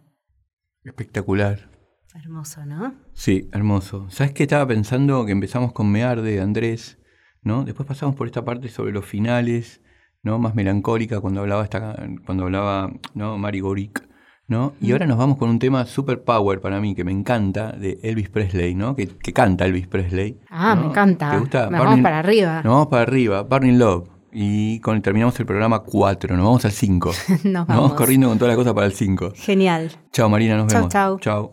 Espectacular. 0.84 1.70
Hermoso, 2.14 2.66
¿no? 2.66 2.94
Sí, 3.12 3.48
hermoso. 3.52 4.10
¿Sabes 4.10 4.32
qué 4.32 4.42
estaba 4.42 4.66
pensando? 4.66 5.24
Que 5.26 5.32
empezamos 5.32 5.72
con 5.72 5.90
Mear 5.90 6.22
de 6.22 6.40
Andrés, 6.40 6.98
¿no? 7.42 7.64
Después 7.64 7.86
pasamos 7.86 8.16
por 8.16 8.26
esta 8.26 8.44
parte 8.44 8.68
sobre 8.68 8.92
los 8.92 9.04
finales, 9.04 9.80
¿no? 10.22 10.38
Más 10.38 10.54
melancólica 10.54 11.20
cuando 11.20 11.40
hablaba 11.40 11.62
esta, 11.62 11.96
cuando 12.26 12.44
hablaba, 12.44 12.92
¿no? 13.14 13.38
Mari 13.38 13.60
Goric 13.60 14.09
¿no? 14.50 14.74
Y 14.80 14.92
ahora 14.92 15.06
nos 15.06 15.16
vamos 15.16 15.38
con 15.38 15.48
un 15.48 15.58
tema 15.58 15.86
super 15.86 16.22
power 16.22 16.60
para 16.60 16.80
mí, 16.80 16.94
que 16.94 17.04
me 17.04 17.12
encanta, 17.12 17.70
de 17.70 18.00
Elvis 18.02 18.28
Presley, 18.28 18.74
¿no? 18.74 18.96
Que, 18.96 19.08
canta 19.32 19.64
Elvis 19.64 19.86
Presley. 19.86 20.36
Ah, 20.50 20.74
me 20.74 20.88
encanta. 20.88 21.30
¿Te 21.30 21.38
gusta? 21.38 21.70
Nos 21.70 21.80
vamos 21.80 22.00
para 22.00 22.18
arriba. 22.18 22.56
Nos 22.64 22.72
vamos 22.72 22.88
para 22.88 23.02
arriba, 23.02 23.42
Burning 23.42 23.78
Love. 23.78 24.08
Y 24.32 24.80
con, 24.80 25.00
terminamos 25.02 25.38
el 25.40 25.46
programa 25.46 25.80
4, 25.80 26.36
nos 26.36 26.44
vamos 26.44 26.64
al 26.64 26.72
5. 26.72 27.12
nos, 27.44 27.66
vamos. 27.66 27.94
corriendo 27.94 28.28
con 28.28 28.38
toda 28.38 28.50
la 28.50 28.56
cosa 28.56 28.74
para 28.74 28.86
el 28.86 28.92
5. 28.92 29.32
Genial. 29.36 29.92
Chao 30.12 30.28
Marina, 30.28 30.56
nos 30.56 30.66
vemos. 30.66 30.88
Chao, 30.90 31.18
chao. 31.20 31.52